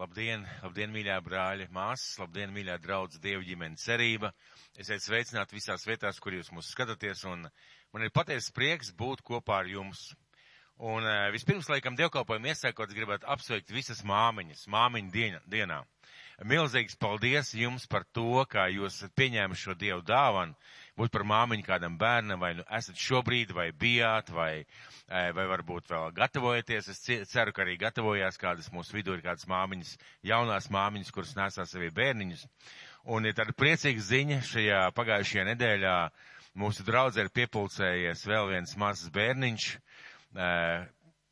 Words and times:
Labdien, 0.00 0.46
labdien, 0.64 0.88
mīļā 0.94 1.18
brāļa, 1.20 1.66
māsas, 1.76 2.14
labdien, 2.22 2.48
mīļā 2.54 2.78
draudz, 2.80 3.18
dievu 3.20 3.44
ģimenes 3.44 3.82
cerība. 3.84 4.30
Esiet 4.80 5.04
sveicināti 5.04 5.58
visās 5.58 5.84
vietās, 5.84 6.16
kur 6.24 6.32
jūs 6.32 6.48
mūs 6.56 6.70
skatāties, 6.72 7.26
un 7.28 7.44
man 7.44 8.06
ir 8.06 8.12
patiesa 8.16 8.54
prieks 8.56 8.94
būt 8.96 9.20
kopā 9.28 9.58
ar 9.60 9.68
jums. 9.68 10.06
Un 10.80 11.04
uh, 11.04 11.26
vispirms, 11.34 11.68
laikam, 11.68 11.98
dievkalpojumu 12.00 12.48
iesākot, 12.48 12.94
gribētu 12.96 13.28
apsveikt 13.28 13.74
visas 13.76 14.00
māmiņas, 14.08 14.64
māmiņu 14.72 15.28
dienā. 15.52 15.82
Milzīgs 16.48 16.96
paldies 16.96 17.52
jums 17.52 17.84
par 17.84 18.08
to, 18.16 18.46
kā 18.48 18.70
jūs 18.72 19.02
esat 19.02 19.12
pieņēmuši 19.20 19.66
šo 19.66 19.76
dievu 19.84 20.00
dāvanu, 20.08 20.56
būt 20.98 21.12
par 21.14 21.24
māmiņu 21.28 21.66
kādam 21.66 21.98
bērnam, 22.00 22.40
vai 22.42 22.54
nu 22.58 22.64
esat 22.78 22.98
šobrīd, 23.00 23.54
vai 23.56 23.70
bijāt, 23.72 24.32
vai, 24.34 24.64
vai 25.08 25.46
varbūt 25.52 25.90
vēl 25.90 26.10
gatavojaties. 26.16 26.90
Es 26.94 27.02
ceru, 27.30 27.54
ka 27.54 27.64
arī 27.64 27.76
gatavojās 27.80 28.40
kādas 28.40 28.70
mūsu 28.74 28.98
vidū 28.98 29.16
ir 29.16 29.24
kādas 29.26 29.46
māmiņas, 29.50 29.96
jaunās 30.26 30.70
māmiņas, 30.72 31.14
kuras 31.14 31.36
nesā 31.38 31.66
sevi 31.68 31.92
bērniņus. 31.94 32.46
Un 33.10 33.24
ir 33.24 33.36
tāda 33.36 33.54
priecīga 33.56 34.02
ziņa 34.04 34.40
šajā 34.44 34.80
pagājušajā 34.96 35.46
nedēļā 35.54 35.96
mūsu 36.60 36.84
draudzē 36.84 37.24
ir 37.26 37.34
piepulcējies 37.34 38.26
vēl 38.28 38.50
viens 38.54 38.74
mazs 38.80 39.08
bērniņš. 39.14 39.68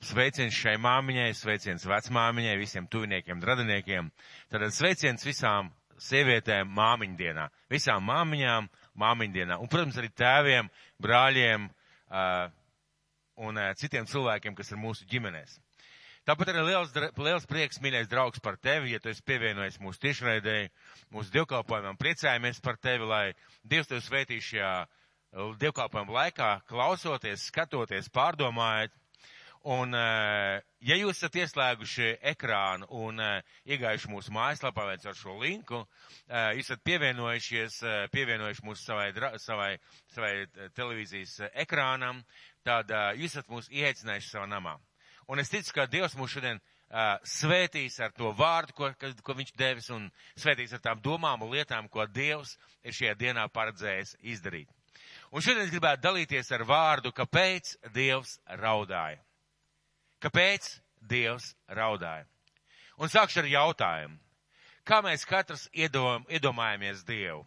Sveiciens 0.08 0.54
šai 0.54 0.76
māmiņai, 0.78 1.32
sveiciens 1.34 1.84
vecmāmiņai, 1.90 2.54
visiem 2.60 2.86
tuviniekiem, 2.86 3.40
radiniekiem. 3.42 4.12
Tātad 4.52 4.74
sveiciens 4.74 5.26
visām 5.26 5.72
sievietēm 5.98 6.70
māmiņdienā, 6.70 7.48
visām 7.74 8.06
māmiņām 8.06 8.68
māmiņdienā. 8.98 9.58
Un, 9.62 9.70
protams, 9.70 9.98
arī 10.00 10.10
tēviem, 10.18 10.68
brāļiem 11.02 11.68
uh, 11.68 12.50
un 13.46 13.60
uh, 13.60 13.72
citiem 13.78 14.08
cilvēkiem, 14.10 14.56
kas 14.58 14.74
ir 14.74 14.80
mūsu 14.82 15.08
ģimenēs. 15.10 15.58
Tāpat 16.28 16.50
arī 16.52 16.66
liels, 16.66 16.90
liels 17.24 17.46
prieks, 17.48 17.80
mīļais 17.80 18.10
draugs, 18.10 18.42
par 18.44 18.58
tevi, 18.60 18.92
ja 18.92 19.00
tu 19.00 19.08
esi 19.08 19.24
pievienojies 19.24 19.78
mūsu 19.80 20.02
tiešraidēji, 20.02 20.68
mūsu 21.16 21.32
dievkalpojumam. 21.32 21.96
Priecājamies 21.96 22.60
par 22.60 22.76
tevi, 22.76 23.06
lai 23.08 23.22
Dievs 23.64 23.88
tevi 23.88 24.04
svētī 24.04 24.36
šajā 24.44 24.72
dievkalpojumu 25.62 26.12
laikā, 26.12 26.50
klausoties, 26.68 27.46
skatoties, 27.48 28.10
pārdomājot 28.12 28.92
Un, 29.66 29.90
eh, 29.94 30.62
ja 30.86 30.96
jūs 31.00 31.18
esat 31.18 31.34
ieslēguši 31.40 32.12
ekrānu 32.30 32.86
un 32.94 33.18
eh, 33.18 33.42
iegājuši 33.66 34.10
mūsu 34.12 34.30
mājaslapā 34.34 34.84
vai 34.86 34.94
ar 35.02 35.18
šo 35.18 35.34
linku, 35.40 35.80
eh, 36.28 36.60
esat 36.60 36.84
pievienojušies, 36.86 37.80
pievienojuši 38.14 38.62
mūsu 38.62 38.84
savai, 38.84 39.10
savai, 39.42 39.72
savai 40.14 40.46
televīzijas 40.78 41.50
ekrānam, 41.64 42.22
tad 42.62 42.90
jūs 43.18 43.34
esat 43.34 43.50
mūs 43.50 43.70
ieaicinājuši 43.74 44.30
savā 44.30 44.46
namā. 44.46 44.78
Un 45.28 45.42
es 45.42 45.50
ticu, 45.50 45.74
ka 45.74 45.86
Dievs 45.86 46.14
mūs 46.16 46.32
šodien 46.32 46.60
svētīs 47.28 47.98
ar 48.00 48.14
to 48.16 48.30
vārdu, 48.32 48.72
ko, 48.72 48.92
ko 49.22 49.34
viņš 49.36 49.52
devis, 49.58 49.90
un 49.90 50.08
svētīs 50.38 50.72
ar 50.72 50.80
tām 50.80 51.02
domām 51.04 51.42
un 51.42 51.52
lietām, 51.52 51.88
ko 51.88 52.06
Dievs 52.06 52.56
ir 52.82 52.96
šajā 52.96 53.14
dienā 53.18 53.48
paredzējis 53.52 54.16
izdarīt. 54.22 54.70
Un 55.32 55.44
šodien 55.44 55.66
es 55.66 55.74
gribētu 55.74 56.06
dalīties 56.06 56.52
ar 56.56 56.64
vārdu, 56.64 57.12
kāpēc 57.12 57.76
Dievs 57.92 58.38
raudāja. 58.48 59.20
Kāpēc 60.22 60.80
Dievs 61.08 61.52
raudāja? 61.70 62.26
Un 62.98 63.10
sākšu 63.10 63.44
ar 63.44 63.48
jautājumu. 63.52 64.18
Kā 64.88 64.98
mēs 65.04 65.26
katrs 65.28 65.68
iedom, 65.76 66.24
iedomājamies 66.32 67.04
Dievu? 67.06 67.44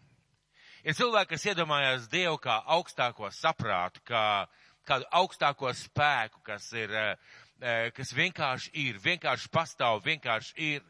Ir 0.86 0.96
cilvēki, 0.98 1.34
kas 1.34 1.46
iedomājās 1.52 2.08
Dievu 2.10 2.38
kā 2.42 2.62
augstāko 2.78 3.30
saprātu, 3.34 4.02
kā 4.08 4.48
kādu 4.88 5.06
augstāko 5.14 5.74
spēku, 5.78 6.42
kas 6.46 6.72
ir, 6.74 6.94
eh, 6.96 7.92
kas 7.98 8.14
vienkārši 8.14 8.72
ir, 8.74 9.00
vienkārši 9.04 9.50
pastāv, 9.54 10.02
vienkārši 10.06 10.54
ir 10.58 10.82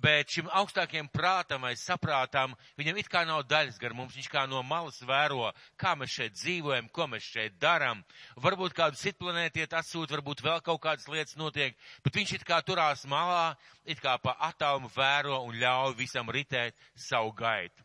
bet 0.00 0.32
šim 0.32 0.48
augstākiem 0.48 1.08
prātam 1.12 1.62
vai 1.66 1.74
saprātam 1.76 2.54
viņam 2.80 2.98
it 3.00 3.08
kā 3.12 3.24
nav 3.28 3.44
daļas 3.48 3.78
gar 3.80 3.94
mums, 3.94 4.14
viņš 4.16 4.28
kā 4.32 4.44
no 4.48 4.62
malas 4.66 5.00
vēro, 5.04 5.50
kā 5.76 5.94
mēs 5.98 6.14
šeit 6.16 6.36
dzīvojam, 6.38 6.88
ko 6.88 7.06
mēs 7.12 7.28
šeit 7.28 7.58
daram. 7.60 8.02
Varbūt 8.36 8.74
kādu 8.76 8.96
citu 8.96 9.26
planētu 9.26 9.62
iet 9.62 9.76
atsūt, 9.76 10.14
varbūt 10.14 10.42
vēl 10.44 10.62
kaut 10.64 10.82
kādas 10.82 11.08
lietas 11.12 11.36
notiek, 11.36 11.76
bet 12.04 12.16
viņš 12.16 12.36
it 12.38 12.46
kā 12.48 12.62
turās 12.64 13.04
malā, 13.06 13.54
it 13.84 14.00
kā 14.00 14.16
pa 14.22 14.36
atomu 14.48 14.90
vēro 14.96 15.42
un 15.46 15.58
ļauj 15.60 15.96
visam 15.98 16.30
ritēt 16.30 16.76
savu 16.94 17.32
gaitu. 17.36 17.84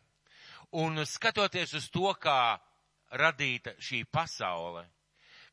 Un 0.71 1.05
skatoties 1.05 1.73
uz 1.79 1.89
to, 1.91 2.09
kā 2.19 2.57
radīta 3.15 3.75
šī 3.79 4.03
pasaule, 4.11 4.83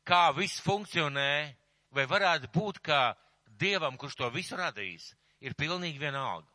kā 0.03 0.27
viss 0.35 0.63
funkcionē, 0.63 1.55
vai 1.95 2.07
varētu 2.07 2.51
būt, 2.51 2.81
ka 2.83 3.15
Dievam, 3.55 3.95
kurš 3.95 4.17
to 4.19 4.27
visu 4.33 4.57
radījis, 4.59 5.13
ir 5.41 5.55
pilnīgi 5.57 5.99
vienalga. 6.01 6.47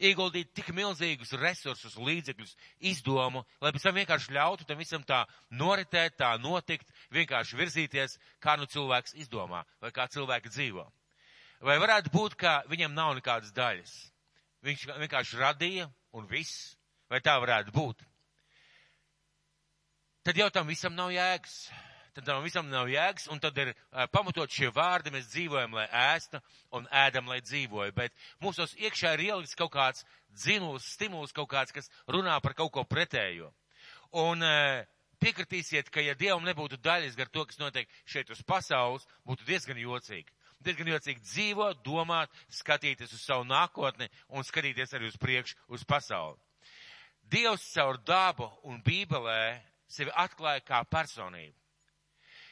Ieguldīt 0.00 0.54
tik 0.56 0.70
milzīgus 0.72 1.34
resursus, 1.36 1.98
līdzekļus, 2.00 2.54
izdomu, 2.88 3.42
lai 3.60 3.72
pēc 3.74 3.84
tam 3.84 3.98
vienkārši 3.98 4.32
ļautu 4.32 4.64
tam 4.68 4.78
visam 4.80 5.02
tā 5.04 5.24
noritēt, 5.52 6.16
tā 6.16 6.30
notikt, 6.40 6.88
vienkārši 7.12 7.58
virzīties, 7.58 8.16
kā 8.40 8.56
nu 8.56 8.68
cilvēks 8.70 9.16
izdomā, 9.20 9.64
vai 9.82 9.90
kā 9.92 10.06
cilvēki 10.08 10.52
dzīvo. 10.54 10.86
Vai 11.60 11.76
varētu 11.82 12.12
būt, 12.14 12.38
ka 12.40 12.62
viņam 12.70 12.96
nav 12.96 13.12
nekādas 13.18 13.52
daļas? 13.52 13.92
Viņš 14.64 14.86
vienkārši 15.02 15.40
radīja 15.40 15.90
un 16.16 16.24
viss, 16.30 16.78
vai 17.12 17.20
tā 17.20 17.36
varētu 17.40 17.74
būt? 17.76 18.06
Tad 20.24 20.36
jau 20.36 20.48
tam 20.52 20.68
visam 20.68 20.96
nav 20.96 21.12
jēgas 21.12 21.66
tad 22.14 22.26
tam 22.26 22.44
visam 22.44 22.68
nav 22.70 22.88
jēgas, 22.90 23.28
un 23.32 23.40
tad 23.42 23.58
ir 23.58 23.72
uh, 23.72 24.04
pamatot 24.12 24.50
šie 24.50 24.70
vārdi, 24.74 25.12
mēs 25.14 25.30
dzīvojam, 25.32 25.74
lai 25.78 25.86
ēsta, 26.14 26.42
un 26.76 26.88
ēdam, 27.02 27.30
lai 27.30 27.40
dzīvoja. 27.44 27.94
Bet 27.96 28.16
mūsos 28.42 28.76
iekšā 28.78 29.14
ir 29.16 29.26
ielikts 29.30 29.58
kaut 29.58 29.72
kāds 29.74 30.06
dzinuls, 30.34 30.88
stimuls, 30.96 31.34
kaut 31.36 31.50
kāds, 31.52 31.74
kas 31.74 31.90
runā 32.08 32.38
par 32.42 32.56
kaut 32.58 32.72
ko 32.74 32.84
pretējo. 32.88 33.52
Un 34.20 34.42
uh, 34.42 34.82
piekritīsiet, 35.22 35.90
ka 35.92 36.02
ja 36.02 36.16
Dievam 36.18 36.44
nebūtu 36.46 36.80
daļas 36.82 37.16
gar 37.18 37.30
to, 37.30 37.44
kas 37.46 37.60
notiek 37.60 37.88
šeit 38.08 38.30
uz 38.32 38.42
pasaules, 38.46 39.06
būtu 39.28 39.46
diezgan 39.48 39.78
jocīgi. 39.80 40.30
Diezgan 40.60 40.90
jocīgi 40.92 41.24
dzīvot, 41.24 41.80
domāt, 41.84 42.32
skatīties 42.52 43.14
uz 43.16 43.22
savu 43.24 43.46
nākotni 43.48 44.10
un 44.28 44.44
skatīties 44.44 44.92
arī 44.96 45.08
uz 45.08 45.16
priekšu, 45.20 45.56
uz 45.72 45.84
pasauli. 45.88 46.36
Dievs 47.30 47.64
caur 47.72 47.96
dabu 48.02 48.48
un 48.66 48.80
bībelē 48.82 49.60
sevi 49.90 50.12
atklāja 50.18 50.64
kā 50.66 50.82
personību. 50.90 51.54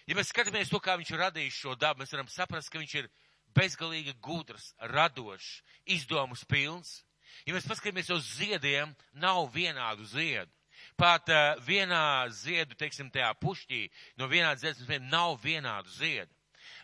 Ja 0.08 0.16
mēs 0.16 0.30
skatāmies 0.32 0.70
to, 0.72 0.80
kā 0.80 0.94
viņš 0.96 1.10
ir 1.12 1.20
radījis 1.20 1.56
šo 1.62 1.74
dabu, 1.76 2.00
mēs 2.00 2.14
varam 2.14 2.28
saprast, 2.32 2.70
ka 2.72 2.80
viņš 2.80 2.94
ir 3.02 3.10
bezgalīgi 3.56 4.14
gudrs, 4.24 4.70
radošs, 4.94 5.58
izdomus 5.84 6.46
pilns. 6.48 7.02
Ja 7.44 7.52
mēs 7.52 7.68
paskatāmies 7.68 8.08
uz 8.14 8.24
ziediem, 8.38 8.94
nav 9.12 9.50
vienādu 9.52 10.08
ziedu. 10.08 10.48
Pat 10.96 11.28
uh, 11.28 11.58
vienā 11.66 12.24
ziedu, 12.32 12.76
teiksim, 12.78 13.10
tajā 13.12 13.34
pušķī, 13.42 13.82
no 14.16 14.30
vienādas 14.30 14.64
ziedas 14.64 15.04
nav 15.10 15.36
vienādu 15.42 15.92
ziedu. 15.92 16.32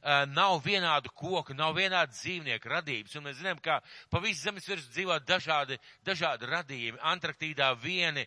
Nav 0.05 0.59
vienādu 0.65 1.09
koku, 1.17 1.55
nav 1.57 1.73
vienādu 1.79 2.13
dzīvnieku 2.13 2.69
radības. 2.69 3.15
Un 3.17 3.25
mēs 3.25 3.39
zinām, 3.39 3.61
ka 3.65 3.79
pa 4.13 4.21
visu 4.21 4.43
zemes 4.45 4.67
virsmu 4.69 4.93
dzīvo 4.93 5.17
dažādi, 5.25 5.79
dažādi 6.05 6.49
radījumi. 6.51 7.01
Antarktīdā 7.01 7.71
vieni, 7.81 8.27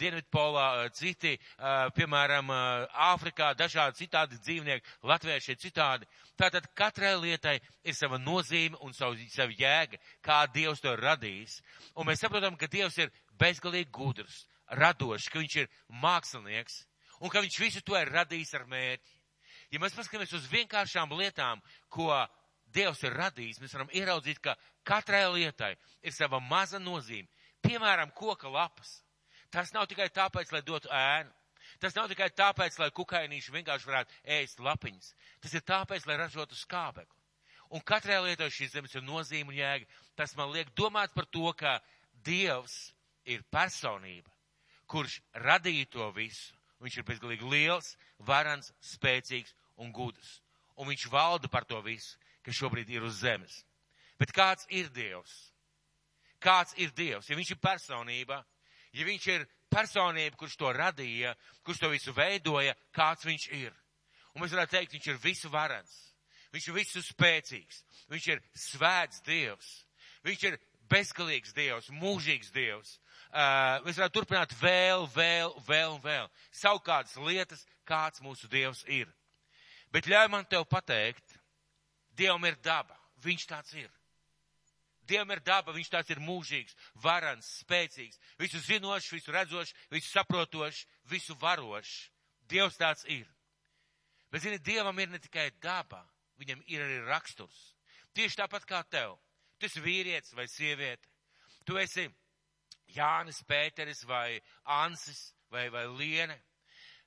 Dienvidpolā 0.00 0.88
citi, 0.96 1.34
piemēram, 1.98 2.52
Āfrikā 3.10 3.52
dažādi 3.58 4.06
citādi 4.06 4.40
dzīvnieki, 4.40 4.96
latvieši 5.04 5.58
citādi. 5.60 6.08
Tātad 6.38 6.70
katrai 6.72 7.12
lietai 7.20 7.58
ir 7.84 7.96
sava 7.98 8.16
nozīme 8.16 8.80
un 8.80 8.96
savu, 8.96 9.20
savu 9.28 9.52
jēga, 9.58 10.00
kā 10.24 10.46
Dievs 10.54 10.80
to 10.80 10.94
ir 10.96 11.04
radījis. 11.04 11.60
Un 11.98 12.08
mēs 12.08 12.24
saprotam, 12.24 12.56
ka 12.56 12.70
Dievs 12.72 12.96
ir 13.02 13.12
bezgalīgi 13.38 13.92
gudrs, 13.92 14.46
radošs, 14.80 15.28
ka 15.28 15.42
viņš 15.42 15.60
ir 15.60 15.72
mākslinieks 15.92 16.86
un 17.20 17.32
ka 17.32 17.42
viņš 17.42 17.60
visu 17.60 17.82
to 17.82 17.96
ir 17.98 18.12
radījis 18.14 18.54
ar 18.58 18.66
mērķi. 18.70 19.17
Ja 19.72 19.80
mēs 19.82 19.96
paskatāmies 19.96 20.32
uz 20.36 20.46
vienkāršām 20.52 21.12
lietām, 21.18 21.62
ko 21.92 22.12
Dievs 22.68 23.00
ir 23.00 23.14
radījis, 23.16 23.62
mēs 23.62 23.72
varam 23.72 23.88
ieraudzīt, 23.96 24.42
ka 24.44 24.52
katrai 24.84 25.24
lietai 25.32 25.70
ir 26.04 26.12
sava 26.12 26.40
maza 26.40 26.76
nozīme. 26.80 27.28
Piemēram, 27.64 28.12
koka 28.16 28.50
lapas. 28.52 28.98
Tas 29.48 29.72
nav 29.72 29.86
tikai 29.88 30.10
tāpēc, 30.12 30.52
lai 30.52 30.60
dotu 30.62 30.90
ēnu. 30.92 31.32
Tas 31.80 31.96
nav 31.96 32.08
tikai 32.12 32.28
tāpēc, 32.36 32.76
lai 32.80 32.90
kukainīši 32.96 33.54
vienkārši 33.54 33.88
varētu 33.88 34.18
ēst 34.36 34.60
lapiņas. 34.60 35.14
Tas 35.40 35.54
ir 35.56 35.64
tāpēc, 35.64 36.04
lai 36.08 36.18
ražotu 36.20 36.56
skābekli. 36.56 37.16
Un 37.72 37.84
katrai 37.84 38.20
lietai 38.24 38.48
šīs 38.52 38.72
zemes 38.72 38.94
ir 38.96 39.04
nozīme 39.04 39.52
un 39.52 39.58
jēga. 39.58 39.88
Tas 40.16 40.34
man 40.36 40.52
liek 40.52 40.72
domāt 40.76 41.12
par 41.16 41.28
to, 41.28 41.52
ka 41.56 41.78
Dievs 42.24 42.90
ir 43.28 43.44
personība, 43.52 44.32
kurš 44.90 45.20
radīja 45.44 45.88
to 45.92 46.08
visu. 46.16 46.56
Viņš 46.82 46.96
ir 46.98 47.04
bezgalīgi 47.06 47.48
liels, 47.50 47.94
varans, 48.22 48.72
spēcīgs 48.82 49.54
un 49.78 49.92
gudrs. 49.94 50.38
Un 50.78 50.88
viņš 50.90 51.08
valda 51.10 51.50
par 51.50 51.66
to 51.66 51.80
visu, 51.82 52.18
kas 52.44 52.58
šobrīd 52.58 52.90
ir 52.90 53.06
uz 53.06 53.20
zemes. 53.22 53.62
Bet 54.18 54.32
kāds 54.34 54.66
ir 54.70 54.90
Dievs? 54.94 55.34
Kāds 56.42 56.74
ir 56.78 56.92
Dievs? 56.94 57.30
Ja 57.30 57.38
viņš 57.38 57.54
ir 57.54 57.62
personība, 57.62 58.42
ja 58.94 59.06
viņš 59.06 59.26
ir 59.34 59.46
personība, 59.70 60.38
kurš 60.38 60.56
to 60.58 60.70
radīja, 60.74 61.34
kurš 61.66 61.82
to 61.82 61.90
visu 61.92 62.14
veidoja, 62.14 62.76
kāds 62.94 63.26
viņš 63.26 63.48
ir? 63.58 63.74
Un 64.34 64.42
mēs 64.42 64.54
varētu 64.54 64.76
teikt, 64.76 64.94
viņš 64.94 65.10
ir 65.10 65.20
visu 65.22 65.50
varans. 65.50 65.96
Viņš 66.54 66.68
ir 66.68 66.76
visu 66.78 67.02
spēcīgs. 67.04 67.82
Viņš 68.08 68.28
ir 68.32 68.42
svēts 68.56 69.22
Dievs. 69.26 69.70
Viņš 70.24 70.44
ir 70.48 70.58
bezgalīgs 70.88 71.52
Dievs, 71.56 71.90
mūžīgs 71.92 72.52
Dievs. 72.54 72.96
Uh, 73.28 73.82
mēs 73.84 73.98
varētu 73.98 74.14
turpināt 74.16 74.54
vēl, 74.60 75.04
vēl, 75.12 75.52
vēl 75.66 75.96
un 75.96 76.00
vēl. 76.04 76.30
Savukārt 76.54 77.12
lietas, 77.26 77.66
kāds 77.88 78.22
mūsu 78.24 78.48
Dievs 78.48 78.84
ir. 78.88 79.10
Bet 79.92 80.08
ļauj 80.10 80.28
man 80.32 80.48
tev 80.48 80.66
pateikt, 80.68 81.38
Dievam 82.18 82.42
ir 82.48 82.56
daba, 82.58 82.96
viņš 83.22 83.46
tāds 83.46 83.74
ir. 83.78 83.90
Dievam 85.08 85.30
ir 85.30 85.40
daba, 85.40 85.72
viņš 85.72 85.90
tāds 85.92 86.10
ir 86.10 86.20
mūžīgs, 86.20 86.74
varans, 87.00 87.46
spēcīgs, 87.62 88.18
visu 88.40 88.58
zinošs, 88.66 89.12
visu 89.14 89.32
redzošs, 89.32 89.74
visu 89.94 90.10
saprotošs, 90.10 90.82
visu 91.08 91.36
varošs. 91.40 92.08
Dievs 92.50 92.76
tāds 92.80 93.06
ir. 93.08 93.28
Bet, 94.32 94.42
zini, 94.42 94.58
Dievam 94.58 94.98
ir 94.98 95.08
ne 95.12 95.20
tikai 95.22 95.48
daba, 95.62 96.02
viņam 96.42 96.60
ir 96.66 96.82
arī 96.84 96.98
raksturs. 97.06 97.58
Tieši 98.18 98.42
tāpat 98.42 98.66
kā 98.68 98.82
tev. 98.90 99.16
Tu 99.58 99.66
esi 99.70 99.82
vīrietis 99.82 100.34
vai 100.36 100.48
sieviete. 100.50 101.08
Tu 101.64 101.78
esi 101.78 102.08
Jānis 102.94 103.40
Pēteris 103.46 104.04
vai 104.08 104.40
Ansis 104.64 105.32
vai, 105.52 105.68
vai 105.70 105.86
Liene. 105.86 106.38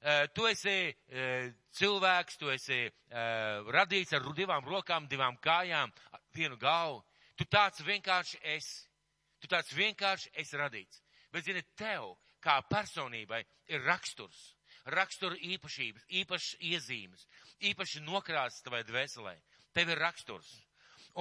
Uh, 0.02 0.26
tu 0.34 0.48
esi 0.50 0.90
uh, 0.90 1.52
cilvēks, 1.78 2.40
tu 2.42 2.50
esi 2.50 2.80
uh, 2.88 3.68
radīts 3.70 4.16
ar 4.18 4.26
divām 4.34 4.66
rokām, 4.66 5.06
divām 5.06 5.38
kājām, 5.38 5.94
vienu 6.34 6.58
galvu. 6.58 7.04
Tu 7.38 7.46
tāds 7.46 7.84
vienkārši 7.86 8.40
esi. 8.56 8.88
Tu 9.42 9.50
tāds 9.50 9.70
vienkārši 9.78 10.34
esi 10.42 10.58
radīts. 10.58 11.04
Bet, 11.34 11.46
zini, 11.46 11.62
tev 11.78 12.16
kā 12.42 12.58
personībai 12.66 13.44
ir 13.70 13.86
raksturs, 13.86 14.40
rakstura 14.98 15.38
īpašības, 15.38 16.10
īpašas 16.22 16.58
iezīmes, 16.72 17.28
īpaši 17.72 18.02
nokrāsas 18.06 18.66
tavai 18.66 18.82
dvēselē. 18.90 19.38
Tev 19.74 19.94
ir 19.94 20.02
raksturs. 20.02 20.50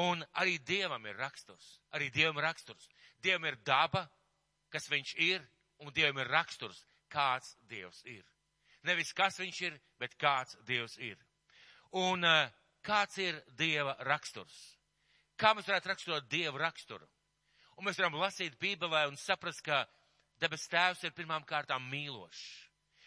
Un 0.00 0.24
arī 0.40 0.56
Dievam 0.64 1.04
ir 1.06 1.20
raksturs. 1.20 1.76
Arī 1.92 2.10
Dievam 2.14 2.40
ir 2.40 2.48
raksturs. 2.48 2.88
Dievam 3.20 3.44
ir 3.50 3.60
daba, 3.66 4.06
kas 4.72 4.88
viņš 4.88 5.14
ir, 5.20 5.44
un 5.84 5.92
Dievam 5.92 6.22
ir 6.22 6.32
raksturs, 6.32 6.84
kāds 7.12 7.56
Dievs 7.68 8.04
ir. 8.08 8.24
Nevis 8.88 9.12
kas 9.16 9.38
viņš 9.40 9.60
ir, 9.68 9.78
bet 10.00 10.16
kāds 10.20 10.56
Dievs 10.68 10.96
ir. 10.98 11.18
Un 11.96 12.24
uh, 12.24 12.48
kāds 12.86 13.18
ir 13.20 13.40
Dieva 13.58 13.96
raksturs? 14.06 14.56
Kā 15.40 15.54
mēs 15.56 15.68
varētu 15.68 15.90
raksturot 15.90 16.28
Dieva 16.30 16.60
raksturu? 16.60 17.08
Un 17.80 17.86
mēs 17.86 17.98
varam 18.00 18.18
lasīt 18.20 18.58
Bībelē 18.60 19.06
un 19.08 19.16
saprast, 19.16 19.62
ka 19.64 19.86
debes 20.40 20.66
tēvs 20.68 21.04
ir 21.06 21.14
pirmām 21.16 21.46
kārtām 21.48 21.86
mīlošs. 21.88 22.42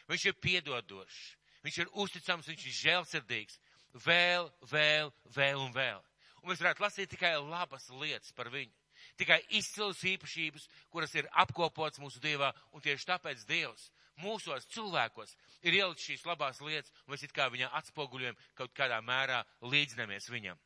Viņš 0.10 0.26
ir 0.30 0.40
piedodošs, 0.42 1.20
viņš 1.66 1.78
ir 1.84 1.92
uzticams, 2.04 2.50
viņš 2.50 2.66
ir 2.66 2.78
žēlsirdīgs. 2.80 3.60
Vēl, 4.04 4.50
vēl, 4.72 5.12
vēl 5.36 5.62
un 5.62 5.76
vēl. 5.76 6.02
Un 6.42 6.50
mēs 6.50 6.64
varētu 6.64 6.82
lasīt 6.82 7.12
tikai 7.14 7.36
labas 7.38 7.86
lietas 7.94 8.34
par 8.36 8.50
viņu. 8.54 8.74
Tikai 9.20 9.38
izcils 9.54 10.02
īpašības, 10.10 10.66
kuras 10.90 11.14
ir 11.16 11.30
apkopots 11.44 12.02
mūsu 12.02 12.22
Dievā, 12.24 12.50
un 12.74 12.82
tieši 12.82 13.08
tāpēc 13.12 13.46
Dievs 13.48 13.92
mūsos 14.22 14.68
cilvēkos 14.74 15.36
ir 15.64 15.78
ielicis 15.80 16.06
šīs 16.06 16.26
labās 16.28 16.62
lietas, 16.62 16.92
un 17.06 17.14
mēs 17.14 17.24
it 17.26 17.34
kā 17.34 17.50
viņā 17.52 17.72
atspoguļojam 17.80 18.38
kaut 18.58 18.74
kādā 18.78 19.00
mērā 19.02 19.44
līdzinamies 19.62 20.30
viņam. 20.30 20.60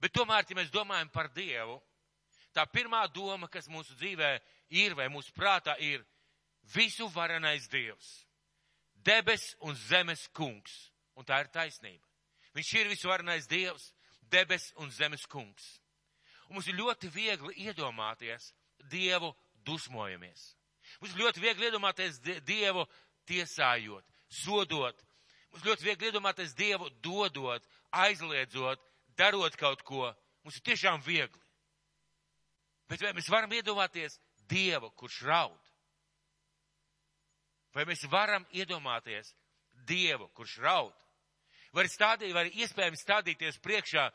Bet 0.00 0.12
tomēr, 0.12 0.44
ja 0.48 0.58
mēs 0.58 0.72
domājam 0.72 1.10
par 1.12 1.30
Dievu, 1.34 1.80
tā 2.54 2.66
pirmā 2.68 3.06
doma, 3.12 3.48
kas 3.48 3.68
mūsu 3.68 3.96
dzīvē 3.96 4.36
ir 4.76 4.94
vai 4.96 5.08
mūsu 5.12 5.32
prātā 5.36 5.76
ir 5.80 6.04
visu 6.74 7.08
varenais 7.14 7.68
Dievs, 7.68 8.26
debes 8.94 9.54
un 9.60 9.74
zemes 9.86 10.26
kungs, 10.34 10.90
un 11.16 11.24
tā 11.24 11.40
ir 11.42 11.50
taisnība. 11.52 12.04
Viņš 12.56 12.72
ir 12.80 12.88
visu 12.92 13.08
varenais 13.08 13.48
Dievs, 13.48 13.90
debes 14.32 14.72
un 14.80 14.90
zemes 14.90 15.26
kungs. 15.28 15.76
Un 16.48 16.56
mums 16.56 16.68
ir 16.70 16.78
ļoti 16.78 17.10
viegli 17.12 17.66
iedomāties 17.66 18.52
Dievu 18.90 19.32
dusmojamies. 19.66 20.55
Mums 21.00 21.16
ļoti 21.18 21.42
viegli 21.42 21.68
iedomāties 21.68 22.20
Dievu 22.22 22.86
tiesājot, 23.28 24.04
sodot. 24.42 25.02
Mums 25.52 25.66
ļoti 25.66 25.88
viegli 25.88 26.10
iedomāties 26.10 26.54
Dievu 26.56 26.90
dodot, 27.04 27.64
aizliedzot, 27.92 28.82
darot 29.18 29.56
kaut 29.60 29.82
ko. 29.86 30.10
Mums 30.44 30.60
ir 30.60 30.66
tiešām 30.70 31.02
viegli. 31.04 31.42
Bet 32.86 33.02
vai 33.02 33.12
mēs 33.16 33.28
varam 33.30 33.52
iedomāties 33.52 34.20
Dievu, 34.46 34.92
kurš 34.94 35.22
raud? 35.26 35.72
Vai 37.74 37.84
mēs 37.88 38.06
varam 38.08 38.46
iedomāties 38.54 39.34
Dievu, 39.88 40.30
kurš 40.36 40.58
raud? 40.62 40.94
Vai, 41.74 41.84
stādī, 41.92 42.30
vai 42.32 42.46
iespējams 42.54 43.02
stādīties 43.04 43.58
priekšā 43.60 44.06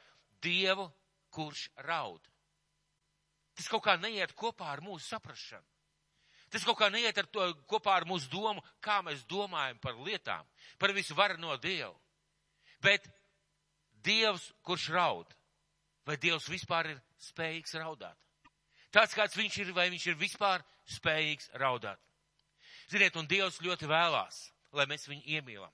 Dievu, 0.42 0.88
kurš 1.30 1.68
raud? 1.86 2.24
Tas 3.54 3.68
kaut 3.70 3.84
kā 3.86 3.98
neiet 4.00 4.34
kopā 4.34 4.72
ar 4.72 4.82
mūsu 4.82 5.06
saprašanu. 5.12 5.68
Tas 6.52 6.66
kaut 6.68 6.78
kā 6.82 6.90
neiet 6.92 7.18
ar 7.18 7.28
to, 7.32 7.46
kopā 7.72 7.96
ar 7.96 8.06
mūsu 8.10 8.28
domu, 8.32 8.64
kā 8.84 9.00
mēs 9.06 9.24
domājam 9.30 9.80
par 9.80 9.96
lietām, 10.04 10.48
par 10.78 10.92
visu 10.96 11.16
varu 11.16 11.40
no 11.40 11.56
Dievu. 11.58 11.96
Bet 12.84 13.08
Dievs, 14.04 14.50
kurš 14.66 14.90
raud, 14.92 15.32
vai 16.06 16.18
Dievs 16.20 16.50
vispār 16.52 16.92
ir 16.92 17.02
spējīgs 17.22 17.78
raudāt? 17.80 18.18
Tāds 18.92 19.16
kāds 19.16 19.38
viņš 19.40 19.60
ir, 19.64 19.72
vai 19.72 19.88
viņš 19.94 20.08
ir 20.12 20.18
vispār 20.20 20.66
spējīgs 20.98 21.54
raudāt? 21.62 22.02
Ziniet, 22.92 23.16
un 23.16 23.30
Dievs 23.30 23.62
ļoti 23.64 23.88
vēlās, 23.88 24.50
lai 24.76 24.90
mēs 24.92 25.08
viņu 25.08 25.24
iemīlam. 25.38 25.72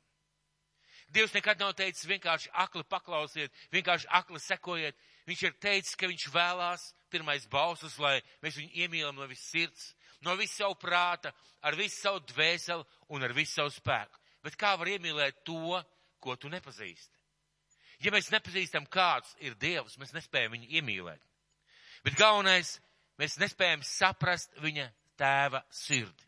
Dievs 1.10 1.34
nekad 1.34 1.62
nav 1.64 1.72
teicis 1.80 2.06
vienkārši 2.06 2.52
akli 2.54 2.84
paklausiet, 2.84 3.54
vienkārši 3.72 4.10
akli 4.20 4.42
sekojiet. 4.44 4.98
Viņš 5.28 5.44
ir 5.44 5.56
teicis, 5.64 5.96
ka 5.96 6.08
viņš 6.12 6.28
vēlās 6.32 6.84
pirmais 7.12 7.48
balsus, 7.52 7.98
lai 8.00 8.20
mēs 8.44 8.60
viņu 8.60 8.84
iemīlam 8.84 9.16
no 9.16 9.28
viss 9.28 9.50
sirds, 9.50 9.94
no 10.26 10.36
visu 10.40 10.64
savu 10.64 10.78
prāta, 10.80 11.34
ar 11.62 11.78
visu 11.78 12.00
savu 12.02 12.24
dvēseli 12.32 12.86
un 13.14 13.24
ar 13.24 13.34
visu 13.38 13.60
savu 13.60 13.74
spēku. 13.74 14.20
Bet 14.44 14.58
kā 14.60 14.74
var 14.80 14.90
iemīlēt 14.94 15.44
to, 15.48 15.78
ko 16.24 16.36
tu 16.36 16.50
nepazīsti? 16.50 17.14
Ja 18.06 18.14
mēs 18.14 18.30
nepazīstam, 18.30 18.86
kāds 18.94 19.34
ir 19.42 19.58
Dievs, 19.58 19.98
mēs 19.98 20.14
nespējam 20.14 20.54
viņu 20.54 20.70
iemīlēt. 20.78 21.24
Bet 22.06 22.18
galvenais, 22.20 22.76
mēs 23.18 23.40
nespējam 23.42 23.82
saprast 23.86 24.54
viņa 24.62 24.86
tēva 25.18 25.64
sirdi. 25.74 26.28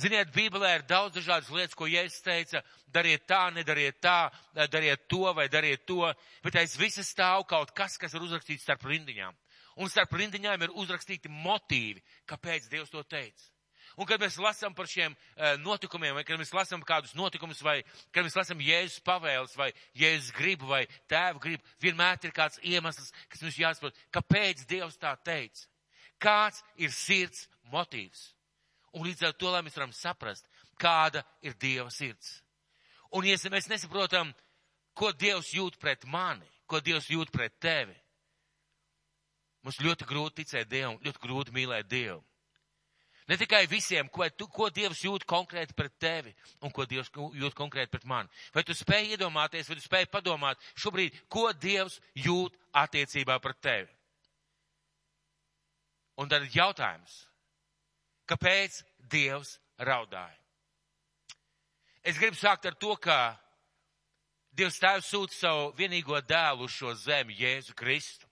Ziniet, 0.00 0.30
Bībelē 0.34 0.74
ir 0.78 0.84
daudz 0.88 1.16
dažādas 1.16 1.50
lietas, 1.52 1.76
ko 1.76 1.88
Jēzus 1.88 2.22
teica, 2.24 2.62
dariet 2.92 3.24
tā, 3.28 3.42
nedariet 3.54 4.00
tā, 4.02 4.30
dariet 4.68 5.06
to 5.08 5.32
vai 5.36 5.46
dariet 5.48 5.86
to, 5.88 6.08
bet 6.44 6.58
aiz 6.60 6.76
visas 6.78 7.08
stāv 7.10 7.46
kaut 7.48 7.72
kas, 7.76 7.96
kas 8.00 8.14
ir 8.14 8.24
uzrakstīts 8.24 8.66
starp 8.66 8.84
rindiņām. 8.90 9.36
Un 9.78 9.90
starp 9.90 10.12
rindiņām 10.18 10.66
ir 10.66 10.76
uzrakstīti 10.82 11.30
motīvi, 11.30 12.02
kāpēc 12.28 12.68
Dievs 12.72 12.90
to 12.90 13.02
teica. 13.06 13.50
Un 13.98 14.06
kad 14.06 14.22
mēs 14.22 14.38
lasām 14.38 14.74
par 14.74 14.86
šiem 14.88 15.12
uh, 15.12 15.56
notikumiem, 15.60 16.14
vai 16.14 16.24
kad 16.24 16.38
mēs 16.38 16.52
lasām 16.54 16.82
kādus 16.86 17.14
notikumus, 17.18 17.62
vai 17.62 17.80
kad 18.14 18.24
mēs 18.24 18.36
lasām 18.38 18.62
Jēzus 18.62 19.02
pavēles, 19.06 19.56
vai 19.58 19.70
Jēzus 19.98 20.30
gribu, 20.36 20.68
vai 20.70 20.84
tēvu 21.10 21.42
gribu, 21.42 21.74
vienmēr 21.82 22.20
ir 22.24 22.34
kāds 22.36 22.60
iemesls, 22.62 23.10
kas 23.28 23.42
mums 23.42 23.58
jāsaprot, 23.58 23.98
kāpēc 24.14 24.62
Dievs 24.70 24.98
tā 25.00 25.16
teica. 25.26 25.66
Kāds 26.20 26.62
ir 26.76 26.92
sirds 26.94 27.48
motīvs. 27.72 28.30
Un 28.94 29.06
līdz 29.06 29.26
ar 29.28 29.34
to, 29.38 29.50
lai 29.50 29.62
mēs 29.64 29.76
varam 29.78 29.92
saprast, 29.94 30.46
kāda 30.80 31.22
ir 31.42 31.54
Dieva 31.60 31.90
sirds. 31.94 32.40
Un 33.14 33.26
ja 33.26 33.36
mēs 33.50 33.68
nesaprotam, 33.70 34.32
ko 34.94 35.12
Dievs 35.12 35.52
jūt 35.54 35.78
pret 35.82 36.06
mani, 36.06 36.46
ko 36.66 36.80
Dievs 36.80 37.10
jūt 37.10 37.32
pret 37.34 37.56
tevi, 37.62 37.94
mums 39.64 39.80
ļoti 39.82 40.08
grūti 40.08 40.42
ticēt 40.42 40.68
Dievam, 40.70 40.98
ļoti 41.04 41.22
grūti 41.22 41.54
mīlēt 41.56 41.88
Dievu. 41.90 42.20
Ne 43.30 43.36
tikai 43.38 43.66
visiem, 43.70 44.08
ko, 44.10 44.26
tu, 44.34 44.48
ko 44.50 44.66
Dievs 44.74 45.04
jūt 45.04 45.22
konkrēti 45.28 45.74
pret 45.78 45.92
tevi 46.02 46.32
un 46.66 46.72
ko 46.74 46.82
Dievs 46.88 47.12
jūt 47.14 47.54
konkrēti 47.54 47.92
pret 47.92 48.06
mani. 48.08 48.30
Vai 48.54 48.64
tu 48.66 48.74
spēj 48.74 49.12
iedomāties, 49.14 49.68
vai 49.70 49.76
tu 49.78 49.84
spēj 49.84 50.08
padomāt 50.10 50.58
šobrīd, 50.74 51.14
ko 51.30 51.52
Dievs 51.52 52.00
jūt 52.18 52.56
attiecībā 52.74 53.36
pret 53.44 53.60
tevi? 53.62 53.92
Un 56.18 56.28
tad 56.28 56.42
ir 56.42 56.56
jautājums, 56.56 57.12
kāpēc 58.26 58.80
Dievs 59.12 59.58
raudāja? 59.78 60.34
Es 62.02 62.18
gribu 62.18 62.36
sākt 62.40 62.66
ar 62.66 62.74
to, 62.80 62.96
ka 62.96 63.36
Dievs 64.56 64.80
tēvs 64.82 65.06
sūta 65.06 65.36
savu 65.36 65.70
vienīgo 65.78 66.18
dēlu 66.26 66.66
uz 66.66 66.74
šo 66.74 66.96
zemi, 66.98 67.38
Jēzu 67.38 67.76
Kristu. 67.78 68.29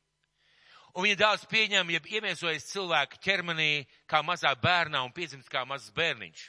Un 0.97 1.05
viņa 1.05 1.19
dēls 1.21 1.47
pieņem, 1.51 1.91
ja 1.93 2.01
iemiesojas 2.17 2.71
cilvēku 2.71 3.21
ķermenī 3.23 3.87
kā 4.09 4.23
mazā 4.25 4.55
bērnā 4.59 5.03
un 5.05 5.13
piedzimst 5.15 5.51
kā 5.53 5.65
mazs 5.69 5.93
bērniņš. 5.97 6.45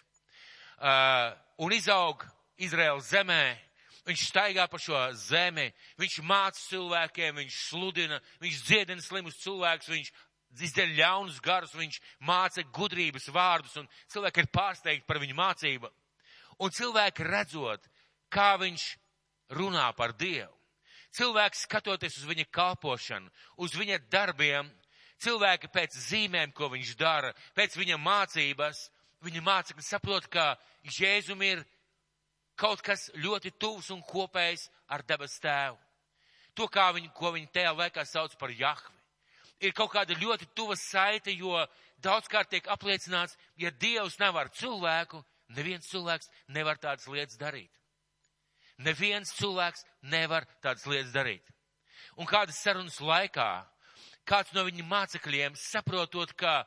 Uh, 0.80 1.34
un 1.66 1.76
izaug 1.76 2.24
Izraels 2.60 3.12
zemē, 3.12 3.58
viņš 4.08 4.24
staigā 4.30 4.66
pa 4.72 4.80
šo 4.82 5.00
zemi, 5.20 5.68
viņš 6.00 6.20
māca 6.26 6.60
cilvēkiem, 6.60 7.42
viņš 7.44 7.58
sludina, 7.68 8.20
viņš 8.42 8.62
dziedina 8.66 9.04
slimus 9.04 9.38
cilvēkus, 9.44 9.92
viņš 9.92 10.12
izdara 10.66 10.96
ļaunus 10.98 11.40
garus, 11.44 11.76
viņš 11.78 12.00
māca 12.26 12.64
gudrības 12.74 13.30
vārdus, 13.34 13.76
un 13.78 13.90
cilvēki 14.10 14.44
ir 14.44 14.54
pārsteigti 14.54 15.08
par 15.08 15.20
viņu 15.22 15.38
mācību. 15.38 15.92
Un 16.60 16.74
cilvēki 16.76 17.28
redzot, 17.28 17.86
kā 18.34 18.56
viņš 18.60 18.88
runā 19.56 19.88
par 19.96 20.16
Dievu, 20.18 20.56
Cilvēks 21.16 21.66
skatoties 21.66 22.20
uz 22.22 22.28
viņa 22.30 22.46
kalpošanu, 22.54 23.32
uz 23.58 23.74
viņa 23.74 23.98
darbiem, 24.12 24.70
cilvēki 25.24 25.72
pēc 25.74 25.98
zīmēm, 26.10 26.54
ko 26.54 26.70
viņš 26.70 26.94
dara, 27.00 27.34
pēc 27.58 27.76
viņa 27.80 27.98
mācības, 27.98 28.86
viņa 29.26 29.42
mācekļi 29.44 29.86
saprot, 29.86 30.30
ka 30.32 30.54
Jēzum 30.86 31.42
ir 31.44 31.66
kaut 32.60 32.84
kas 32.86 33.10
ļoti 33.16 33.52
tuvs 33.60 33.90
un 33.96 34.04
kopējs 34.06 34.70
ar 34.88 35.04
debes 35.08 35.40
tēvu. 35.42 35.78
To, 36.56 36.68
kā 36.68 36.90
viņi, 36.96 37.12
ko 37.16 37.34
viņi 37.36 37.52
tajā 37.56 37.74
laikā 37.76 38.06
sauc 38.06 38.36
par 38.40 38.52
Jahvi. 38.52 38.96
Ir 39.60 39.74
kaut 39.76 39.92
kāda 39.92 40.16
ļoti 40.16 40.48
tuva 40.56 40.76
saite, 40.80 41.34
jo 41.36 41.58
daudzkārt 42.04 42.52
tiek 42.52 42.68
apliecināts, 42.72 43.36
ja 43.60 43.72
Dievs 43.72 44.20
nevar 44.20 44.52
cilvēku, 44.56 45.20
neviens 45.56 45.90
cilvēks 45.92 46.32
nevar 46.56 46.80
tādas 46.80 47.08
lietas 47.12 47.40
darīt. 47.40 47.72
Neviens 48.80 49.34
cilvēks 49.36 49.84
nevar 50.08 50.48
tādas 50.64 50.86
lietas 50.88 51.12
darīt. 51.16 51.44
Un 52.20 52.28
kādas 52.28 52.60
sarunas 52.64 53.00
laikā 53.04 53.52
kāds 54.30 54.54
no 54.56 54.66
viņa 54.68 54.86
mācekļiem 54.86 55.58
saprotot, 55.58 56.34
ka 56.38 56.64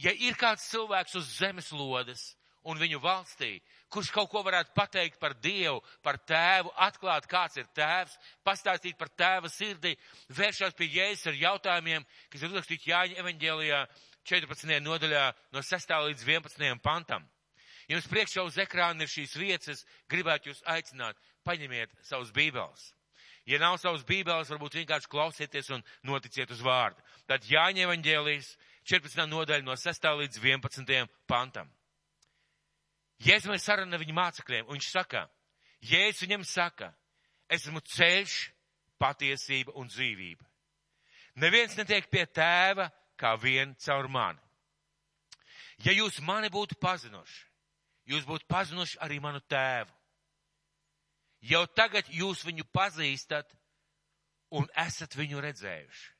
ja 0.00 0.12
ir 0.14 0.38
kāds 0.40 0.66
cilvēks 0.70 1.18
uz 1.20 1.36
zemes 1.38 1.70
lodes 1.72 2.32
un 2.64 2.80
viņu 2.80 2.98
valstī, 3.02 3.58
kurš 3.92 4.08
kaut 4.14 4.30
ko 4.32 4.40
varētu 4.46 4.72
pateikt 4.74 5.18
par 5.20 5.34
Dievu, 5.36 5.82
par 6.02 6.16
tēvu, 6.26 6.72
atklāt, 6.86 7.28
kāds 7.28 7.60
ir 7.60 7.68
tēvs, 7.76 8.16
pastāstīt 8.46 8.96
par 8.96 9.12
tēva 9.12 9.50
sirdī, 9.52 9.92
vēršās 10.32 10.76
pie 10.78 10.88
Jēzus 10.94 11.28
ar 11.28 11.38
jautājumiem, 11.42 12.06
kas 12.32 12.42
ir 12.42 12.54
uzrakstīti 12.54 12.90
Jāņa 12.90 13.20
evaņģēlijā 13.20 13.84
14. 14.24 14.80
nodaļā 14.80 15.26
no 15.52 15.62
6. 15.62 15.94
līdz 16.08 16.24
11. 16.24 16.80
pantam. 16.80 17.28
Jums 17.84 18.08
priekšā 18.08 18.40
uz 18.48 18.56
ekrāna 18.56 19.04
ir 19.04 19.12
šīs 19.12 19.36
vietas, 19.36 19.84
gribētu 20.08 20.48
jūs 20.48 20.62
aicināt, 20.72 21.20
paņemiet 21.44 21.92
savus 22.02 22.32
bībeles. 22.34 22.92
Ja 23.44 23.58
nav 23.60 23.76
savas 23.80 24.04
bībeles, 24.08 24.48
varbūt 24.48 24.78
vienkārši 24.80 25.10
klausieties 25.12 25.68
un 25.76 25.84
noticiet 26.08 26.50
uz 26.50 26.62
vārdu. 26.64 27.02
Tad 27.28 27.44
Jāņa 27.44 27.84
evaņģēlijas 27.84 28.54
14. 28.88 29.26
nodaļa 29.28 29.64
no 29.66 29.76
6. 29.76 30.08
līdz 30.20 30.40
11. 30.40 31.08
pantam. 31.28 31.68
Jēzus 33.24 33.48
man 33.48 33.60
saruna 33.62 34.00
viņa 34.00 34.16
mācekļiem, 34.16 34.66
un 34.66 34.78
viņš 34.78 34.90
saka, 34.90 35.26
Jēzus 35.84 36.24
viņam 36.24 36.44
saka, 36.48 36.90
esmu 37.52 37.80
ceļš, 37.94 38.38
patiesība 39.00 39.74
un 39.76 39.88
dzīvība. 39.92 40.44
Neviens 41.42 41.76
netiek 41.76 42.06
pie 42.10 42.24
tēva 42.26 42.88
kā 43.20 43.34
vien 43.40 43.74
caur 43.82 44.08
mani. 44.08 44.40
Ja 45.84 45.92
jūs 45.92 46.20
mani 46.22 46.48
būtu 46.54 46.78
pazinuši, 46.80 47.40
jūs 48.12 48.26
būtu 48.28 48.46
pazinuši 48.48 49.00
arī 49.02 49.18
manu 49.20 49.42
tēvu. 49.50 49.90
Jau 51.44 51.64
tagad 51.76 52.08
jūs 52.08 52.44
viņu 52.46 52.64
pazīstat 52.72 53.50
un 54.56 54.68
esat 54.80 55.16
viņu 55.18 55.42
redzējuši. 55.44 56.10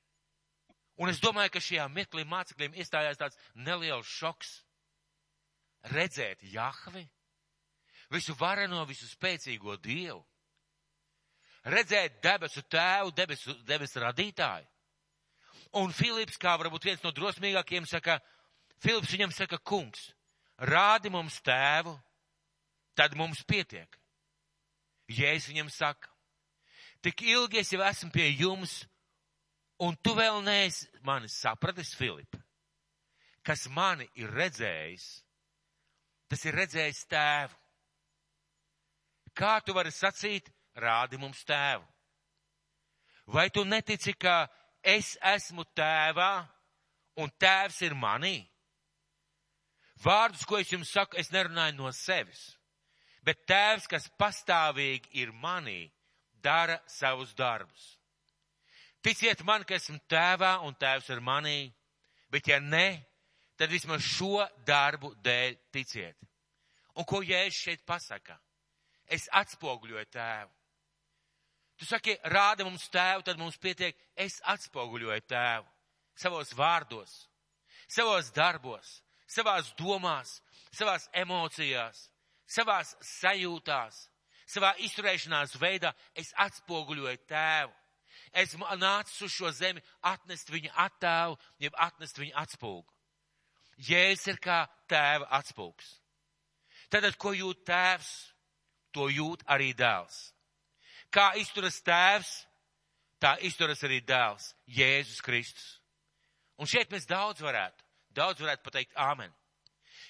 Un 1.00 1.10
es 1.10 1.18
domāju, 1.22 1.54
ka 1.54 1.62
šajā 1.62 1.86
mirklī 1.90 2.22
mācekļiem 2.28 2.76
iestājās 2.78 3.18
tāds 3.18 3.38
neliels 3.54 4.06
šoks 4.06 4.52
redzēt 5.90 6.44
Jahvi, 6.52 7.02
visu 8.14 8.36
vareno, 8.38 8.84
visu 8.86 9.08
spēcīgo 9.10 9.74
Dievu, 9.82 10.20
redzēt 11.72 12.20
debesu 12.22 12.62
tēvu, 12.70 13.10
debesu, 13.16 13.56
debesu 13.66 14.04
radītāju. 14.04 14.68
Un 15.80 15.90
Filips, 15.90 16.38
kā 16.38 16.54
varbūt 16.60 16.86
viens 16.86 17.02
no 17.02 17.10
drosmīgākiem, 17.10 17.88
saka, 17.90 18.20
Filips 18.78 19.10
viņam 19.10 19.32
saka, 19.34 19.58
kungs, 19.58 20.12
rādi 20.70 21.10
mums 21.10 21.40
tēvu, 21.42 21.96
tad 22.94 23.16
mums 23.18 23.42
pietiek. 23.48 23.98
Jēzus 25.10 25.50
viņam 25.52 25.70
saka, 25.72 26.08
tik 27.04 27.22
ilgi 27.28 27.60
es 27.60 27.72
jau 27.72 27.82
esmu 27.84 28.10
pie 28.14 28.30
jums, 28.32 28.84
un 29.84 29.96
tu 30.00 30.14
vēl 30.16 30.40
neesi 30.44 30.88
mani 31.04 31.28
sapratis, 31.28 31.92
Filip, 31.98 32.38
kas 33.44 33.66
mani 33.68 34.08
ir 34.16 34.32
redzējis, 34.32 35.08
tas 36.30 36.44
ir 36.48 36.56
redzējis 36.56 37.04
tēvu. 37.10 37.60
Kā 39.34 39.58
tu 39.66 39.74
vari 39.74 39.90
sacīt, 39.90 40.48
rādi 40.78 41.18
mums 41.18 41.42
tēvu? 41.44 41.84
Vai 43.26 43.48
tu 43.50 43.64
netici, 43.64 44.14
ka 44.14 44.46
es 44.82 45.16
esmu 45.20 45.64
tēvā 45.76 46.44
un 47.20 47.32
tēvs 47.40 47.80
ir 47.82 47.96
manī? 47.98 48.36
Vārdus, 50.04 50.44
ko 50.46 50.58
es 50.58 50.70
jums 50.72 50.90
saku, 50.92 51.16
es 51.18 51.30
nerunāju 51.32 51.78
no 51.78 51.90
sevis, 51.94 52.54
bet 53.24 53.44
tēvs, 53.48 53.88
kas 53.90 54.10
pastāvīgi 54.20 55.12
ir 55.22 55.32
manī, 55.32 55.88
dara 56.44 56.78
savus 56.86 57.34
darbus. 57.34 57.94
Ticiet 59.04 59.42
man, 59.44 59.64
ka 59.64 59.76
esmu 59.76 59.98
tēvā 60.08 60.58
un 60.64 60.76
tēvs 60.80 61.10
ir 61.12 61.20
manī, 61.24 61.72
bet 62.32 62.48
ja 62.48 62.60
ne, 62.60 63.04
tad 63.56 63.72
vismaz 63.72 64.04
šo 64.04 64.44
darbu 64.66 65.12
dēļ 65.24 65.58
ticiet. 65.72 66.16
Un 66.96 67.06
ko 67.08 67.20
Jēzus 67.24 67.60
šeit 67.66 67.84
pasaka? 67.86 68.38
Es 69.10 69.26
atspoguļoju 69.32 70.06
tēvu. 70.14 70.52
Tu 71.76 71.86
saki, 71.88 72.14
rāda 72.30 72.64
mums 72.64 72.86
tēvu, 72.88 73.24
tad 73.26 73.38
mums 73.40 73.58
pietiek, 73.60 73.96
es 74.16 74.38
atspoguļoju 74.46 75.26
tēvu 75.28 75.70
savos 76.14 76.52
vārdos, 76.54 77.12
savos 77.90 78.30
darbos, 78.34 79.00
savās 79.26 79.72
domās, 79.78 80.38
savās 80.72 81.08
emocijās, 81.12 82.08
savās 82.46 82.94
sajūtās, 83.00 84.08
savā 84.46 84.74
izturēšanās 84.84 85.56
veidā. 85.60 85.94
Es 86.14 86.32
atspoguļoju 86.36 87.24
tēvu. 87.28 87.72
Esmu 88.34 88.66
nācis 88.78 89.22
uz 89.26 89.32
šo 89.34 89.50
zemi 89.54 89.82
atnest 90.02 90.50
viņa 90.50 90.72
attēlu, 90.86 91.38
jeb 91.62 91.74
atnest 91.78 92.18
viņa 92.18 92.34
atspūgu. 92.42 92.90
Jēzus 93.78 94.30
ir 94.30 94.38
kā 94.42 94.64
tēva 94.90 95.28
atspūgs. 95.38 95.98
Tad, 96.90 97.06
ko 97.18 97.32
jūt 97.34 97.64
tēvs, 97.66 98.10
to 98.94 99.08
jūt 99.10 99.42
arī 99.50 99.72
dēls. 99.74 100.18
Kā 101.14 101.32
izturas 101.38 101.80
tēvs, 101.82 102.32
tā 103.22 103.36
izturas 103.46 103.82
arī 103.86 104.00
dēls, 104.06 104.52
Jēzus 104.66 105.22
Kristus. 105.22 105.80
Un 106.58 106.70
šeit 106.70 106.90
mēs 106.94 107.06
daudz 107.10 107.42
varētu, 107.42 107.82
daudz 108.14 108.42
varētu 108.42 108.66
pateikt 108.66 108.94
āmen. 108.98 109.32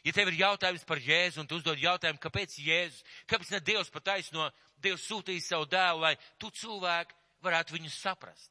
Ja 0.05 0.13
tev 0.13 0.29
ir 0.29 0.41
jautājums 0.43 0.85
par 0.85 1.01
Jēzu 1.01 1.41
un 1.41 1.47
tu 1.49 1.57
uzdod 1.57 1.81
jautājumu, 1.81 2.21
kāpēc 2.21 2.59
Jēzus, 2.61 3.05
kāpēc 3.31 3.55
ne 3.55 3.61
Dievs 3.65 3.93
pataisno, 3.93 4.51
Dievs 4.85 5.07
sūtīja 5.09 5.45
savu 5.47 5.69
dēlu, 5.73 6.03
lai 6.05 6.13
tu 6.39 6.51
cilvēku 6.53 7.17
varētu 7.45 7.77
viņu 7.77 7.93
saprast. 7.95 8.51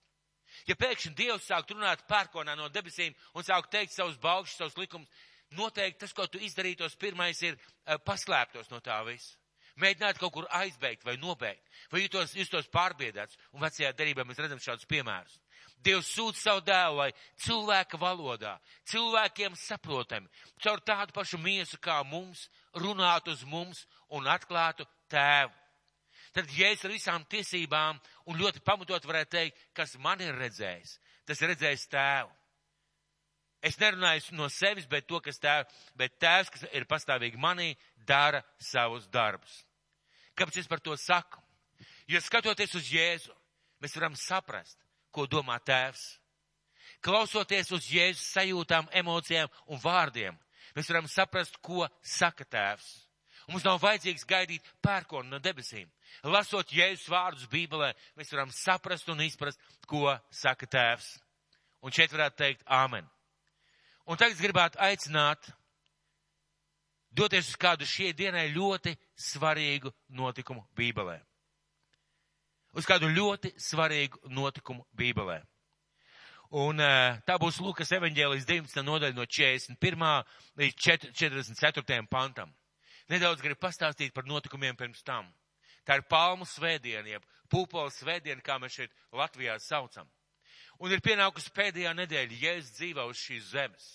Ja 0.70 0.78
pēkšņi 0.78 1.14
Dievs 1.18 1.46
sāk 1.50 1.70
runāt 1.70 2.06
pērkonā 2.10 2.56
no 2.58 2.70
debesīm 2.74 3.14
un 3.34 3.46
sāk 3.46 3.70
teikt 3.74 3.94
savus 3.94 4.18
baugšus, 4.22 4.58
savus 4.58 4.78
likumus, 4.82 5.10
noteikti 5.58 6.02
tas, 6.04 6.14
ko 6.14 6.26
tu 6.28 6.42
izdarītos, 6.42 6.98
pirmais 6.98 7.42
ir 7.46 7.58
uh, 7.58 7.98
paslēptos 8.02 8.70
no 8.74 8.82
tā 8.82 9.00
visa. 9.06 9.38
Mēģināt 9.82 10.20
kaut 10.22 10.34
kur 10.36 10.46
aizbeigt 10.54 11.06
vai 11.06 11.16
nobeigt, 11.18 11.64
vai 11.90 12.04
jūtos, 12.04 12.36
jūtos 12.38 12.70
pārbiedēts. 12.74 13.40
Un 13.54 13.64
vecajā 13.64 13.90
derībā 13.98 14.26
mēs 14.26 14.42
redzam 14.42 14.62
šādus 14.62 14.86
piemērus. 14.90 15.40
Dievs 15.84 16.12
sūta 16.16 16.40
savu 16.40 16.62
dēlu, 16.66 17.00
lai 17.02 17.10
cilvēka 17.44 18.00
valodā, 18.00 18.54
cilvēkiem 18.90 19.58
saprotami, 19.60 20.30
caur 20.64 20.80
tādu 20.86 21.16
pašu 21.16 21.40
miesu 21.42 21.80
kā 21.84 22.00
mums, 22.08 22.48
runātu 22.80 23.34
uz 23.36 23.44
mums 23.44 23.84
un 24.10 24.30
atklātu 24.32 24.88
tēvu. 25.12 25.52
Tad, 26.34 26.50
es 26.50 26.86
ar 26.86 26.94
visām 26.94 27.26
tiesībām 27.30 28.00
un 28.26 28.40
ļoti 28.40 28.64
pamatot 28.66 29.04
varētu 29.06 29.36
teikt, 29.36 29.60
kas 29.78 29.94
man 30.02 30.22
ir 30.24 30.34
redzējis, 30.40 30.96
tas 31.28 31.42
ir 31.44 31.54
redzējis 31.54 31.92
tēvu. 31.92 32.32
Es 33.64 33.78
nerunāju 33.80 34.34
no 34.36 34.50
sevis, 34.52 34.88
bet 34.92 35.06
to, 35.08 35.22
kas 35.24 35.40
tēv, 35.40 35.70
bet 35.96 36.18
tēvs, 36.20 36.50
kas 36.52 36.66
ir 36.76 36.88
pastāvīgi 36.90 37.40
manī, 37.40 37.70
dara 38.08 38.42
savus 38.60 39.06
darbus. 39.08 39.62
Kāpēc 40.36 40.58
es 40.60 40.68
par 40.68 40.82
to 40.84 40.98
saku? 41.00 41.40
Jo 42.10 42.20
skatoties 42.20 42.74
uz 42.76 42.90
Jēzu, 42.92 43.32
mēs 43.80 43.96
varam 43.96 44.18
saprast, 44.20 44.83
ko 45.14 45.28
domā 45.30 45.60
tēvs. 45.64 46.04
Klausoties 47.04 47.72
uz 47.76 47.88
Jēzus 47.92 48.26
sajūtām, 48.34 48.88
emocijām 48.96 49.52
un 49.68 49.80
vārdiem, 49.84 50.38
mēs 50.76 50.90
varam 50.90 51.10
saprast, 51.12 51.58
ko 51.62 51.88
saka 52.02 52.46
tēvs. 52.48 52.92
Un 53.44 53.58
mums 53.58 53.66
nav 53.68 53.82
vajadzīgs 53.84 54.24
gaidīt 54.28 54.70
pērkonu 54.82 55.28
no 55.28 55.40
debesīm. 55.44 55.90
Lasot 56.24 56.72
Jēzus 56.72 57.10
vārdus 57.12 57.50
Bībelē, 57.52 57.92
mēs 58.16 58.32
varam 58.32 58.54
saprast 58.56 59.10
un 59.12 59.24
izprast, 59.26 59.60
ko 59.88 60.14
saka 60.32 60.70
tēvs. 60.70 61.10
Un 61.84 61.92
šeit 61.92 62.16
varētu 62.16 62.40
teikt 62.40 62.64
āmen. 62.72 63.04
Un 64.08 64.20
tagad 64.20 64.40
gribētu 64.40 64.80
aicināt 64.84 65.52
doties 67.12 67.52
uz 67.52 67.60
kādu 67.60 67.88
šie 67.88 68.14
dienai 68.16 68.48
ļoti 68.56 68.96
svarīgu 69.20 69.92
notikumu 70.16 70.64
Bībelē. 70.80 71.20
Uz 72.74 72.88
kādu 72.90 73.10
ļoti 73.14 73.54
svarīgu 73.62 74.24
notikumu 74.34 74.86
Bībelē. 74.98 75.42
Un 76.54 76.82
uh, 76.82 77.20
tā 77.26 77.38
būs 77.42 77.58
Lūkas 77.62 77.90
evaņģēlijas 77.98 78.46
19. 78.50 78.84
nodaļa 78.86 79.18
no 79.18 79.26
41. 79.26 80.34
līdz 80.62 80.76
44. 80.86 82.02
pantam. 82.10 82.54
Nedaudz 83.10 83.42
gribu 83.42 83.62
pastāstīt 83.66 84.14
par 84.14 84.26
notikumiem 84.30 84.78
pirms 84.78 85.02
tam. 85.06 85.32
Tā 85.84 85.98
ir 86.00 86.06
palmu 86.10 86.46
svētdiena, 86.48 87.16
jeb 87.16 87.26
pūpoles 87.52 87.98
svētdiena, 88.00 88.42
kā 88.46 88.60
mēs 88.62 88.78
šeit 88.78 88.94
Latvijā 89.12 89.58
saucam. 89.60 90.08
Un 90.82 90.94
ir 90.94 91.02
pienākusi 91.04 91.52
pēdējā 91.54 91.94
nedēļa, 91.98 92.40
Jēzus 92.42 92.78
dzīvo 92.78 93.06
uz 93.10 93.20
šīs 93.20 93.50
zemes. 93.52 93.90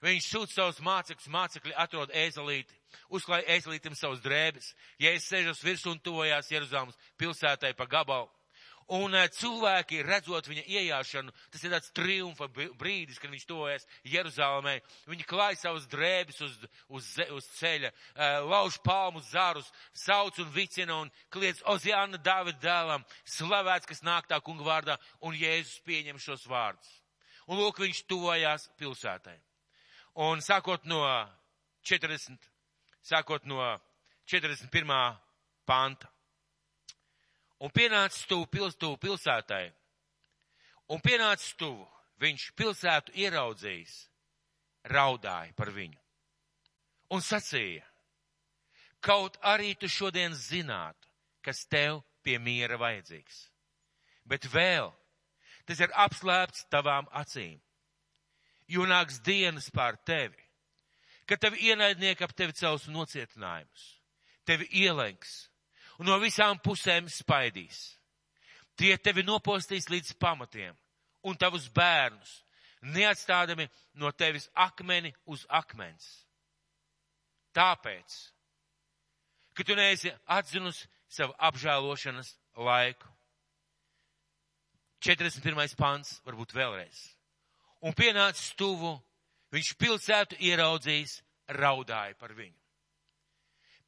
Viņš 0.00 0.26
sūta 0.32 0.54
savus 0.54 0.80
mācekļus, 0.80 1.28
mācekļi 1.28 1.76
atrod 1.76 2.12
ēzelīti, 2.16 2.76
uzklāja 3.12 3.58
ēzelītim 3.58 3.96
savus 3.98 4.22
drēbes. 4.24 4.72
Jēzus 5.00 5.28
sēžas 5.28 5.64
virsū 5.64 5.92
un 5.92 6.00
tuvojās 6.00 6.48
Jeruzalemas 6.48 6.96
pilsētai 7.20 7.74
pa 7.76 7.84
gabalu. 7.90 8.30
Un 8.90 9.14
cilvēki, 9.14 10.00
redzot 10.02 10.48
viņa 10.50 10.64
iejāšanu, 10.66 11.30
tas 11.52 11.62
ir 11.62 11.70
tāds 11.70 11.92
triumfa 11.94 12.48
brīdis, 12.50 13.20
kad 13.22 13.30
viņš 13.30 13.44
tojas 13.46 13.84
Jeruzalemē. 14.02 14.80
Viņi 15.06 15.26
klāj 15.30 15.60
savus 15.60 15.86
drēbes 15.92 16.40
uz, 16.42 16.56
uz, 16.88 17.10
uz 17.36 17.50
ceļa, 17.60 17.92
lauž 18.50 18.80
palmus 18.82 19.28
zarus, 19.30 19.68
sauc 19.94 20.40
un 20.42 20.50
vicina 20.56 20.96
un 21.04 21.12
kliedz 21.30 21.62
Oziāna 21.70 22.18
Dāvida 22.18 22.58
dēlam, 22.64 23.04
slavēts, 23.36 23.86
kas 23.92 24.02
nāk 24.02 24.26
tā 24.26 24.40
kunga 24.42 24.66
vārdā, 24.66 24.98
un 25.22 25.38
Jēzus 25.38 25.84
pieņem 25.86 26.18
šos 26.18 26.48
vārdus. 26.50 26.90
Un 27.46 27.62
lūk, 27.62 27.78
viņš 27.84 28.02
tuvojās 28.10 28.66
pilsētai. 28.80 29.38
Un 30.14 30.42
sākot 30.42 30.84
no 30.90 31.04
40, 31.86 32.38
sākot 33.02 33.46
no 33.46 33.62
41. 34.26 35.18
panta. 35.66 36.10
Un 37.60 37.70
pienācis 37.70 38.26
tuvu 38.26 38.48
pils, 38.50 38.76
tuvu 38.80 38.96
pilsētai. 38.96 39.70
Un 40.90 41.00
pienācis 41.04 41.54
tuvu, 41.60 41.84
viņš 42.18 42.50
pilsētu 42.58 43.14
ieraudzījis, 43.14 43.96
raudāja 44.90 45.54
par 45.54 45.70
viņu. 45.74 45.98
Un 47.14 47.22
sacīja, 47.22 47.84
kaut 49.02 49.36
arī 49.42 49.74
tu 49.78 49.88
šodien 49.88 50.34
zinātu, 50.34 51.08
kas 51.42 51.66
tev 51.66 52.02
pie 52.22 52.38
miera 52.38 52.78
vajadzīgs. 52.80 53.44
Bet 54.24 54.46
vēl 54.50 54.90
tas 55.66 55.80
ir 55.80 55.92
apslēpts 55.94 56.66
tavām 56.72 57.08
acīm. 57.14 57.60
Jo 58.70 58.86
nāks 58.86 59.18
dienas 59.26 59.66
pār 59.74 59.98
tevi, 60.06 60.38
kad 61.26 61.40
tevi 61.42 61.70
ienaidnieki 61.70 62.24
ap 62.24 62.34
tevi 62.38 62.54
cels 62.58 62.86
nocietinājumus, 62.90 63.86
tevi 64.46 64.68
ielenks 64.82 65.50
un 65.98 66.08
no 66.08 66.18
visām 66.22 66.58
pusēm 66.62 67.10
spaidīs. 67.10 67.80
Tie 68.78 68.94
tevi 69.02 69.24
nopostīs 69.26 69.90
līdz 69.92 70.14
pamatiem 70.22 70.76
un 71.26 71.36
tavus 71.36 71.66
bērnus, 71.74 72.40
neatstādami 72.80 73.68
no 74.00 74.10
tevis 74.12 74.48
akmeni 74.54 75.12
uz 75.28 75.44
akmens. 75.48 76.06
Tāpēc, 77.52 78.16
ka 79.52 79.66
tu 79.66 79.76
neesi 79.76 80.12
atzinus 80.30 80.86
savu 81.10 81.34
apžēlošanas 81.36 82.36
laiku. 82.56 83.08
41. 85.00 85.76
pants, 85.76 86.20
varbūt 86.24 86.54
vēlreiz. 86.54 87.00
Un 87.86 87.96
pienācis 87.96 88.52
tuvu, 88.58 88.92
viņš 89.54 89.74
pilsētu 89.80 90.38
ieraudzījis, 90.50 91.20
raudāja 91.56 92.16
par 92.20 92.34
viņu. 92.36 92.56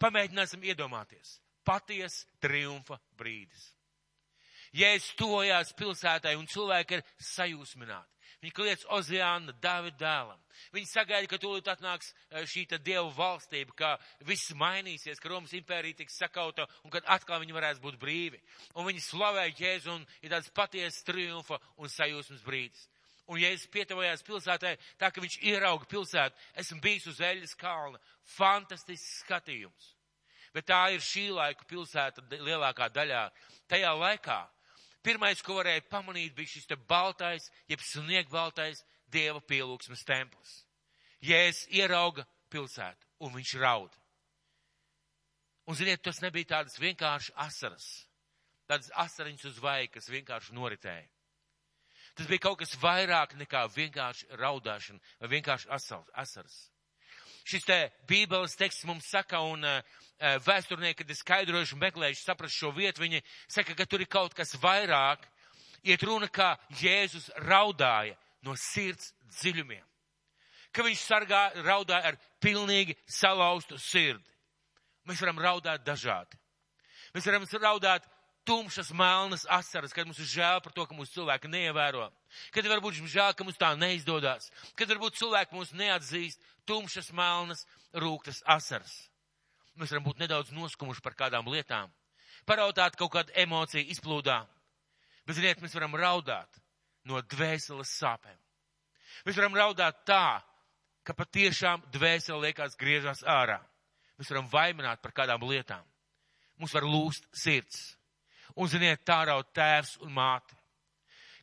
Pamēģināsim 0.02 0.64
iedomāties 0.66 1.38
paties 1.62 2.24
triumfa 2.42 2.98
brīdis. 3.18 3.68
Jēzus 4.72 5.12
tojās 5.20 5.74
pilsētai 5.76 6.32
un 6.38 6.48
cilvēki 6.48 6.96
ir 6.96 7.04
sajūsmināti. 7.20 8.08
Viņi 8.42 8.54
kliedz 8.56 8.84
Ozeāna, 8.90 9.52
Dāvida 9.62 10.00
dēlam. 10.00 10.38
Viņi 10.74 10.88
sagaida, 10.90 11.28
ka 11.30 11.38
tūlīt 11.38 11.68
atnāks 11.70 12.08
e, 12.10 12.42
šī 12.48 12.64
dievu 12.72 13.12
valstība, 13.14 13.76
ka 13.76 13.90
viss 14.26 14.50
mainīsies, 14.58 15.20
ka 15.22 15.30
Romas 15.30 15.52
impērija 15.54 16.00
tiks 16.00 16.16
sakauta 16.18 16.66
un 16.82 16.90
kad 16.90 17.06
atkal 17.06 17.38
viņi 17.44 17.54
varēs 17.54 17.78
būt 17.84 18.00
brīvi. 18.02 18.40
Un 18.74 18.88
viņi 18.88 19.04
slavē 19.04 19.46
Jēzu 19.52 19.94
un 19.94 20.06
ir 20.22 20.34
tāds 20.34 20.50
patiesas 20.50 21.04
triumfa 21.06 21.60
un 21.76 21.92
sajūsmas 21.92 22.42
brīdis. 22.42 22.88
Un 23.30 23.38
Jēzus 23.38 23.70
pietuvojās 23.70 24.24
pilsētai 24.26 24.76
tā, 24.98 25.12
ka 25.12 25.22
viņš 25.22 25.38
ierauga 25.46 25.86
pilsētu. 25.88 26.38
Esmu 26.58 26.80
bijis 26.82 27.06
uz 27.12 27.20
Eļas 27.22 27.54
kalna. 27.58 28.00
Fantastisks 28.34 29.22
skatījums 29.22 29.92
bet 30.52 30.68
tā 30.68 30.80
ir 30.92 31.04
šī 31.04 31.28
laika 31.32 31.64
pilsēta 31.68 32.24
lielākā 32.30 32.88
daļā. 32.92 33.24
Tajā 33.70 33.92
laikā 33.96 34.40
pirmais, 35.04 35.42
ko 35.42 35.58
varēja 35.58 35.84
pamanīt, 35.90 36.34
bija 36.36 36.52
šis 36.54 36.68
te 36.70 36.76
baltais, 36.76 37.48
jeb 37.70 37.80
sniegbaltais 37.84 38.84
dieva 39.12 39.40
pielūgsmes 39.40 40.04
templis. 40.08 40.62
Jēzus 41.22 41.66
ierauga 41.72 42.26
pilsētu 42.52 43.08
un 43.26 43.34
viņš 43.36 43.56
raud. 43.62 43.98
Un 45.70 45.78
ziniet, 45.78 46.02
tas 46.02 46.20
nebija 46.22 46.56
tādas 46.56 46.78
vienkārši 46.82 47.34
asaras, 47.38 47.86
tādas 48.66 48.90
asariņas 48.98 49.46
uz 49.52 49.60
vai, 49.62 49.86
kas 49.88 50.10
vienkārši 50.10 50.56
noritēja. 50.56 51.06
Tas 52.18 52.28
bija 52.28 52.44
kaut 52.44 52.60
kas 52.60 52.74
vairāk 52.80 53.36
nekā 53.40 53.64
vienkārši 53.72 54.36
raudāšana 54.40 55.00
vai 55.22 55.30
vienkārši 55.32 55.70
asaras. 55.72 56.58
Šis 57.48 57.64
te 57.66 57.78
bībeles 58.06 58.54
teksts 58.58 58.86
mums 58.86 59.08
saka, 59.10 59.40
un 59.42 59.64
uh, 59.66 59.80
vēsturnieki, 60.46 61.00
kad 61.00 61.10
ir 61.10 61.18
skaidrojuši 61.18 61.74
un 61.74 61.80
meklējuši 61.82 62.22
saprast 62.22 62.58
šo 62.58 62.70
vietu, 62.76 63.02
viņi 63.02 63.22
saka, 63.50 63.74
ka 63.78 63.86
tur 63.88 64.04
ir 64.04 64.10
kaut 64.10 64.36
kas 64.38 64.54
vairāk. 64.62 65.24
Iet 65.82 66.04
runa, 66.06 66.28
kā 66.30 66.52
Jēzus 66.78 67.32
raudāja 67.42 68.14
no 68.46 68.54
sirds 68.58 69.10
dziļumiem. 69.40 69.82
Ka 70.72 70.84
viņš 70.86 71.00
sargā, 71.02 71.40
raudāja 71.66 72.12
ar 72.12 72.20
pilnīgi 72.40 72.94
salauztu 73.10 73.80
sirdi. 73.82 74.22
Mēs 75.10 75.20
varam 75.24 75.40
raudāt 75.42 75.82
dažādi. 75.82 76.38
Mēs 77.12 77.26
varam 77.26 77.48
raudāt 77.60 78.06
tumšas, 78.48 78.90
melnas 78.96 79.46
asaras, 79.50 79.92
kad 79.94 80.06
mums 80.06 80.20
ir 80.22 80.28
žēl 80.30 80.60
par 80.64 80.74
to, 80.74 80.86
ka 80.86 80.96
mūsu 80.96 81.18
cilvēki 81.18 81.50
neievēro. 81.50 82.08
Kad 82.54 82.68
varbūt 82.70 82.98
žēl, 83.00 83.32
ka 83.36 83.46
mums 83.46 83.60
tā 83.60 83.72
neizdodas. 83.78 84.50
Kad 84.78 84.90
varbūt 84.92 85.18
cilvēki 85.20 85.56
mūs 85.56 85.72
neatzīst, 85.78 86.42
tumšas, 86.66 87.12
melnas, 87.16 87.66
rūktas 87.94 88.42
asaras. 88.46 88.94
Mēs 89.78 89.92
varam 89.92 90.06
būt 90.06 90.20
nedaudz 90.20 90.52
noskumuši 90.52 91.04
par 91.04 91.16
kādām 91.16 91.48
lietām, 91.48 91.90
paraudāt 92.48 92.96
kaut 93.00 93.14
kādu 93.14 93.32
emociju 93.40 93.88
izplūdā. 93.94 94.42
Bet, 95.24 95.38
ziniet, 95.38 95.62
mēs 95.62 95.74
varam 95.76 95.94
raudāt 95.96 96.60
no 97.08 97.22
dvēseles 97.22 97.94
sāpēm. 98.00 98.38
Mēs 99.26 99.38
varam 99.38 99.56
raudāt 99.56 100.02
tā, 100.08 100.42
ka 101.06 101.14
patiešām 101.16 101.82
dvēsele 101.94 102.48
liekas 102.48 102.76
griežās 102.78 103.22
ārā. 103.26 103.60
Mēs 104.18 104.30
varam 104.30 104.48
vaimināt 104.50 105.02
par 105.02 105.14
kādām 105.14 105.44
lietām. 105.48 105.82
Mums 106.60 106.74
var 106.74 106.86
lūst 106.86 107.26
sirds. 107.34 107.94
Un, 108.56 108.68
ziniet, 108.68 109.04
tā 109.06 109.22
raud 109.28 109.48
tēvs 109.54 109.96
un 110.04 110.12
māte. 110.12 110.56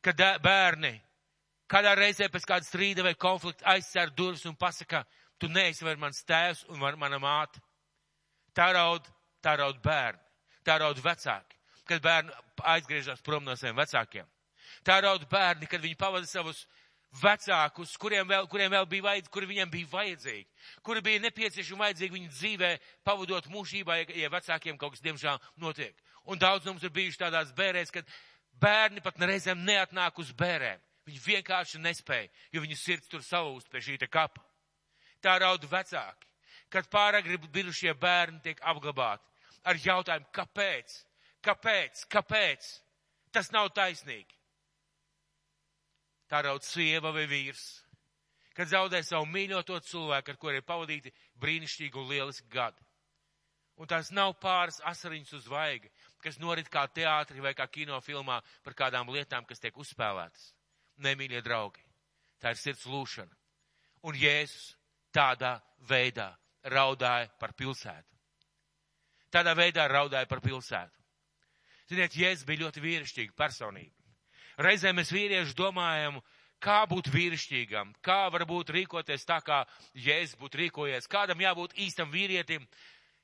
Kad 0.05 0.21
bērni 0.43 0.93
kādā 1.69 1.93
reizē 1.97 2.29
pēc 2.31 2.47
kāda 2.49 2.65
strīda 2.65 3.05
vai 3.05 3.15
konflikta 3.19 3.67
aizcer 3.73 4.11
durvis 4.15 4.45
un 4.49 4.57
pasaka, 4.57 5.03
tu 5.39 5.49
neesi 5.49 5.85
vairs 5.85 6.01
mans 6.01 6.23
tēvs 6.25 6.65
un 6.69 6.81
mana 6.81 7.19
māte. 7.21 7.61
Tā 8.55 8.71
raud, 8.73 9.05
tā 9.43 9.55
raud 9.59 9.77
bērni, 9.83 10.21
tā 10.65 10.79
raud 10.81 10.99
vecāki, 11.03 11.57
kad 11.87 12.01
bērni 12.03 12.33
aizgriežas 12.73 13.21
prom 13.25 13.45
no 13.45 13.55
saviem 13.55 13.77
vecākiem. 13.77 14.27
Tā 14.83 14.99
raud 15.03 15.25
bērni, 15.29 15.67
kad 15.69 15.81
viņi 15.81 15.97
pavada 15.99 16.27
savus 16.27 16.65
vecākus, 17.21 17.95
kuriem 17.97 18.27
vēl, 18.29 18.47
kuriem 18.51 18.71
vēl 18.73 18.85
bija 18.89 19.07
vajadzīgi, 19.07 19.33
kuri 19.33 19.49
viņiem 19.49 19.71
bija 19.73 19.89
vajadzīgi, 19.91 20.45
kuri 20.85 21.01
bija 21.05 21.23
nepieciešami 21.25 21.83
vajadzīgi 21.85 22.15
viņu 22.17 22.31
dzīvē, 22.35 22.71
pavadot 23.07 23.49
mūžībā, 23.49 23.97
ja, 24.01 24.07
ja 24.25 24.31
vecākiem 24.33 24.77
kaut 24.77 24.93
kas, 24.95 25.03
diemžēl, 25.05 25.41
notiek. 25.57 25.97
Un 26.29 26.39
daudz 26.41 26.67
mums 26.69 26.85
ir 26.85 26.93
bijuši 26.93 27.23
tādās 27.23 27.53
bērēs, 27.57 27.91
kad 27.91 28.07
bērni 28.61 29.01
pat 29.01 29.17
reizēm 29.19 29.65
neatnāk 29.65 30.21
uz 30.21 30.31
bērēm. 30.37 30.81
Viņi 31.09 31.25
vienkārši 31.25 31.81
nespēja, 31.81 32.29
jo 32.53 32.61
viņu 32.61 32.77
sirds 32.77 33.09
tur 33.09 33.25
salūst 33.25 33.69
pie 33.71 33.81
šī 33.81 33.97
kapa. 34.05 34.45
Tā 35.19 35.39
raud 35.41 35.65
vecāki 35.65 36.29
kad 36.69 36.89
pāragri 36.91 37.37
bijušie 37.49 37.93
bērni 37.97 38.41
tiek 38.45 38.61
apglabāti 38.61 39.25
ar 39.67 39.79
jautājumu, 39.83 40.29
kāpēc, 40.33 40.95
kāpēc, 41.45 42.05
kāpēc? 42.13 42.69
Tas 43.33 43.51
nav 43.53 43.69
taisnīgi. 43.77 44.38
Tā 46.29 46.43
raud 46.45 46.65
sieva 46.65 47.11
vai 47.15 47.25
vīrs, 47.29 47.63
kad 48.53 48.69
zaudē 48.69 49.01
savu 49.05 49.25
mīļoto 49.31 49.79
cilvēku, 49.87 50.33
ar 50.33 50.37
kuriem 50.37 50.65
pavadīti 50.65 51.13
brīnišķīgi 51.41 51.97
un 51.97 52.09
lieliski 52.11 52.49
gadi. 52.53 52.85
Un 53.79 53.87
tās 53.87 54.11
nav 54.11 54.33
pāris 54.43 54.81
asariņas 54.83 55.37
uz 55.37 55.45
vaiga, 55.47 55.87
kas 56.19 56.37
norit 56.37 56.67
kā 56.69 56.83
teātri 56.91 57.39
vai 57.39 57.53
kā 57.55 57.65
kinofilmā 57.71 58.41
par 58.65 58.75
kādām 58.75 59.09
lietām, 59.15 59.45
kas 59.47 59.63
tiek 59.63 59.77
uzspēlētas. 59.79 60.49
Nemīļie 60.99 61.39
draugi, 61.41 61.81
tā 62.43 62.51
ir 62.51 62.59
sirds 62.59 62.83
lūšana. 62.91 63.31
Un 64.03 64.19
Jēzus 64.19 64.73
tādā 65.15 65.55
veidā 65.87 66.33
raudāja 66.67 67.29
par 67.39 67.55
pilsētu. 67.55 68.19
Tādā 69.31 69.53
veidā 69.55 69.87
raudāja 69.87 70.27
par 70.27 70.43
pilsētu. 70.43 70.99
Ziniet, 71.89 72.17
Jēzus 72.19 72.45
bija 72.45 72.65
ļoti 72.65 72.83
vīrišķīga 72.83 73.37
personība. 73.37 73.98
Reizē 74.59 74.91
mēs 74.95 75.11
vīrieši 75.15 75.55
domājam, 75.55 76.19
kā 76.59 76.81
būt 76.91 77.07
vīrišķīgam, 77.13 77.93
kā 78.03 78.25
varbūt 78.33 78.73
rīkoties 78.75 79.23
tā, 79.27 79.39
kā 79.45 79.61
Jēzus 79.95 80.39
būtu 80.39 80.59
rīkojies, 80.63 81.07
kādam 81.11 81.39
jābūt 81.39 81.77
īstam 81.79 82.11
vīrietim. 82.11 82.65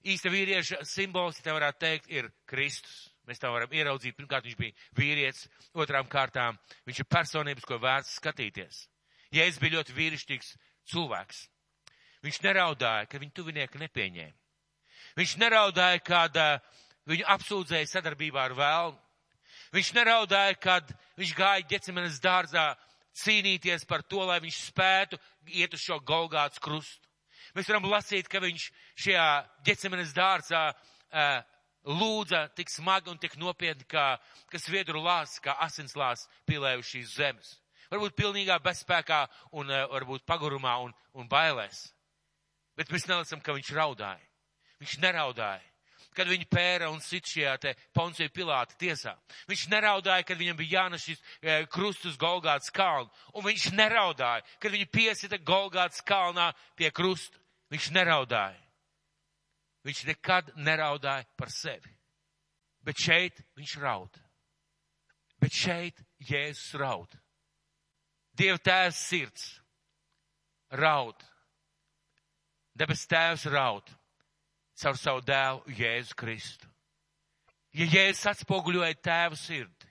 Īsta 0.06 0.30
vīrieša 0.30 0.84
simbols, 0.86 1.40
ja 1.40 1.48
te 1.48 1.56
varētu 1.56 1.82
teikt, 1.82 2.12
ir 2.14 2.30
Kristus. 2.46 3.10
Mēs 3.26 3.42
tā 3.42 3.50
varam 3.50 3.72
ieraudzīt. 3.74 4.14
Pirmkārt, 4.14 4.46
viņš 4.46 4.58
bija 4.60 4.76
vīrietis, 5.00 5.48
otrām 5.74 6.06
kārtām 6.06 6.60
viņš 6.86 7.02
ir 7.02 7.08
personības, 7.10 7.66
ko 7.66 7.80
vērts 7.82 8.20
skatīties. 8.20 8.84
Jēzus 9.34 9.60
bija 9.64 9.80
ļoti 9.80 9.96
vīrišķīgs 9.98 10.52
cilvēks. 10.94 11.40
Viņš 12.26 12.42
neraudāja, 12.46 13.10
ka 13.10 13.22
viņa 13.22 13.34
tuvinieki 13.38 13.82
nepieņēma. 13.82 14.38
Viņš 15.18 15.34
neraudāja, 15.42 16.04
kad 16.06 16.38
uh, 16.38 16.78
viņu 17.10 17.26
apsūdzēja 17.36 17.90
sadarbībā 17.90 18.46
ar 18.46 18.56
vēlnu. 18.58 19.02
Viņš 19.76 19.92
neraudāja, 19.98 20.56
kad 20.56 20.92
viņš 21.20 21.32
gāja 21.36 21.66
ģecemenes 21.68 22.22
dārzā 22.24 22.70
cīnīties 23.20 23.84
par 23.90 24.06
to, 24.08 24.22
lai 24.28 24.40
viņš 24.44 24.60
spētu 24.70 25.20
iet 25.52 25.76
uz 25.76 25.84
šo 25.84 26.00
Golgāts 26.00 26.62
krustu. 26.64 27.04
Mēs 27.56 27.68
varam 27.72 27.88
lasīt, 27.92 28.30
ka 28.32 28.40
viņš 28.44 28.70
šajā 29.04 29.28
ģecemenes 29.68 30.16
dārzā 30.16 30.64
uh, 30.72 31.44
lūdza 31.86 32.46
tik 32.56 32.72
smagi 32.72 33.12
un 33.12 33.20
tik 33.22 33.38
nopietni, 33.40 33.86
kā, 33.88 34.16
ka 34.52 34.60
sviedru 34.60 35.04
lās, 35.04 35.38
kā 35.44 35.58
asinslās 35.68 36.26
pilējuši 36.50 36.92
šīs 36.96 37.14
zemes. 37.20 37.54
Varbūt 37.92 38.16
pilnīgā 38.18 38.58
bezspēkā 38.64 39.22
un 39.60 39.72
uh, 39.72 39.86
varbūt 39.92 40.26
pagurumā 40.28 40.80
un, 40.88 40.96
un 41.16 41.30
bailēs. 41.32 41.86
Bet 42.76 42.92
mēs 42.92 43.08
nelasam, 43.08 43.44
ka 43.44 43.56
viņš 43.56 43.72
raudāja. 43.76 44.24
Viņš 44.82 45.00
neraudāja. 45.04 45.64
Kad 46.16 46.30
viņu 46.32 46.48
pēra 46.48 46.88
un 46.94 47.02
sit 47.04 47.28
šajā 47.28 47.56
te 47.60 47.74
Poncija 47.96 48.32
Pilāta 48.32 48.78
tiesā. 48.80 49.16
Viņš 49.50 49.66
neraudāja, 49.74 50.24
kad 50.28 50.40
viņam 50.40 50.58
bija 50.60 50.80
jānes 50.80 51.04
šis 51.04 51.20
e, 51.20 51.58
krustus 51.72 52.16
Golgāts 52.20 52.72
kalnu. 52.74 53.12
Un 53.36 53.44
viņš 53.44 53.66
neraudāja, 53.76 54.46
kad 54.64 54.72
viņu 54.72 54.88
piesita 54.94 55.40
Golgāts 55.44 56.04
kalnā 56.08 56.52
pie 56.80 56.92
krusta. 56.96 57.42
Viņš 57.74 57.90
neraudāja. 57.98 58.62
Viņš 59.86 60.06
nekad 60.08 60.54
neraudāja 60.56 61.28
par 61.38 61.52
sevi. 61.54 61.92
Bet 62.86 63.02
šeit 63.02 63.42
viņš 63.58 63.76
raud. 63.82 64.22
Bet 65.42 65.54
šeit 65.54 66.00
Jēzus 66.24 66.78
raud. 66.80 67.12
Dieva 68.36 68.58
tēvs 68.62 69.04
sirds 69.10 69.46
raud. 70.72 71.20
Debes 72.76 73.06
tēvs 73.08 73.46
raud 73.52 73.92
caur 74.82 74.98
savu 75.00 75.24
dēlu 75.26 75.76
Jēzu 75.78 76.16
Kristu. 76.20 76.70
Ja 77.76 77.88
Jēzus 77.92 78.30
atspoguļoja 78.32 78.96
tēvu 79.04 79.38
sirdi, 79.40 79.90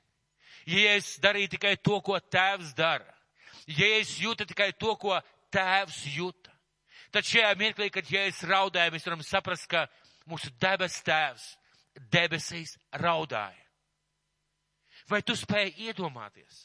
ja 0.66 0.86
Jēzus 0.86 1.20
darīja 1.20 1.52
tikai 1.56 1.74
to, 1.76 1.98
ko 2.04 2.16
tēvs 2.18 2.72
dara, 2.76 3.12
ja 3.66 3.90
Jēzus 3.90 4.22
jūta 4.24 4.46
tikai 4.48 4.70
to, 4.72 4.94
ko 5.00 5.18
tēvs 5.52 5.98
jūta, 6.14 6.52
tad 7.12 7.28
šajā 7.28 7.52
mirklī, 7.60 7.90
kad 7.92 8.08
Jēzus 8.08 8.46
raudāja, 8.48 8.92
mēs 8.94 9.04
varam 9.04 9.24
saprast, 9.24 9.68
ka 9.68 9.84
mūsu 10.30 10.52
debes 10.60 10.96
tēvs 11.04 11.50
debesīs 12.10 12.78
raudāja. 13.00 13.60
Vai 15.08 15.20
tu 15.22 15.36
spēj 15.36 15.74
iedomāties? 15.84 16.64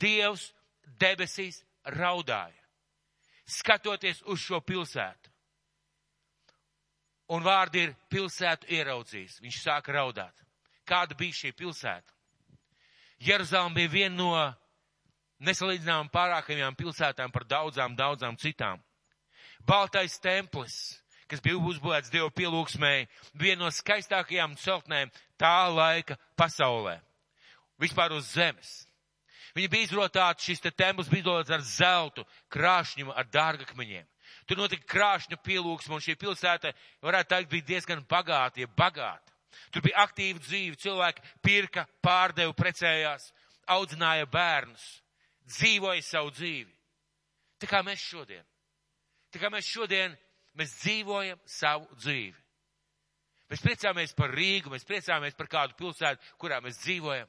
Dievs 0.00 0.52
debesīs 1.00 1.60
raudāja, 1.84 2.64
skatoties 3.44 4.22
uz 4.24 4.40
šo 4.40 4.60
pilsētu. 4.64 5.27
Un 7.28 7.44
vārdi 7.44 7.82
ir 7.84 7.96
pilsētu 8.08 8.70
ieraudzījis. 8.72 9.40
Viņš 9.44 9.58
sāka 9.60 9.92
raudāt. 9.92 10.44
Kāda 10.88 11.16
bija 11.18 11.36
šī 11.36 11.52
pilsēta? 11.56 12.14
Jeruzalem 13.20 13.74
bija 13.76 13.92
viena 13.92 14.16
no 14.16 14.30
nesalīdzinām 15.44 16.08
pārākajām 16.14 16.76
pilsētām 16.78 17.34
par 17.34 17.44
daudzām, 17.50 17.96
daudzām 17.98 18.38
citām. 18.40 18.80
Baltais 19.66 20.16
templis, 20.22 20.98
kas 21.28 21.42
bija 21.44 21.58
uzbūvēts 21.58 22.12
Dievu 22.14 22.30
pielūgsmēji, 22.32 23.08
viena 23.34 23.66
no 23.66 23.72
skaistākajām 23.74 24.56
celtnēm 24.62 25.12
tā 25.38 25.56
laika 25.68 26.16
pasaulē. 26.38 26.98
Vispār 27.78 28.14
uz 28.16 28.30
zemes. 28.32 28.70
Viņa 29.56 29.70
bija 29.72 29.88
izrotāta, 29.88 30.42
šis 30.42 30.62
te 30.62 30.70
templis 30.70 31.10
bija 31.10 31.24
izrotāts 31.24 31.54
ar 31.56 31.66
zeltu, 31.66 32.24
krāšņumu, 32.54 33.12
ar 33.12 33.26
dārgakmeņiem. 33.28 34.06
Tur 34.48 34.56
notika 34.56 34.86
krāšņa 34.88 35.36
pielūgsme, 35.44 35.98
un 35.98 36.04
šī 36.04 36.14
pilsēta, 36.16 36.72
varētu 37.04 37.34
teikt, 37.34 37.50
bija 37.52 37.68
diezgan 37.74 38.00
bagāta, 38.08 38.62
ja 38.62 38.70
bagāta. 38.72 39.34
Tur 39.74 39.84
bija 39.84 40.00
aktīva 40.06 40.40
dzīve, 40.40 40.78
cilvēki 40.80 41.24
pirka, 41.44 41.84
pārdeva, 42.04 42.54
precējās, 42.56 43.28
audzināja 43.68 44.28
bērnus, 44.32 44.86
dzīvoja 45.52 46.04
savu 46.06 46.32
dzīvi. 46.32 46.72
Tā 47.60 47.68
kā 47.68 47.82
mēs 47.84 48.00
šodien. 48.00 48.44
Tā 49.34 49.42
kā 49.42 49.50
mēs 49.52 49.68
šodien, 49.68 50.14
mēs 50.56 50.76
dzīvojam 50.80 51.40
savu 51.44 51.88
dzīvi. 52.00 52.36
Mēs 53.48 53.64
priecāmies 53.64 54.12
par 54.16 54.32
Rīgu, 54.32 54.72
mēs 54.72 54.84
priecāmies 54.88 55.36
par 55.36 55.48
kādu 55.48 55.76
pilsētu, 55.76 56.36
kurā 56.40 56.60
mēs 56.64 56.80
dzīvojam. 56.84 57.28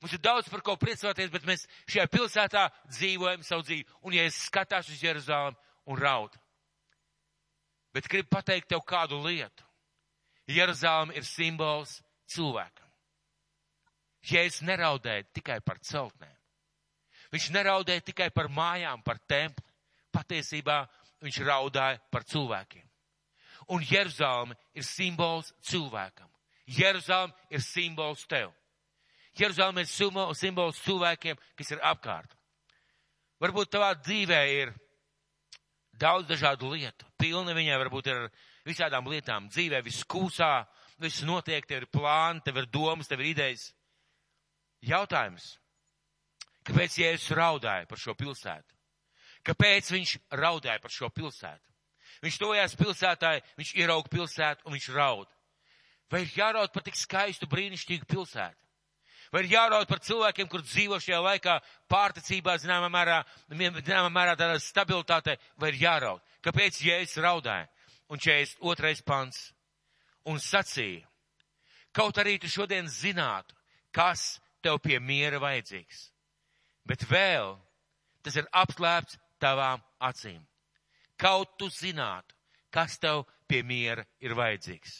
Mums 0.00 0.14
ir 0.16 0.22
daudz 0.24 0.48
par 0.48 0.62
ko 0.64 0.76
priecāties, 0.80 1.30
bet 1.30 1.44
mēs 1.46 1.66
šajā 1.90 2.06
pilsētā 2.10 2.68
dzīvojam 2.88 3.42
savu 3.44 3.66
dzīvi. 3.66 3.84
Un 4.06 4.14
ja 4.16 4.24
es 4.26 4.38
skatās 4.46 4.88
uz 4.88 5.02
Jeruzalem 5.02 5.58
un 5.86 5.98
raud. 5.98 6.34
Bet 7.94 8.08
gribu 8.08 8.30
pateikt 8.30 8.68
tev 8.70 8.84
kādu 8.86 9.18
lietu. 9.24 9.64
Jeruzalem 10.50 11.12
ir 11.14 11.26
simbols 11.26 12.00
cilvēkam. 12.30 12.86
Jēzus 14.26 14.64
neraudēja 14.66 15.24
tikai 15.32 15.58
par 15.64 15.80
celtnēm. 15.80 16.36
Viņš 17.30 17.50
neraudēja 17.54 18.04
tikai 18.04 18.28
par 18.34 18.50
mājām, 18.52 19.02
par 19.06 19.20
templi. 19.30 19.64
Patiesībā 20.10 20.82
viņš 21.22 21.38
raudāja 21.46 22.00
par 22.10 22.26
cilvēkiem. 22.26 22.86
Un 23.70 23.84
Jeruzalem 23.86 24.54
ir 24.74 24.84
simbols 24.84 25.52
cilvēkam. 25.62 26.26
Jeruzalem 26.66 27.32
ir 27.50 27.62
simbols 27.62 28.26
tev. 28.26 28.50
Jeruzalem 29.38 29.78
ir 29.78 29.86
simbols 29.86 30.82
cilvēkiem, 30.82 31.38
kas 31.56 31.70
ir 31.70 31.82
apkārt. 31.86 32.34
Varbūt 33.40 33.70
tavā 33.72 33.94
dzīvē 33.94 34.40
ir 34.52 34.74
daudz 36.00 36.28
dažādu 36.30 36.72
lietu. 36.72 37.06
Pilna 37.20 37.54
viņai 37.56 37.78
varbūt 37.84 38.10
ir 38.10 38.26
visādām 38.66 39.08
lietām. 39.10 39.48
Dzīvē 39.52 39.82
viss 39.84 40.06
kūsā, 40.08 40.64
viss 41.00 41.24
notiek, 41.26 41.66
tev 41.66 41.84
ir 41.84 41.90
plāni, 41.92 42.42
tev 42.44 42.62
ir 42.62 42.68
domas, 42.72 43.08
tev 43.10 43.22
ir 43.22 43.32
idejas. 43.34 43.70
Jautājums. 44.86 45.56
Kāpēc 46.64 46.96
Jēzus 47.00 47.34
raudāja 47.36 47.88
par 47.88 48.00
šo 48.00 48.14
pilsētu? 48.16 48.76
Kāpēc 49.44 49.90
viņš 49.92 50.16
raudāja 50.36 50.80
par 50.80 50.92
šo 50.92 51.08
pilsētu? 51.12 51.66
Viņš 52.20 52.38
tojās 52.40 52.76
pilsētā, 52.76 53.36
viņš 53.56 53.74
ierauga 53.80 54.10
pilsētu 54.12 54.66
un 54.66 54.76
viņš 54.76 54.88
raud. 54.92 55.28
Vai 56.12 56.24
ir 56.24 56.34
jāraud 56.36 56.72
par 56.74 56.84
tik 56.84 56.98
skaistu, 56.98 57.48
brīnišķīgu 57.48 58.08
pilsētu? 58.10 58.69
Vai 59.30 59.44
ir 59.44 59.52
jāraud 59.52 59.86
par 59.86 60.00
cilvēkiem, 60.02 60.48
kur 60.50 60.64
dzīvo 60.66 60.98
šajā 60.98 61.20
laikā 61.22 61.54
pārticībā, 61.90 62.56
zināmā 62.58 62.88
mērā, 62.90 63.20
zināmā 63.52 64.10
mērā 64.10 64.34
tādā 64.38 64.58
stabilitātē, 64.58 65.36
vai 65.56 65.70
ir 65.70 65.78
jāraud? 65.84 66.22
Kāpēc 66.42 66.80
Jēzus 66.82 67.22
raudāja? 67.22 67.68
Un 68.10 68.18
42. 68.18 69.04
pants. 69.06 69.52
Un 70.26 70.42
sacīja, 70.42 71.06
kaut 71.96 72.18
arī 72.20 72.34
tu 72.42 72.50
šodien 72.50 72.90
zinātu, 72.90 73.54
kas 73.94 74.40
tev 74.62 74.80
pie 74.84 74.98
miera 75.00 75.38
vajadzīgs. 75.40 76.10
Bet 76.84 77.06
vēl 77.08 77.54
tas 78.24 78.36
ir 78.36 78.50
apslēpts 78.52 79.16
tavām 79.40 79.80
acīm. 80.02 80.42
Kaut 81.20 81.56
tu 81.60 81.70
zinātu, 81.72 82.34
kas 82.72 82.98
tev 82.98 83.24
pie 83.48 83.62
miera 83.62 84.04
ir 84.20 84.34
vajadzīgs. 84.36 84.96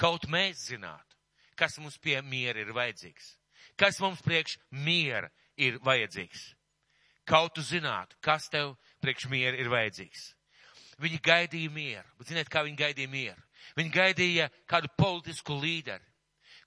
Kaut 0.00 0.26
mēs 0.32 0.66
zinātu, 0.70 1.18
kas 1.54 1.78
mums 1.78 1.98
pie 1.98 2.18
miera 2.22 2.62
ir 2.62 2.72
vajadzīgs. 2.74 3.36
Kas 3.80 4.00
mums 4.02 4.20
priekš 4.24 4.58
miera 4.70 5.30
ir 5.56 5.78
vajadzīgs. 5.84 6.50
Kaut 7.28 7.54
tu 7.56 7.64
zinātu, 7.64 8.18
kas 8.20 8.48
tev 8.52 8.74
priekš 9.00 9.28
miera 9.32 9.56
ir 9.56 9.70
vajadzīgs. 9.72 10.34
Viņi 11.00 11.20
gaidīja 11.24 11.72
mieru. 11.72 12.08
Bet 12.18 12.28
ziniet, 12.28 12.50
kā 12.52 12.64
viņi 12.66 12.76
gaidīja 12.76 13.08
mieru? 13.08 13.42
Viņi 13.78 13.92
gaidīja 13.94 14.48
kādu 14.68 14.90
politisku 14.98 15.56
līderi, 15.56 16.04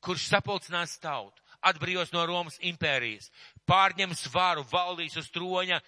kurš 0.02 0.26
sapulcinās 0.32 0.96
tautu, 1.02 1.42
atbrīvos 1.62 2.14
no 2.16 2.26
Romas 2.26 2.58
impērijas, 2.66 3.30
pārņems 3.70 4.26
varu, 4.34 4.66
valdīs 4.72 5.18
uz 5.20 5.30
troņa 5.34 5.80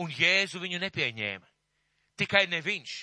un 0.00 0.12
Jēzu 0.16 0.62
viņu 0.62 0.80
nepieņēma. 0.86 1.46
Tikai 2.20 2.46
ne 2.48 2.60
viņš. 2.64 2.94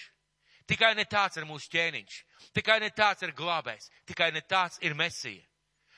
Tikai 0.67 0.93
ne 0.97 1.05
tāds 1.07 1.37
ir 1.39 1.45
mūsu 1.47 1.69
ķēniņš. 1.71 2.17
Tikai 2.57 2.79
ne 2.83 2.89
tāds 2.91 3.23
ir 3.23 3.31
glābējs. 3.37 3.87
Tikai 4.09 4.31
ne 4.35 4.41
tāds 4.41 4.81
ir 4.83 4.97
mesija. 4.97 5.45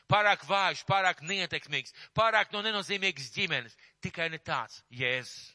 Pārāk 0.09 0.41
vājš, 0.49 0.81
pārāk 0.89 1.21
neietekmīgs, 1.21 1.93
pārāk 2.17 2.53
no 2.53 2.63
nenozīmīgas 2.65 3.29
ģimenes. 3.35 3.75
Tikai 4.01 4.29
ne 4.33 4.39
tāds 4.41 4.81
Jēzus. 4.89 5.53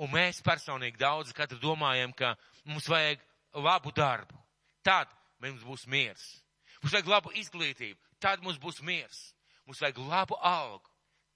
Un 0.00 0.12
mēs 0.14 0.38
personīgi 0.44 1.00
daudz 1.00 1.34
katru 1.36 1.58
domājam, 1.60 2.12
ka 2.16 2.36
mums 2.64 2.86
vajag 2.88 3.20
labu 3.58 3.92
darbu. 3.92 4.38
Tad 4.86 5.10
mums 5.42 5.64
būs 5.66 5.84
miers. 5.90 6.22
Mums 6.80 6.94
vajag 6.94 7.10
labu 7.10 7.34
izglītību. 7.36 7.98
Tad 8.22 8.40
mums 8.44 8.60
būs 8.62 8.80
miers. 8.86 9.18
Mums 9.66 9.82
vajag 9.82 9.98
labu 10.08 10.38
algu. 10.40 10.86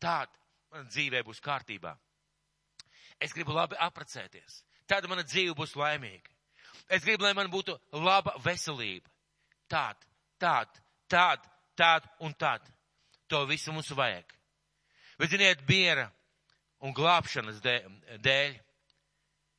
Tad 0.00 0.31
man 0.72 0.87
dzīvē 0.88 1.24
būs 1.27 1.42
kārtībā. 1.44 1.92
Es 3.20 3.35
gribu 3.35 3.53
labi 3.57 3.77
apprecēties. 3.81 4.62
Tad 4.87 5.09
mana 5.09 5.24
dzīve 5.27 5.55
būs 5.59 5.74
laimīga. 5.77 6.31
Es 6.88 7.05
gribu, 7.05 7.24
lai 7.24 7.35
man 7.37 7.50
būtu 7.53 7.77
laba 7.92 8.35
veselība. 8.44 9.09
Tad, 9.68 9.96
tad, 10.38 10.68
tad 11.09 11.44
tad 11.77 12.07
un 12.21 12.35
tad. 12.35 12.65
To 13.29 13.45
visu 13.49 13.73
mums 13.73 13.91
vajag. 13.97 14.29
Bet, 15.19 15.31
ziniet, 15.31 15.63
miera 15.69 16.09
un 16.85 16.95
glābšanas 16.95 17.63
dēļ 17.65 18.57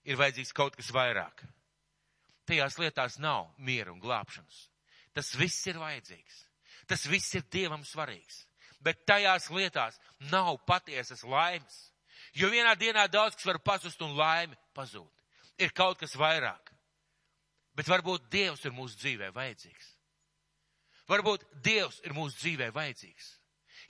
ir 0.05 0.19
vajadzīgs 0.19 0.53
kaut 0.55 0.75
kas 0.77 0.91
vairāk. 0.93 1.43
Tajās 2.45 2.77
lietās 2.77 3.17
nav 3.17 3.49
miera 3.57 3.93
un 3.93 4.01
glābšanas. 4.03 4.67
Tas 5.15 5.31
viss 5.39 5.65
ir 5.65 5.79
vajadzīgs. 5.81 6.43
Tas 6.85 7.07
viss 7.09 7.33
ir 7.33 7.45
Dievam 7.49 7.85
svarīgs. 7.87 8.43
Bet 8.83 9.05
tajās 9.09 9.49
lietās 9.49 9.97
nav 10.29 10.59
patiesas 10.67 11.23
laimes. 11.25 11.77
Jo 12.35 12.51
vienā 12.51 12.75
dienā 12.77 13.07
daudz 13.09 13.37
kas 13.39 13.47
var 13.47 13.61
pazust 13.63 14.01
un 14.05 14.13
laime 14.17 14.57
pazūd. 14.75 15.09
Ir 15.57 15.71
kaut 15.73 15.97
kas 15.97 16.13
vairāk. 16.19 16.69
Bet 17.75 17.89
varbūt 17.89 18.29
Dievs 18.31 18.65
ir 18.67 18.75
mūsu 18.75 18.99
dzīvē 18.99 19.31
vajadzīgs. 19.33 19.94
Varbūt 21.09 21.45
Dievs 21.65 21.99
ir 22.05 22.15
mūsu 22.17 22.37
dzīvē 22.39 22.71
vajadzīgs. 22.73 23.27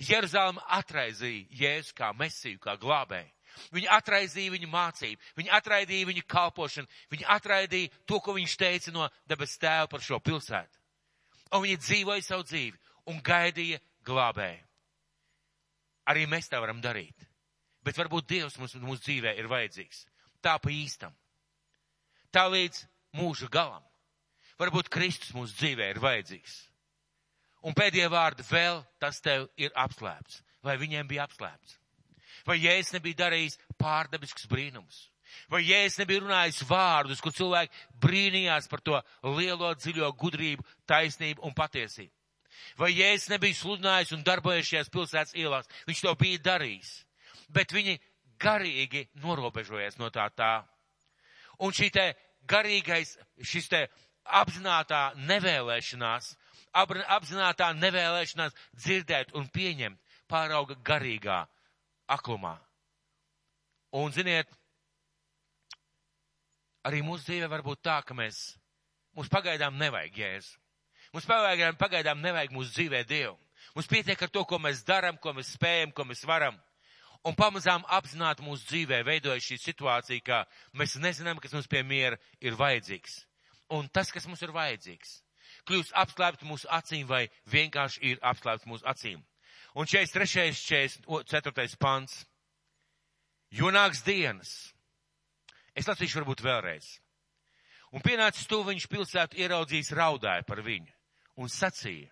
Jeruzalem 0.04 0.60
atraizīja 0.76 1.48
Jēzu 1.56 1.96
kā 1.96 2.12
mesiju, 2.18 2.60
kā 2.60 2.76
glābēju. 2.80 3.32
Viņi 3.72 3.88
atraidīja 3.88 4.52
viņu 4.52 4.68
mācību, 4.68 5.22
viņi 5.38 5.52
atraidīja 5.56 6.08
viņu 6.10 6.24
kalpošanu, 6.28 6.90
viņi 7.14 7.28
atraidīja 7.38 7.92
to, 8.04 8.20
ko 8.20 8.36
viņš 8.36 8.56
teica 8.60 8.92
no 8.92 9.08
debes 9.30 9.56
tēva 9.62 9.88
par 9.92 10.04
šo 10.04 10.20
pilsētu. 10.20 10.82
Un 11.56 11.64
viņi 11.64 11.80
dzīvoja 11.80 12.26
savu 12.26 12.44
dzīvi 12.50 12.76
un 13.14 13.22
gaidīja 13.24 13.80
glābēju. 14.08 14.66
Arī 16.12 16.28
mēs 16.30 16.52
tā 16.52 16.60
varam 16.62 16.82
darīt. 16.84 17.16
Bet 17.86 17.98
varbūt 17.98 18.28
Dievs 18.28 18.58
mums 18.60 18.76
mūsu 18.82 19.06
dzīvē 19.06 19.36
ir 19.40 19.48
vajadzīgs. 19.50 20.04
Tā 20.42 20.58
pa 20.62 20.74
īstam. 20.74 21.14
Tā 22.34 22.48
līdz 22.52 22.84
mūža 23.18 23.50
galam. 23.54 23.84
Varbūt 24.60 24.90
Kristus 24.92 25.34
mūsu 25.36 25.56
dzīvē 25.62 25.94
ir 25.94 26.02
vajadzīgs. 26.02 26.56
Un 27.66 27.74
pēdējie 27.74 28.10
vārdi 28.14 28.46
vēl 28.46 28.84
tas 29.02 29.22
tev 29.26 29.48
ir 29.58 29.74
apslēpts. 29.74 30.42
Vai 30.66 30.78
viņiem 30.82 31.08
bija 31.10 31.26
apslēpts? 31.26 31.80
Vai 32.46 32.60
Jēzus 32.62 32.94
nebija 32.94 33.24
darījis 33.26 33.58
pārdabisks 33.82 34.46
brīnums? 34.50 35.08
Vai 35.50 35.64
Jēzus 35.66 36.00
nebija 36.02 36.22
runājis 36.22 36.62
vārdus, 36.70 37.22
kur 37.22 37.34
cilvēki 37.34 37.74
brīnījās 38.02 38.70
par 38.70 38.84
to 38.86 39.02
lielo 39.36 39.72
dziļo 39.78 40.12
gudrību, 40.22 40.66
taisnību 40.90 41.46
un 41.46 41.58
patiesību? 41.58 42.14
Vai 42.80 42.92
Jēzus 42.94 43.32
nebija 43.34 43.58
sludinājis 43.58 44.14
un 44.16 44.24
darbojies 44.26 44.70
šajās 44.70 44.94
pilsētas 44.94 45.36
ielās? 45.38 45.70
Viņš 45.90 46.06
to 46.06 46.14
bija 46.20 46.44
darījis. 46.52 46.94
Bet 47.50 47.74
viņi 47.74 47.98
garīgi 48.42 49.06
norobežojies 49.24 50.00
no 50.00 50.10
tā 50.14 50.28
tā. 50.38 50.54
Un 51.66 51.74
šī 51.74 51.90
te 51.94 52.08
garīgais, 52.48 53.16
šis 53.42 53.70
te 53.72 53.86
apzinātā 54.26 55.14
nevēlēšanās 55.30 56.34
apzinātā 56.76 57.72
nevēlēšanās 57.78 58.56
dzirdēt 58.76 59.34
un 59.38 59.48
pieņemt 59.48 60.00
pārauga 60.28 60.76
garīgā 60.84 61.46
aklumā. 62.12 62.58
Un, 63.96 64.12
ziniet, 64.12 64.50
arī 66.86 67.02
mūsu 67.06 67.30
dzīve 67.30 67.50
var 67.50 67.64
būt 67.64 67.82
tā, 67.86 68.02
ka 68.04 68.18
mēs, 68.18 68.58
mums 69.16 69.32
pagaidām 69.32 69.78
nevajag 69.80 70.20
jēzu. 70.20 70.58
Mums 71.16 71.28
pagaidām, 71.30 71.78
pagaidām 71.80 72.20
nevajag 72.20 72.52
mūsu 72.52 72.74
dzīvē 72.76 73.06
Dievu. 73.08 73.38
Mums 73.76 73.88
pietiek 73.88 74.20
ar 74.22 74.32
to, 74.32 74.44
ko 74.44 74.60
mēs 74.60 74.84
darām, 74.84 75.18
ko 75.22 75.32
mēs 75.34 75.54
spējam, 75.56 75.94
ko 75.96 76.04
mēs 76.04 76.26
varam. 76.28 76.58
Un 77.26 77.34
pamazām 77.34 77.86
apzināti 77.90 78.44
mūsu 78.46 78.68
dzīvē 78.70 79.00
veidojas 79.08 79.48
šī 79.48 79.58
situācija, 79.64 80.22
ka 80.22 80.42
mēs 80.78 80.98
nezinām, 81.02 81.40
kas 81.42 81.56
mums 81.56 81.70
pie 81.72 81.82
miera 81.88 82.20
ir 82.44 82.58
vajadzīgs. 82.60 83.24
Un 83.74 83.88
tas, 83.90 84.12
kas 84.14 84.28
mums 84.30 84.44
ir 84.46 84.54
vajadzīgs, 84.54 85.16
kļūst 85.68 85.96
apslēpts 85.98 86.48
mūsu 86.48 86.70
acīm 86.72 87.08
vai 87.10 87.26
vienkārši 87.52 88.04
ir 88.12 88.22
apslēpts 88.22 88.68
mūsu 88.70 88.86
acīm. 88.88 89.24
Un 89.76 89.90
43. 89.90 90.54
44. 90.56 91.78
pants. 91.80 92.24
Jo 93.52 93.72
nāks 93.72 94.04
dienas. 94.06 94.52
Es 95.76 95.88
lasīšu 95.90 96.22
varbūt 96.22 96.44
vēlreiz. 96.46 96.88
Un 97.96 98.04
pienācis 98.04 98.48
to 98.48 98.62
viņš 98.68 98.88
pilsētu 98.92 99.40
ieraudzījis 99.40 99.94
raudāja 99.96 100.44
par 100.48 100.64
viņu 100.64 100.92
un 101.40 101.52
sacīja. 101.52 102.12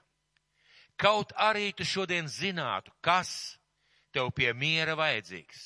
Kaut 0.99 1.33
arī 1.39 1.71
tu 1.75 1.85
šodien 1.87 2.27
zinātu, 2.29 2.91
kas 3.01 3.57
tev 4.13 4.29
pie 4.35 4.51
miera 4.53 4.93
vajadzīgs, 4.95 5.63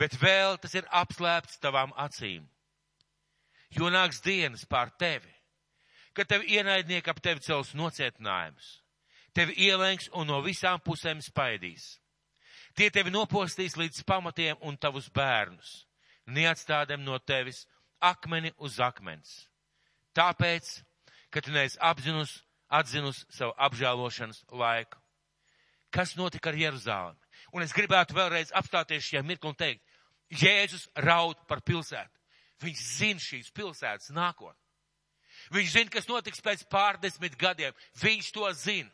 bet 0.00 0.16
vēl 0.20 0.58
tas 0.58 0.74
ir 0.74 0.88
apslēpts 0.90 1.60
tavām 1.62 1.94
acīm. 1.96 2.48
Jo 3.76 3.90
nāks 3.92 4.20
dienas 4.24 4.64
pār 4.68 4.90
tevi, 4.98 5.30
ka 6.16 6.24
tev 6.24 6.46
ienaidnieki 6.48 7.12
ap 7.12 7.20
tevi 7.20 7.44
cels 7.44 7.74
nocietinājumus, 7.76 8.68
tevi 9.36 9.56
ielenks 9.68 10.08
un 10.16 10.30
no 10.30 10.40
visām 10.44 10.80
pusēm 10.80 11.20
spaidīs. 11.24 11.96
Tie 12.76 12.88
tevi 12.92 13.12
nopostīs 13.12 13.76
līdz 13.76 14.02
pamatiem 14.08 14.60
un 14.64 14.76
tavus 14.76 15.08
bērnus, 15.12 15.86
neatstādem 16.26 17.04
no 17.04 17.18
tevis 17.18 17.64
akmeni 18.00 18.52
uz 18.56 18.80
akmens. 18.80 19.46
Tāpēc, 20.16 20.80
ka 21.32 21.40
tu 21.44 21.52
neesi 21.52 21.78
apzinus, 21.80 22.38
atzinus 22.68 23.24
savu 23.32 23.54
apžēlošanas 23.68 24.42
laiku. 24.52 25.00
Kas 25.92 26.16
notika 26.16 26.50
ar 26.50 26.58
Jeruzālemi? 26.58 27.20
Un 27.54 27.64
es 27.64 27.72
gribētu 27.72 28.16
vēlreiz 28.16 28.52
apstāties 28.56 29.06
šajā 29.06 29.22
mirklī 29.24 29.52
un 29.52 29.56
teikt, 29.56 29.82
Jēzus 30.26 30.88
raud 30.98 31.38
par 31.46 31.62
pilsētu. 31.62 32.12
Viņš 32.64 32.80
zina 32.98 33.22
šīs 33.22 33.52
pilsētas 33.54 34.10
nākotni. 34.16 34.65
Viņš 35.54 35.72
zina, 35.72 35.92
kas 35.92 36.08
notiks 36.10 36.42
pēc 36.42 36.64
pārdesmit 36.70 37.36
gadiem. 37.38 37.74
Viņš 38.02 38.30
to 38.34 38.50
zina. 38.58 38.90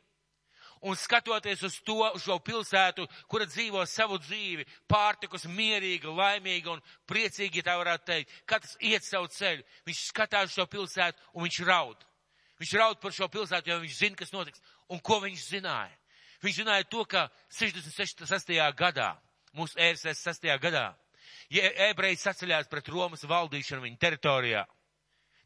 Un 0.82 0.96
skatoties 0.98 1.62
uz 1.62 1.76
to, 1.86 2.00
uz 2.10 2.24
šo 2.24 2.40
pilsētu, 2.42 3.04
kura 3.30 3.46
dzīvo 3.46 3.84
savu 3.86 4.16
dzīvi, 4.18 4.64
pārtikus 4.90 5.44
mierīga, 5.46 6.10
laimīga 6.10 6.72
un 6.72 6.82
priecīga, 7.06 7.60
ja 7.60 7.66
tā 7.68 7.76
varētu 7.78 8.08
teikt, 8.08 8.32
katrs 8.50 8.74
iet 8.82 9.06
savu 9.06 9.30
ceļu, 9.30 9.62
viņš 9.86 10.00
skatās 10.08 10.56
šo 10.56 10.66
pilsētu 10.66 11.22
un 11.36 11.46
viņš 11.46 11.60
raud. 11.68 12.02
Viņš 12.58 12.74
raud 12.80 12.98
par 12.98 13.14
šo 13.14 13.30
pilsētu, 13.30 13.70
jo 13.70 13.78
viņš 13.84 13.94
zina, 14.00 14.18
kas 14.18 14.34
notiks. 14.34 14.62
Un 14.90 14.98
ko 14.98 15.20
viņš 15.22 15.46
zināja? 15.54 15.94
Viņš 16.42 16.58
zināja 16.64 16.88
to, 16.90 17.06
ka 17.06 17.28
66. 17.54 18.50
gadā, 18.74 19.12
mūsu 19.54 19.78
ēras 19.78 20.02
6. 20.02 20.50
gadā, 20.58 20.88
ja 21.54 21.70
ebreji 21.86 22.18
saceļās 22.18 22.66
pret 22.70 22.90
Romas 22.90 23.22
valdīšanu 23.22 23.86
viņa 23.86 24.02
teritorijā, 24.02 24.66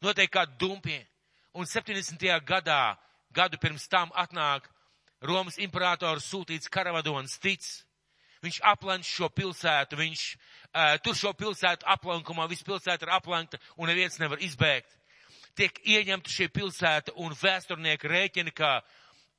notiek 0.01 0.31
kā 0.31 0.45
dumpie. 0.59 1.01
Un 1.57 1.65
70. 1.65 2.21
gadā, 2.45 2.97
gadu 3.33 3.57
pirms 3.57 3.87
tam 3.89 4.11
atnāk 4.13 4.67
Romas 5.25 5.57
imperators 5.57 6.27
sūtīts 6.29 6.69
karavadons 6.69 7.39
Tic. 7.41 7.65
Viņš 8.45 8.59
aplenš 8.69 9.09
šo 9.09 9.31
pilsētu, 9.33 9.97
viņš 9.97 10.23
uh, 10.35 10.93
tur 11.01 11.17
šo 11.17 11.31
pilsētu 11.33 11.87
aplankumā, 11.89 12.45
viss 12.51 12.65
pilsēta 12.65 13.07
ir 13.07 13.13
aplenkta 13.15 13.57
un 13.77 13.89
neviens 13.89 14.19
nevar 14.21 14.37
izbēgt. 14.45 14.93
Tiek 15.57 15.79
ieņemta 15.81 16.29
šī 16.29 16.51
pilsēta 16.53 17.15
un 17.17 17.33
vēsturnieki 17.33 18.11
rēķina, 18.11 18.53
ka 18.53 18.75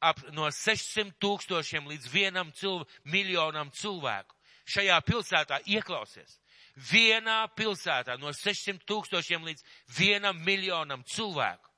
ap 0.03 0.19
no 0.35 0.51
600 0.51 1.15
tūkstošiem 1.23 1.87
līdz 1.87 2.11
vienam 2.11 2.51
cilv, 2.59 2.89
miljonam 3.07 3.71
cilvēku 3.71 4.35
šajā 4.69 4.99
pilsētā 5.07 5.63
ieklausies 5.71 6.41
vienā 6.79 7.49
pilsētā 7.59 8.17
no 8.21 8.33
600 8.35 8.87
tūkstošiem 8.87 9.47
līdz 9.49 9.65
vienam 9.99 10.39
miljonam 10.45 11.03
cilvēku 11.05 11.71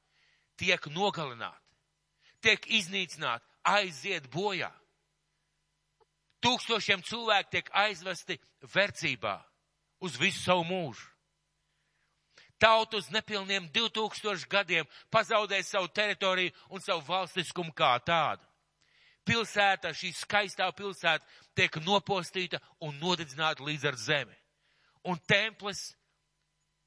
tiek 0.61 0.87
nogalināti, 0.93 1.77
tiek 2.45 2.67
iznīcināti, 2.69 3.47
aiziet 3.65 4.29
bojā. 4.33 4.71
Tūkstošiem 6.45 7.03
cilvēku 7.05 7.51
tiek 7.53 7.71
aizvesti 7.77 8.39
verdzībā 8.75 9.39
uz 10.05 10.17
visu 10.21 10.41
savu 10.43 10.65
mūžu. 10.69 11.09
Tauta 12.61 12.99
uz 13.01 13.09
nepilniem 13.09 13.71
2000 13.73 14.45
gadiem 14.49 14.89
pazaudēja 15.13 15.65
savu 15.65 15.89
teritoriju 15.89 16.53
un 16.69 16.85
savu 16.85 17.01
valstiskumu 17.09 17.73
kā 17.73 17.95
tādu. 18.05 18.45
Pilsēta, 19.25 19.95
šī 19.97 20.13
skaistā 20.17 20.69
pilsēta 20.77 21.25
tiek 21.57 21.77
nopostīta 21.85 22.61
un 22.85 22.97
nodedzināta 23.01 23.65
līdz 23.65 23.89
ar 23.89 23.97
zemi 24.01 24.40
un 25.05 25.21
templis, 25.29 25.95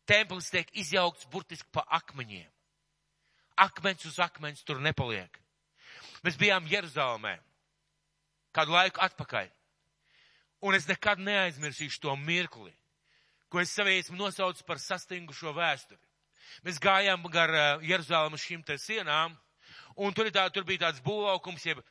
templis 0.09 0.51
tiek 0.53 0.69
izjaukts 0.77 1.27
burtiski 1.31 1.69
pa 1.71 1.85
akmeņiem. 1.99 2.49
Akmens 3.63 4.05
uz 4.09 4.19
akmens 4.21 4.63
tur 4.65 4.81
nepaliek. 4.81 5.39
Mēs 6.23 6.37
bijām 6.39 6.67
Jeruzalemē 6.69 7.37
kādu 8.53 8.73
laiku 8.73 9.01
atpakaļ. 9.03 9.49
Un 10.63 10.77
es 10.77 10.87
nekad 10.87 11.19
neaizmirsīšu 11.19 11.99
to 12.05 12.15
mirkli, 12.15 12.71
ko 13.51 13.59
es 13.59 13.73
savai 13.75 13.97
esmu 13.99 14.15
nosaucis 14.17 14.65
par 14.65 14.79
sastingušo 14.79 15.51
vēsturi. 15.57 15.99
Mēs 16.63 16.79
gājām 16.81 17.25
gar 17.33 17.51
uh, 17.51 17.83
Jeruzalemes 17.83 18.43
šīm 18.45 18.63
te 18.65 18.77
sienām, 18.79 19.35
Un 19.97 20.15
tur, 20.15 20.29
tā, 20.33 20.47
tur 20.49 20.65
bija 20.65 20.87
tāds 20.87 21.03
būvlaukums, 21.05 21.65
jeb 21.67 21.81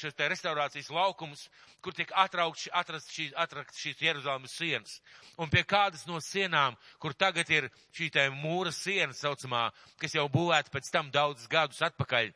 šis 0.00 0.14
te 0.16 0.28
restaurācijas 0.32 0.88
laukums, 0.94 1.46
kur 1.84 1.92
tiek 1.92 2.12
atraukt, 2.16 2.64
atrast 2.72 3.12
šīs, 3.12 3.34
atrakt 3.36 3.76
šīs 3.76 4.00
Jeruzalemes 4.00 4.56
sienas. 4.56 4.96
Un 5.36 5.52
pie 5.52 5.66
kādas 5.68 6.06
no 6.08 6.22
sienām, 6.24 6.78
kur 7.02 7.12
tagad 7.12 7.50
ir 7.52 7.68
šī 7.92 8.08
te 8.14 8.26
mūra 8.32 8.72
siena 8.72 9.12
saucamā, 9.12 9.68
kas 10.00 10.16
jau 10.16 10.24
būvēta 10.32 10.72
pēc 10.72 10.90
tam 10.94 11.12
daudzus 11.12 11.50
gadus 11.52 11.84
atpakaļ, 11.84 12.32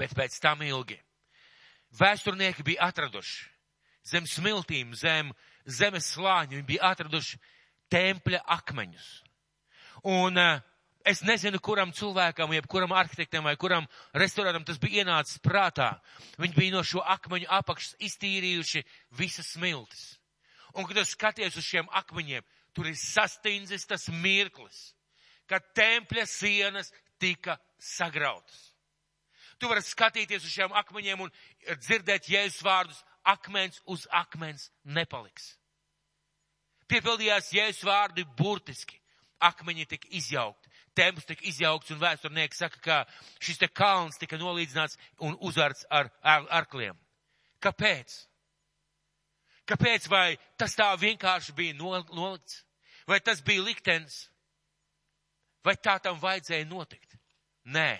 Bet 0.00 0.14
pēc 0.16 0.38
tam 0.42 0.62
ilgi 0.64 0.98
vēsturnieki 1.98 2.64
bija 2.64 2.86
atraduši 2.88 3.48
zem 4.10 4.26
smiltīm, 4.26 4.94
zem 4.96 5.32
zemes 5.66 6.12
slāņa, 6.14 6.54
viņi 6.54 6.66
bija 6.66 6.92
atraduši 6.94 7.40
tempļa 7.92 8.40
akmeņus. 8.56 9.08
Un 10.08 10.40
uh, 10.40 10.62
es 11.04 11.22
nezinu, 11.24 11.60
kuram 11.62 11.92
cilvēkam, 11.96 12.52
jeb 12.54 12.66
kuram 12.70 12.92
arhitektam 12.96 13.46
vai 13.48 13.56
kuram 13.60 13.86
restorānam 14.16 14.64
tas 14.66 14.78
bija 14.80 15.04
ienācis 15.04 15.40
prātā. 15.42 15.94
Viņi 16.40 16.56
bija 16.56 16.76
no 16.76 16.82
šo 16.86 17.02
akmeņu 17.16 17.48
apakšas 17.60 17.96
iztīrījuši 18.10 18.84
visas 19.18 19.54
smiltis. 19.54 20.06
Un, 20.74 20.86
kad 20.86 21.00
es 21.02 21.14
skaties 21.16 21.56
uz 21.58 21.66
šiem 21.66 21.88
akmeņiem, 22.00 22.44
tur 22.76 22.90
ir 22.90 22.98
sastindzis 22.98 23.88
tas 23.90 24.06
mirklis, 24.12 24.92
kad 25.50 25.64
tempļa 25.74 26.26
sienas 26.30 26.92
tika 27.18 27.58
sagrautas. 27.78 28.70
Tu 29.60 29.68
vari 29.68 29.82
skatīties 29.84 30.44
uz 30.46 30.52
šiem 30.52 30.72
akmeņiem 30.80 31.26
un 31.26 31.32
dzirdēt 31.82 32.30
jēzus 32.32 32.62
vārdus, 32.64 33.02
akmens 33.28 33.82
uz 33.84 34.06
akmens 34.08 34.70
nepaliks. 34.84 35.56
Piepildījās 36.88 37.52
jēzus 37.54 37.84
vārdi 37.86 38.24
burtiski. 38.38 38.96
Akmeņi 39.40 39.86
tika 39.88 40.08
izjaukti, 40.12 40.68
templis 41.00 41.28
tika 41.28 41.46
izjaukts 41.48 41.92
un 41.94 42.00
vēsturnieki 42.02 42.58
saka, 42.58 42.80
ka 42.84 42.98
šis 43.42 43.60
te 43.60 43.68
kalns 43.68 44.20
tika 44.20 44.38
nolīdzināts 44.40 44.98
un 45.24 45.38
ar, 45.90 46.10
ar 46.22 46.48
arkliem. 46.60 46.98
Kāpēc? 47.64 48.16
Kāpēc 49.68 50.08
vai 50.10 50.36
tas 50.58 50.74
tā 50.76 50.88
vienkārši 50.98 51.54
bija 51.56 51.76
nolikts? 51.78 52.64
Vai 53.06 53.20
tas 53.20 53.40
bija 53.42 53.62
liktenis? 53.62 54.28
Vai 55.64 55.76
tā 55.76 55.98
tam 56.02 56.18
vajadzēja 56.20 56.66
notikt? 56.68 57.16
Nē. 57.64 57.98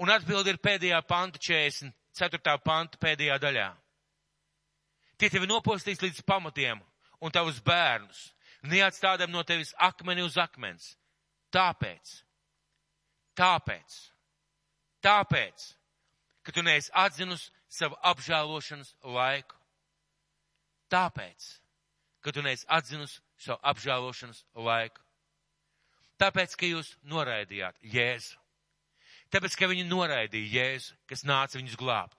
Un 0.00 0.10
atbildi 0.10 0.54
ir 0.54 0.60
pēdējā 0.62 1.00
panta 1.08 1.40
44. 1.42 2.56
panta 2.64 3.00
pēdējā 3.00 3.36
daļā. 3.42 3.68
Tie 5.20 5.28
tevi 5.28 5.48
nopostīs 5.50 6.00
līdz 6.00 6.22
pamatiem 6.24 6.80
un 7.20 7.32
tavus 7.34 7.58
bērnus, 7.60 8.30
neatstādam 8.62 9.32
no 9.34 9.42
tevis 9.44 9.74
akmeni 9.76 10.24
uz 10.24 10.38
akmens. 10.40 10.94
Tāpēc, 11.50 12.10
tāpēc, 13.38 13.96
tāpēc, 15.02 15.64
ka 16.46 16.54
tu 16.54 16.62
neesi 16.62 16.92
atzinus 16.94 17.48
savu 17.70 17.98
apžēlošanas 18.06 18.94
laiku. 19.02 19.56
Tāpēc, 20.90 21.48
ka 22.22 22.34
tu 22.34 22.44
neesi 22.46 22.66
atzinus 22.68 23.18
savu 23.38 23.58
apžēlošanas 23.72 24.44
laiku. 24.54 25.02
Tāpēc, 26.20 26.54
ka 26.54 26.68
jūs 26.68 26.94
noraidījāt 27.08 27.78
Jēzu. 27.80 28.38
Tāpēc, 29.30 29.54
ka 29.56 29.70
viņi 29.70 29.86
noraidīja 29.88 30.50
Jēzu, 30.58 30.96
kas 31.08 31.22
nāca 31.26 31.58
viņus 31.58 31.78
glābt. 31.80 32.18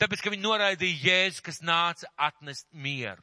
Tāpēc, 0.00 0.24
ka 0.24 0.32
viņi 0.32 0.44
noraidīja 0.44 1.02
Jēzu, 1.06 1.44
kas 1.46 1.60
nāca 1.64 2.08
atnest 2.16 2.68
mieru. 2.72 3.22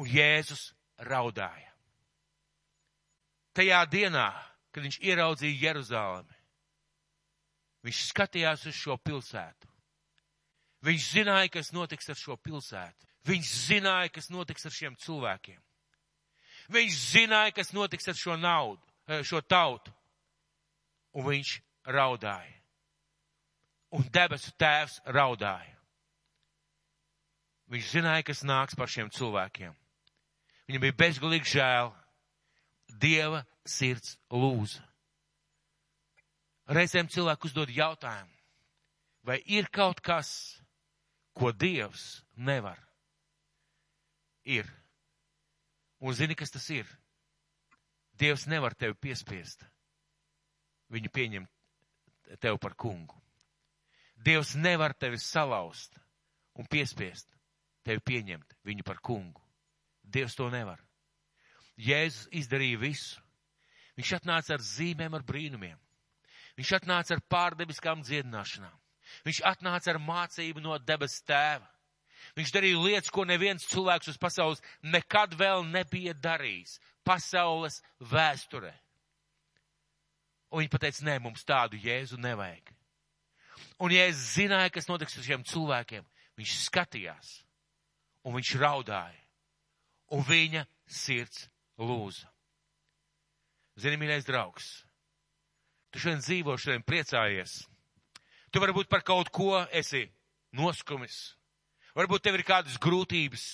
Un 0.00 0.08
Jēzus 0.08 0.70
raudāja. 1.04 1.69
Tajā 3.56 3.80
dienā, 3.90 4.28
kad 4.70 4.84
viņš 4.84 5.00
ieraudzīja 5.02 5.66
Jeruzalemi, 5.66 6.36
viņš 7.86 8.02
skatījās 8.10 8.66
uz 8.70 8.76
šo 8.76 8.96
pilsētu. 9.02 9.70
Viņš 10.86 11.08
zināja, 11.12 11.50
kas 11.52 11.72
notiks 11.76 12.08
ar 12.08 12.16
šo 12.16 12.36
pilsētu. 12.40 13.08
Viņš 13.28 13.48
zināja, 13.66 14.12
kas 14.14 14.30
notiks 14.32 14.64
ar 14.64 14.72
šiem 14.72 14.94
cilvēkiem. 14.96 15.58
Viņš 16.72 17.00
zināja, 17.10 17.52
kas 17.52 17.74
notiks 17.76 18.08
ar 18.08 18.16
šo 18.16 18.36
naudu, 18.40 18.80
eh, 19.08 19.22
šo 19.22 19.40
tautu. 19.40 19.92
Un 21.12 21.26
viņš 21.26 21.60
raudāja. 21.84 22.56
Un 23.90 24.02
debesu 24.08 24.52
tēvs 24.56 25.00
raudāja. 25.04 25.76
Viņš 27.70 27.90
zināja, 27.90 28.24
kas 28.24 28.42
nāks 28.42 28.76
par 28.76 28.86
šiem 28.86 29.10
cilvēkiem. 29.10 29.74
Viņam 30.68 30.80
bija 30.80 30.92
bezgalīgi 30.92 31.52
žēl. 31.58 31.92
Dieva 32.98 33.44
sirds 33.66 34.16
lūza. 34.32 34.82
Reizēm 36.70 37.08
cilvēku 37.10 37.48
uzdod 37.48 37.70
jautājumu, 37.74 38.34
vai 39.26 39.40
ir 39.46 39.66
kaut 39.74 40.00
kas, 40.00 40.30
ko 41.34 41.50
Dievs 41.52 42.22
nevar? 42.36 42.78
Ir. 44.46 44.68
Un 46.00 46.14
zini, 46.14 46.36
kas 46.38 46.54
tas 46.54 46.68
ir? 46.70 46.86
Dievs 48.20 48.46
nevar 48.46 48.74
tevi 48.78 48.94
piespiest. 48.94 49.64
Viņu 50.90 51.10
pieņemt 51.12 52.38
tev 52.40 52.58
par 52.62 52.76
kungu. 52.78 53.18
Dievs 54.20 54.54
nevar 54.54 54.94
tevi 54.94 55.18
salauzt 55.18 55.96
un 56.54 56.68
piespiest 56.70 57.30
tevi 57.86 58.02
pieņemt 58.04 58.56
viņu 58.66 58.84
par 58.86 59.00
kungu. 59.02 59.42
Dievs 60.04 60.36
to 60.36 60.50
nevar. 60.52 60.80
Jēzus 61.80 62.28
izdarīja 62.42 62.80
visu. 62.80 63.20
Viņš 63.98 64.12
atnāca 64.20 64.54
ar 64.56 64.64
zīmēm, 64.64 65.16
ar 65.16 65.24
brīnumiem. 65.26 65.78
Viņš 66.58 66.72
atnāca 66.80 67.16
ar 67.16 67.22
pārdebiskām 67.32 68.04
dziedināšanām. 68.04 68.76
Viņš 69.26 69.42
atnāca 69.48 69.92
ar 69.92 70.00
mācību 70.02 70.62
no 70.64 70.76
debes 70.78 71.18
tēva. 71.26 71.66
Viņš 72.36 72.52
darīja 72.54 72.80
lietas, 72.84 73.10
ko 73.10 73.24
neviens 73.24 73.66
cilvēks 73.70 74.12
uz 74.12 74.18
pasaules 74.20 74.60
nekad 74.84 75.34
vēl 75.40 75.64
nebija 75.66 76.14
darījis 76.14 76.76
pasaules 77.06 77.80
vēsturē. 78.12 78.72
Un 80.50 80.62
viņi 80.62 80.72
pateica, 80.72 81.04
nē, 81.06 81.16
mums 81.22 81.46
tādu 81.46 81.78
jēzu 81.80 82.18
nevajag. 82.20 82.72
Un 83.80 83.94
ja 83.94 84.06
es 84.10 84.20
zināju, 84.34 84.74
kas 84.74 84.88
notiks 84.90 85.16
ar 85.16 85.26
šiem 85.26 85.46
cilvēkiem, 85.46 86.04
viņš 86.38 86.56
skatījās 86.66 87.32
un 88.26 88.36
viņš 88.36 88.54
raudāja. 88.60 89.20
Un 90.10 90.24
viņa 90.26 90.64
sirds 90.90 91.46
lūza. 91.80 92.28
Zini, 93.80 93.96
mīļais 93.96 94.28
draugs, 94.28 94.70
tu 95.90 96.02
šodien 96.02 96.20
dzīvo, 96.20 96.56
šodien 96.60 96.84
priecājies. 96.84 97.62
Tu 98.52 98.60
varbūt 98.60 98.90
par 98.90 99.04
kaut 99.06 99.30
ko 99.32 99.62
esi 99.72 100.04
noskumis, 100.52 101.30
Varbūt 101.96 102.22
tev 102.22 102.38
ir 102.38 102.46
kādas 102.46 102.78
grūtības, 102.78 103.44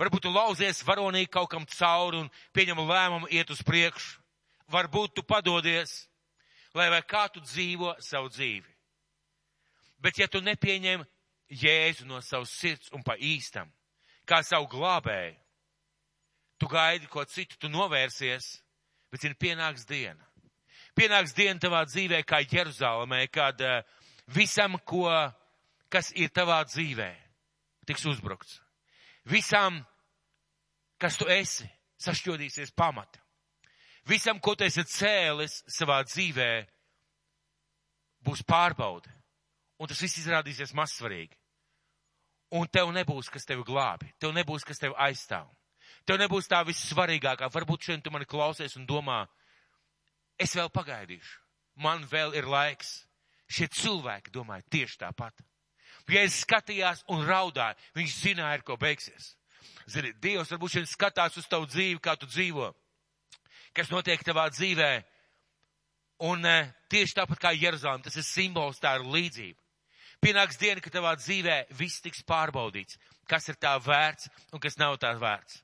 varbūt 0.00 0.26
tu 0.26 0.32
lauzies 0.32 0.82
varonīgi 0.84 1.30
kaut 1.32 1.48
kam 1.52 1.64
cauri 1.72 2.20
un 2.20 2.28
pieņem 2.52 2.82
lēmumu 2.84 3.30
iet 3.32 3.50
uz 3.50 3.62
priekšu. 3.64 4.20
Varbūt 4.68 5.14
tu 5.16 5.24
padodies, 5.24 6.04
lai 6.76 6.90
vai 6.92 7.00
kā 7.00 7.24
tu 7.32 7.40
dzīvo 7.40 7.94
savu 8.04 8.28
dzīvi. 8.28 8.68
Bet 10.04 10.20
ja 10.20 10.28
tu 10.28 10.42
nepieņem 10.44 11.06
Jēzu 11.48 12.04
no 12.04 12.20
savas 12.20 12.52
sirds 12.52 12.92
un 12.92 13.00
pa 13.02 13.16
īstam, 13.16 13.70
kā 14.28 14.42
savu 14.44 14.68
glābēju, 14.68 15.38
tu 16.58 16.68
gaidi 16.70 17.08
ko 17.10 17.24
citu, 17.24 17.56
tu 17.58 17.70
novērsies, 17.70 18.50
bet 19.12 19.24
ir 19.24 19.36
pienāks 19.38 19.86
diena. 19.88 20.24
Pienāks 20.98 21.34
diena 21.36 21.60
tavā 21.62 21.84
dzīvē 21.86 22.22
kā 22.26 22.42
Jeruzalemē, 22.42 23.22
kad 23.30 23.60
uh, 23.62 23.82
visam, 24.34 24.78
ko, 24.84 25.06
kas 25.92 26.10
ir 26.18 26.32
tavā 26.34 26.60
dzīvē, 26.66 27.10
tiks 27.86 28.06
uzbrukts. 28.10 28.58
Visam, 29.28 29.78
kas 30.98 31.18
tu 31.20 31.28
esi, 31.30 31.68
sašķodīsies 32.02 32.74
pamata. 32.76 33.22
Visam, 34.08 34.40
ko 34.40 34.54
tu 34.56 34.64
esi 34.64 34.84
cēlis 34.88 35.62
savā 35.68 36.00
dzīvē, 36.08 36.50
būs 38.24 38.42
pārbaude. 38.48 39.12
Un 39.78 39.86
tas 39.86 40.00
viss 40.02 40.18
izrādīsies 40.18 40.74
mazsvarīgi. 40.74 41.36
Un 42.58 42.66
tev 42.72 42.90
nebūs, 42.96 43.28
kas 43.30 43.44
tevi 43.46 43.62
glābi. 43.66 44.08
Tev 44.18 44.32
nebūs, 44.34 44.64
kas 44.66 44.80
tevi 44.80 44.96
aizstāv. 44.96 45.46
Tev 46.08 46.16
nebūs 46.16 46.48
tā 46.48 46.62
vissvarīgākā. 46.64 47.50
Varbūt 47.52 47.84
šodien 47.84 48.04
tu 48.04 48.12
mani 48.14 48.24
klausies 48.24 48.78
un 48.80 48.86
domā, 48.88 49.26
es 50.40 50.54
vēl 50.56 50.70
pagaidīšu. 50.72 51.34
Man 51.84 52.06
vēl 52.08 52.32
ir 52.38 52.48
laiks. 52.48 53.02
Šie 53.48 53.68
cilvēki 53.72 54.32
domāja 54.32 54.64
tieši 54.72 54.98
tāpat. 55.00 55.44
Jēzus 56.08 56.42
skatījās 56.44 57.04
un 57.12 57.22
raudāja. 57.28 57.76
Viņš 57.96 58.16
zināja, 58.22 58.58
ar 58.58 58.64
ko 58.64 58.76
beigsies. 58.80 59.34
Zini, 59.88 60.12
Dievs 60.20 60.50
varbūt 60.52 60.74
šeit 60.74 60.90
skatās 60.90 61.36
uz 61.40 61.46
tavu 61.48 61.68
dzīvi, 61.68 62.00
kā 62.04 62.14
tu 62.20 62.28
dzīvo, 62.28 62.70
kas 63.76 63.92
notiek 63.92 64.20
tavā 64.24 64.48
dzīvē. 64.52 64.90
Un 66.28 66.44
e, 66.44 66.56
tieši 66.92 67.16
tāpat 67.20 67.40
kā 67.40 67.54
Jeruzalem, 67.56 68.02
tas 68.04 68.16
ir 68.18 68.26
simbols, 68.26 68.80
tā 68.82 68.96
ir 68.98 69.06
līdzība. 69.08 69.60
Pienāks 70.24 70.58
diena, 70.60 70.82
ka 70.82 70.90
tavā 70.92 71.14
dzīvē 71.16 71.60
viss 71.78 72.02
tiks 72.02 72.24
pārbaudīts, 72.26 72.98
kas 73.30 73.48
ir 73.48 73.56
tā 73.60 73.76
vērts 73.80 74.28
un 74.52 74.60
kas 74.60 74.76
nav 74.80 74.98
tā 75.00 75.12
vērts. 75.16 75.62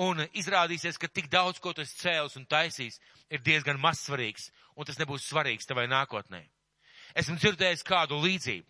Un 0.00 0.22
izrādīsies, 0.32 0.96
ka 0.96 1.10
tik 1.12 1.28
daudz, 1.28 1.58
ko 1.60 1.74
tu 1.76 1.82
esi 1.84 1.98
cēlis 2.00 2.38
un 2.40 2.46
taisījis, 2.48 3.00
ir 3.28 3.42
diezgan 3.44 3.80
mazsvarīgs, 3.82 4.48
un 4.76 4.88
tas 4.88 4.98
nebūs 5.00 5.26
svarīgs 5.28 5.68
tavai 5.68 5.84
nākotnē. 5.90 6.40
Esmu 7.20 7.36
dzirdējis 7.36 7.84
kādu 7.84 8.20
līdzību. 8.22 8.66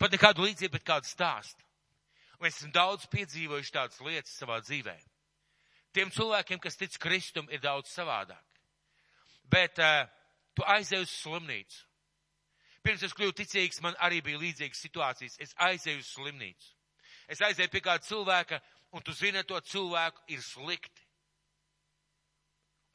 Pat 0.00 0.12
ne 0.12 0.20
kādu 0.20 0.44
līdzību, 0.44 0.74
bet 0.76 0.86
kādu 0.86 1.08
stāstu. 1.08 1.64
Un 2.40 2.48
es 2.48 2.58
esmu 2.58 2.72
daudz 2.72 3.06
piedzīvojuši 3.12 3.72
tādas 3.72 4.00
lietas 4.04 4.36
savā 4.36 4.60
dzīvē. 4.64 4.96
Tiem 5.96 6.12
cilvēkiem, 6.14 6.60
kas 6.62 6.78
tic 6.78 6.96
Kristum, 7.02 7.48
ir 7.50 7.60
daudz 7.60 7.90
savādāk. 7.92 8.60
Bet 9.50 9.80
uh, 9.82 10.04
tu 10.54 10.64
aizej 10.64 11.02
uz 11.04 11.14
slimnīcu. 11.22 11.86
Pirms 12.84 13.02
es 13.04 13.16
kļuvu 13.16 13.34
ticīgs, 13.36 13.82
man 13.84 13.96
arī 14.00 14.22
bija 14.24 14.40
līdzīgas 14.40 14.84
situācijas. 14.86 15.36
Es 15.42 15.56
aizēju 15.60 16.00
uz 16.00 16.12
slimnīcu. 16.14 16.70
Es 17.30 17.42
aizēju 17.44 17.72
pie 17.74 17.82
kāda 17.84 18.06
cilvēka, 18.06 18.60
un 18.92 19.02
tu 19.02 19.14
zini, 19.14 19.42
to 19.46 19.60
cilvēku 19.60 20.24
ir 20.34 20.42
slikti. 20.42 21.06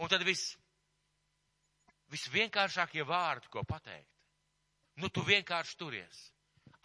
Un 0.03 0.11
tad 0.11 0.25
viss, 0.27 0.55
visvienkāršākie 2.11 3.05
vārdi, 3.07 3.49
ko 3.51 3.63
pateikt. 3.63 4.11
Nu, 4.99 5.09
tu 5.09 5.23
vienkārši 5.27 5.77
turies. 5.79 6.19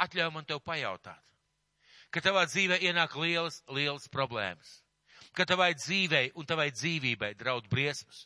Atļauj 0.00 0.30
man 0.34 0.46
tev 0.46 0.62
pajautāt, 0.64 1.22
ka 2.10 2.22
tavā 2.24 2.46
dzīvē 2.48 2.80
ienāk 2.86 3.14
lielas, 3.20 3.60
lielas 3.68 4.08
problēmas. 4.10 4.80
Ka 5.36 5.44
tavai 5.46 5.74
dzīvei 5.76 6.32
un 6.34 6.46
tavai 6.48 6.70
dzīvībai 6.72 7.34
draud 7.38 7.68
briesmas. 7.70 8.24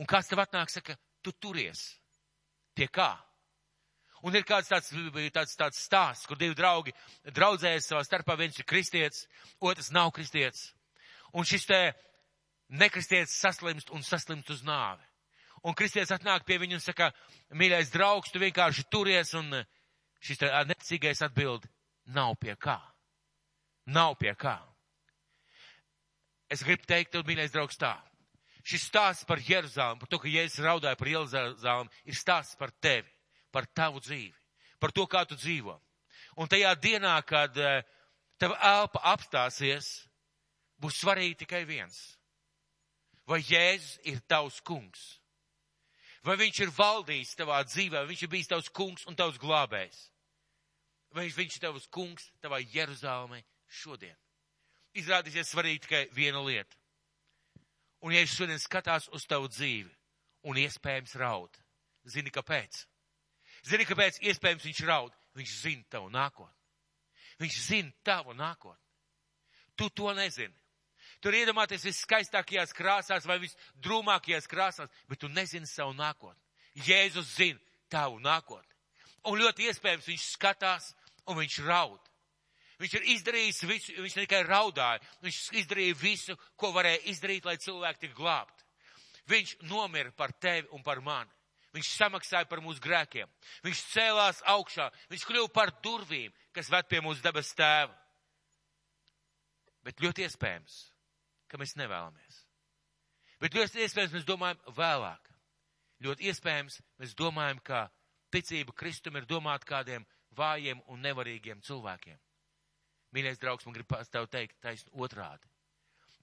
Un 0.00 0.08
kāds 0.08 0.30
tev 0.30 0.40
atnāk, 0.42 0.70
saka, 0.72 0.96
tu 1.22 1.34
turies. 1.36 1.82
Pie 2.74 2.88
kā? 2.88 3.12
Un 4.26 4.36
ir 4.36 4.44
kāds 4.44 4.68
tāds, 4.68 4.90
tāds, 5.32 5.56
tāds 5.56 5.80
stāsts, 5.80 6.26
kur 6.28 6.36
divi 6.36 6.56
draugi 6.56 6.92
draudzējas 7.32 7.88
savā 7.88 8.02
starpā, 8.04 8.36
viens 8.36 8.58
ir 8.60 8.66
kristietis, 8.68 9.24
otrs 9.64 9.88
nav 9.96 10.10
kristietis. 10.12 10.74
Un 11.32 11.46
šis 11.48 11.64
te 11.70 11.78
nekristietis 12.68 13.38
saslimst 13.40 13.92
un 13.94 14.04
saslimst 14.04 14.50
uz 14.52 14.64
nāvi. 14.66 15.00
Un 15.64 15.76
kristietis 15.76 16.12
atnāk 16.12 16.44
pie 16.48 16.58
viņu 16.60 16.76
un 16.76 16.84
saka, 16.84 17.10
mīļais 17.56 17.92
draugs, 17.94 18.32
tu 18.32 18.40
vienkārši 18.42 18.84
turies, 18.92 19.32
un 19.36 19.62
šis 20.20 20.40
te 20.40 20.50
necīgais 20.68 21.24
atbild, 21.24 21.64
nav 22.12 22.36
pie 22.40 22.56
kā. 22.60 22.76
Nav 23.88 24.18
pie 24.20 24.34
kā. 24.36 24.58
Es 26.52 26.64
gribu 26.66 26.84
teikt, 26.84 27.14
tev, 27.14 27.24
mīļais 27.28 27.54
draugs, 27.54 27.80
tā. 27.80 27.94
Šis 28.66 28.84
stāsts 28.90 29.24
par 29.24 29.40
Jeruzālēm, 29.40 30.00
par 30.02 30.10
to, 30.12 30.20
ka 30.20 30.28
Jēzus 30.28 30.60
raudāja 30.64 30.98
par 31.00 31.08
Jeruzālēm, 31.08 31.88
ir 32.04 32.18
stāsts 32.18 32.58
par 32.60 32.74
tevi 32.84 33.08
par 33.52 33.66
tavu 33.66 34.00
dzīvi, 34.00 34.36
par 34.80 34.92
to, 34.92 35.06
kā 35.06 35.24
tu 35.28 35.38
dzīvo. 35.38 35.76
Un 36.40 36.48
tajā 36.48 36.74
dienā, 36.80 37.16
kad 37.26 37.56
eh, 37.58 37.82
tava 38.40 38.56
elpa 38.64 39.02
apstāsies, 39.12 39.90
būs 40.80 41.00
svarīgi 41.02 41.42
tikai 41.44 41.64
viens. 41.68 41.98
Vai 43.28 43.42
Jēzus 43.44 43.98
ir 44.10 44.22
tavs 44.26 44.60
kungs? 44.66 45.20
Vai 46.26 46.36
viņš 46.36 46.58
ir 46.64 46.72
valdījis 46.76 47.36
tavā 47.38 47.60
dzīvē, 47.64 48.02
vai 48.02 48.10
viņš 48.10 48.24
ir 48.24 48.32
bijis 48.32 48.50
tavs 48.50 48.68
kungs 48.76 49.06
un 49.08 49.16
tavs 49.16 49.38
glābējs? 49.40 50.00
Vai 51.16 51.28
viņš 51.32 51.56
ir 51.56 51.62
tavs 51.64 51.86
kungs 51.92 52.26
tavā 52.42 52.60
Jeruzālēmē 52.60 53.40
šodien? 53.66 54.16
Izrādīsies 54.98 55.52
svarīgi 55.52 55.84
tikai 55.86 56.02
viena 56.12 56.42
lieta. 56.44 56.76
Un 58.04 58.12
ja 58.14 58.20
es 58.24 58.34
šodien 58.34 58.60
skatās 58.60 59.08
uz 59.12 59.26
tavu 59.28 59.48
dzīvi 59.48 59.90
un 60.48 60.60
iespējams 60.60 61.16
raud, 61.20 61.56
zini 62.08 62.32
kāpēc? 62.32 62.84
Zini, 63.66 63.86
kāpēc 63.88 64.20
iespējams 64.24 64.64
viņš 64.68 64.84
raud? 64.88 65.16
Viņš 65.36 65.56
zina 65.62 65.84
tavu 65.92 66.10
nākotni. 66.12 66.56
Viņš 67.40 67.58
zina 67.66 67.92
tavu 68.04 68.34
nākotni. 68.36 68.84
Tu 69.76 69.88
to 69.96 70.12
nezini. 70.16 70.54
Tur 71.20 71.36
iedomāties 71.36 71.84
viskaistākajās 71.84 72.72
krāsās 72.76 73.26
vai 73.28 73.38
visdrūmākajās 73.42 74.48
krāsās, 74.48 74.90
bet 75.08 75.20
tu 75.20 75.28
nezini 75.28 75.68
savu 75.68 75.92
nākotni. 75.96 76.40
Jēzus 76.86 77.34
zina 77.36 77.60
tavu 77.92 78.20
nākotni. 78.24 78.68
Un 79.28 79.40
ļoti 79.40 79.68
iespējams 79.68 80.08
viņš 80.08 80.28
skatās 80.36 80.92
un 81.28 81.36
viņš 81.40 81.58
raud. 81.66 82.00
Viņš 82.80 82.94
ir 82.96 83.08
izdarījis 83.12 83.58
visu, 83.68 83.94
viņš 84.00 84.14
ne 84.16 84.24
tikai 84.24 84.40
raudāja, 84.46 85.02
viņš 85.20 85.40
izdarīja 85.60 85.96
visu, 86.00 86.36
ko 86.56 86.70
varēja 86.72 87.02
izdarīt, 87.12 87.44
lai 87.44 87.58
cilvēki 87.60 88.06
tik 88.06 88.14
glābti. 88.16 88.64
Viņš 89.28 89.58
nomira 89.68 90.12
par 90.16 90.32
tevi 90.32 90.68
un 90.72 90.82
par 90.82 91.02
mani. 91.04 91.28
Viņš 91.74 91.88
samaksāja 91.94 92.48
par 92.50 92.62
mūsu 92.64 92.82
grēkiem. 92.82 93.30
Viņš 93.62 93.82
cēlās 93.92 94.40
augšā. 94.50 94.88
Viņš 95.12 95.26
kļuva 95.28 95.50
par 95.54 95.70
durvīm, 95.84 96.32
kas 96.56 96.70
ved 96.72 96.88
pie 96.90 97.02
mūsu 97.04 97.22
debes 97.22 97.52
tēva. 97.54 97.94
Bet 99.86 100.02
ļoti 100.02 100.26
iespējams, 100.26 100.80
ka 101.48 101.60
mēs 101.60 101.76
nevēlamies. 101.78 102.40
Bet 103.40 103.54
ļoti 103.56 103.84
iespējams 103.86 104.16
mēs 104.18 104.26
domājam 104.28 104.58
vēlāk. 104.76 105.30
Ļoti 106.04 106.28
iespējams 106.32 106.80
mēs 107.00 107.14
domājam, 107.16 107.60
ka 107.64 107.86
ticība 108.32 108.74
Kristum 108.76 109.16
ir 109.16 109.28
domāta 109.28 109.68
kādiem 109.68 110.04
vājiem 110.36 110.82
un 110.90 111.00
nevarīgiem 111.04 111.62
cilvēkiem. 111.64 112.18
Mīļais 113.14 113.40
draugs, 113.42 113.66
man 113.66 113.74
grib 113.74 113.90
tev 114.12 114.28
teikt 114.30 114.60
taisnu 114.62 114.92
otrādi. 115.02 115.48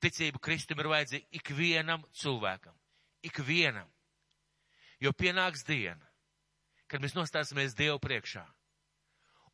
Ticība 0.03 0.39
Kristum 0.43 0.79
ir 0.79 0.89
vajadzīga 0.91 1.39
ikvienam 1.39 2.05
cilvēkam. 2.15 2.75
Ikvienam. 3.25 3.89
Jo 5.03 5.13
pienāks 5.13 5.65
diena, 5.67 6.01
kad 6.89 7.03
mēs 7.03 7.15
nostāsimies 7.17 7.75
Dievu 7.77 7.99
priekšā. 8.01 8.45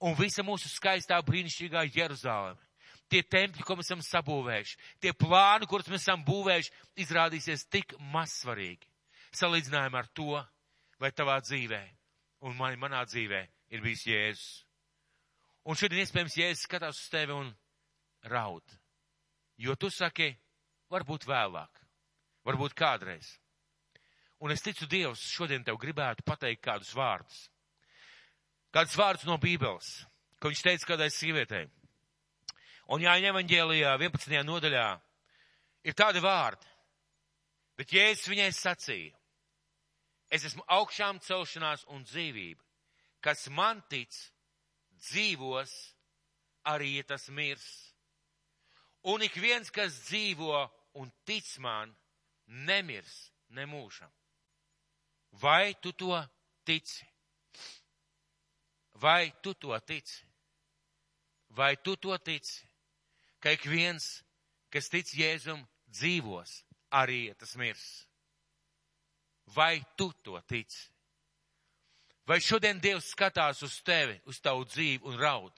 Un 0.03 0.15
visa 0.19 0.43
mūsu 0.43 0.69
skaistā, 0.71 1.17
brīnišķīgā 1.23 1.85
Jeruzaleme, 1.95 2.59
tie 3.11 3.21
tempļi, 3.23 3.63
ko 3.63 3.77
mēs 3.77 3.89
esam 3.89 4.03
sabūvējuši, 4.03 4.77
tie 5.03 5.13
plāni, 5.15 5.67
kurus 5.69 5.89
mēs 5.91 6.05
esam 6.05 6.23
būvējuši, 6.27 6.73
izrādīsies 7.03 7.67
tik 7.71 7.95
mazsvarīgi. 8.13 8.87
Salīdzinājumā 9.33 10.03
ar 10.03 10.09
to, 10.15 10.39
vai 11.01 11.11
tavā 11.15 11.39
dzīvē 11.43 11.81
un 12.47 12.55
man, 12.59 12.77
manā 12.79 13.03
dzīvē 13.07 13.41
ir 13.73 13.83
bijis 13.83 14.05
Jēzus. 14.07 14.47
Un 15.67 15.79
šodien 15.79 16.03
iespējams 16.03 16.37
Jēzus 16.37 16.65
skatās 16.67 16.99
uz 16.99 17.11
tevi 17.11 17.35
un 17.35 17.53
raud. 18.31 18.75
Jo 19.57 19.75
tu 19.79 19.89
saki, 19.93 20.33
varbūt 20.91 21.27
vēlāk, 21.29 21.81
varbūt 22.47 22.75
kādreiz. 22.77 23.37
Un 24.43 24.51
es 24.51 24.59
ticu, 24.59 24.83
Dievs 24.91 25.21
šodien 25.31 25.63
tev 25.63 25.77
gribētu 25.79 26.25
pateikt 26.27 26.65
kādus 26.65 26.91
vārdus. 26.97 27.45
Kādus 28.75 28.97
vārdus 28.99 29.27
no 29.29 29.37
Bībeles, 29.39 30.01
ko 30.35 30.49
viņš 30.51 30.63
teica 30.65 30.87
kādai 30.89 31.07
sievietei. 31.15 31.69
Un 32.91 32.99
Jāņa 33.05 33.29
evaņģēlijā 33.31 33.93
11. 34.01 34.41
nodaļā 34.43 34.87
ir 35.87 35.95
tādi 35.95 36.19
vārdi, 36.25 36.67
bet 37.79 37.93
Jēzus 37.95 38.27
viņai 38.33 38.49
sacīja, 38.57 39.13
es 40.27 40.43
esmu 40.49 40.65
augšām 40.75 41.21
celšanās 41.23 41.85
un 41.95 42.03
dzīvība, 42.03 42.59
kas 43.23 43.45
man 43.47 43.79
tic, 43.87 44.11
dzīvos, 45.07 45.71
arī 46.67 46.97
ja 46.97 47.05
tas 47.13 47.29
mirs. 47.31 47.69
Un 49.07 49.23
ik 49.23 49.39
viens, 49.39 49.71
kas 49.71 50.01
dzīvo 50.09 50.65
un 50.99 51.15
tic 51.23 51.47
man, 51.63 51.95
nemirs 52.67 53.29
nemūžam. 53.55 54.11
Vai 55.41 55.73
tu 55.81 55.91
to 55.93 56.13
tici? 56.63 57.05
Vai 58.93 59.33
tu 59.41 59.53
to 59.53 59.79
tici? 59.79 60.25
Vai 61.49 61.75
tu 61.77 61.95
to 61.95 62.17
tici? 62.17 62.67
Ka 63.39 63.49
ik 63.49 63.65
viens, 63.67 64.23
kas 64.69 64.87
tic 64.89 65.09
Jēzum, 65.11 65.65
dzīvos, 65.91 66.63
arī 66.93 67.27
ja 67.27 67.35
tas 67.35 67.55
mirs. 67.59 68.07
Vai 69.51 69.83
tu 69.97 70.13
to 70.23 70.39
tici? 70.47 70.87
Vai 72.25 72.39
šodien 72.39 72.79
Dievs 72.79 73.11
skatās 73.11 73.59
uz 73.65 73.81
tevi, 73.83 74.15
uz 74.25 74.39
tavu 74.39 74.63
dzīvi 74.63 75.03
un 75.03 75.19
raud? 75.19 75.53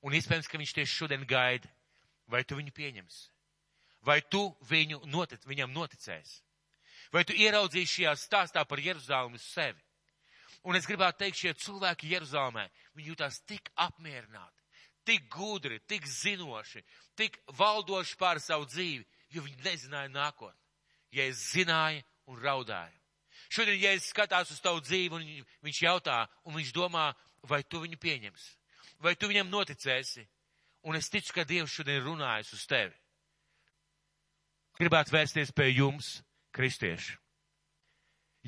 Un 0.00 0.14
iespējams, 0.16 0.48
ka 0.48 0.58
viņš 0.58 0.72
tieši 0.78 0.94
šodien 1.02 1.26
gaida. 1.28 1.68
Vai 2.28 2.40
tu 2.44 2.56
viņu 2.56 2.72
pieņemsi? 2.72 3.28
Vai 4.04 4.20
tu 4.22 4.46
viņu 4.70 5.02
notic, 5.10 5.44
viņam 5.44 5.74
noticēsi? 5.74 6.40
Vai 7.12 7.24
tu 7.24 7.36
ieraudzīsi 7.36 8.02
šajā 8.02 8.14
stāstā 8.20 8.64
par 8.68 8.80
Jeruzalemi 8.82 9.40
sevi? 9.40 9.80
Un 10.68 10.76
es 10.76 10.86
gribētu 10.88 11.22
teikt, 11.22 11.38
šie 11.38 11.54
cilvēki 11.56 12.10
Jeruzalemē, 12.12 12.66
viņi 12.98 13.12
jūtās 13.12 13.40
tik 13.48 13.70
apmierināti, 13.78 14.64
tik 15.06 15.28
gudri, 15.32 15.78
tik 15.88 16.06
zinoši, 16.10 16.82
tik 17.16 17.38
valdoši 17.56 18.18
pār 18.18 18.40
savu 18.42 18.66
dzīvi, 18.68 19.06
jo 19.32 19.44
viņi 19.46 19.62
nezināja 19.64 20.10
nākotni. 20.12 20.60
Ja 21.14 21.24
es 21.30 21.40
zināju 21.54 22.02
un 22.28 22.40
raudāju. 22.42 22.96
Šodien, 23.48 23.78
ja 23.80 23.94
es 23.96 24.10
skatās 24.10 24.50
uz 24.52 24.60
tavu 24.60 24.82
dzīvi 24.84 25.14
un 25.14 25.24
viņš 25.64 25.82
jautā, 25.86 26.18
un 26.44 26.58
viņš 26.58 26.72
domā, 26.76 27.12
vai 27.48 27.62
tu 27.64 27.80
viņu 27.80 27.96
pieņemsi, 28.02 28.50
vai 29.00 29.14
tu 29.16 29.30
viņam 29.30 29.48
noticēsi, 29.48 30.26
un 30.84 30.98
es 30.98 31.08
ticu, 31.08 31.32
ka 31.32 31.46
Dievs 31.48 31.72
šodien 31.72 32.02
runājas 32.04 32.52
uz 32.52 32.66
tevi. 32.68 32.92
Gribētu 34.78 35.14
vērsties 35.14 35.54
pie 35.54 35.70
jums 35.70 36.18
kristieši. 36.58 37.16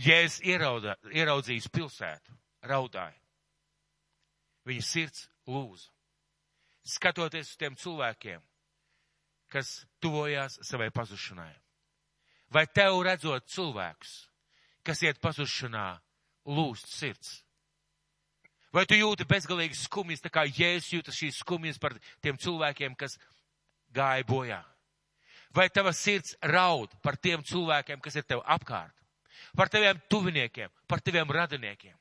Jēzus 0.00 0.40
ieraudā, 0.46 0.96
ieraudzījis 1.12 1.68
pilsētu, 1.74 2.34
raudāja. 2.66 3.18
Viņa 4.68 4.84
sirds 4.86 5.26
lūza. 5.50 5.90
Skatoties 6.86 7.52
uz 7.52 7.58
tiem 7.61 7.76
cilvēkiem, 7.76 8.40
kas 9.52 9.82
tuvojās 10.02 10.58
savai 10.66 10.88
pazušanai. 10.94 11.52
Vai 12.50 12.64
tev 12.66 13.02
redzot 13.06 13.46
cilvēkus, 13.50 14.14
kas 14.86 15.02
iet 15.06 15.20
pazušanā, 15.22 16.00
lūst 16.50 16.90
sirds? 16.90 17.40
Vai 18.74 18.86
tu 18.86 18.94
jūti 18.94 19.26
bezgalīgi 19.26 19.76
skumjas, 19.76 20.22
tā 20.22 20.30
kā 20.32 20.46
Jēzus 20.46 20.92
jūtas 20.94 21.18
šīs 21.18 21.42
skumjas 21.42 21.78
par 21.82 21.96
tiem 22.22 22.38
cilvēkiem, 22.38 22.94
kas 22.98 23.18
gāja 23.94 24.26
bojā? 24.26 24.62
Vai 25.55 25.68
tava 25.70 25.92
sirds 25.92 26.36
raud 26.42 26.92
par 27.03 27.16
tiem 27.16 27.42
cilvēkiem, 27.42 28.01
kas 28.01 28.16
ir 28.20 28.26
tev 28.26 28.44
apkārt? 28.46 28.94
Par 29.57 29.68
taviem 29.72 29.98
tuviniekiem, 30.09 30.70
par 30.86 31.01
taviem 31.03 31.30
radiniekiem? 31.30 31.96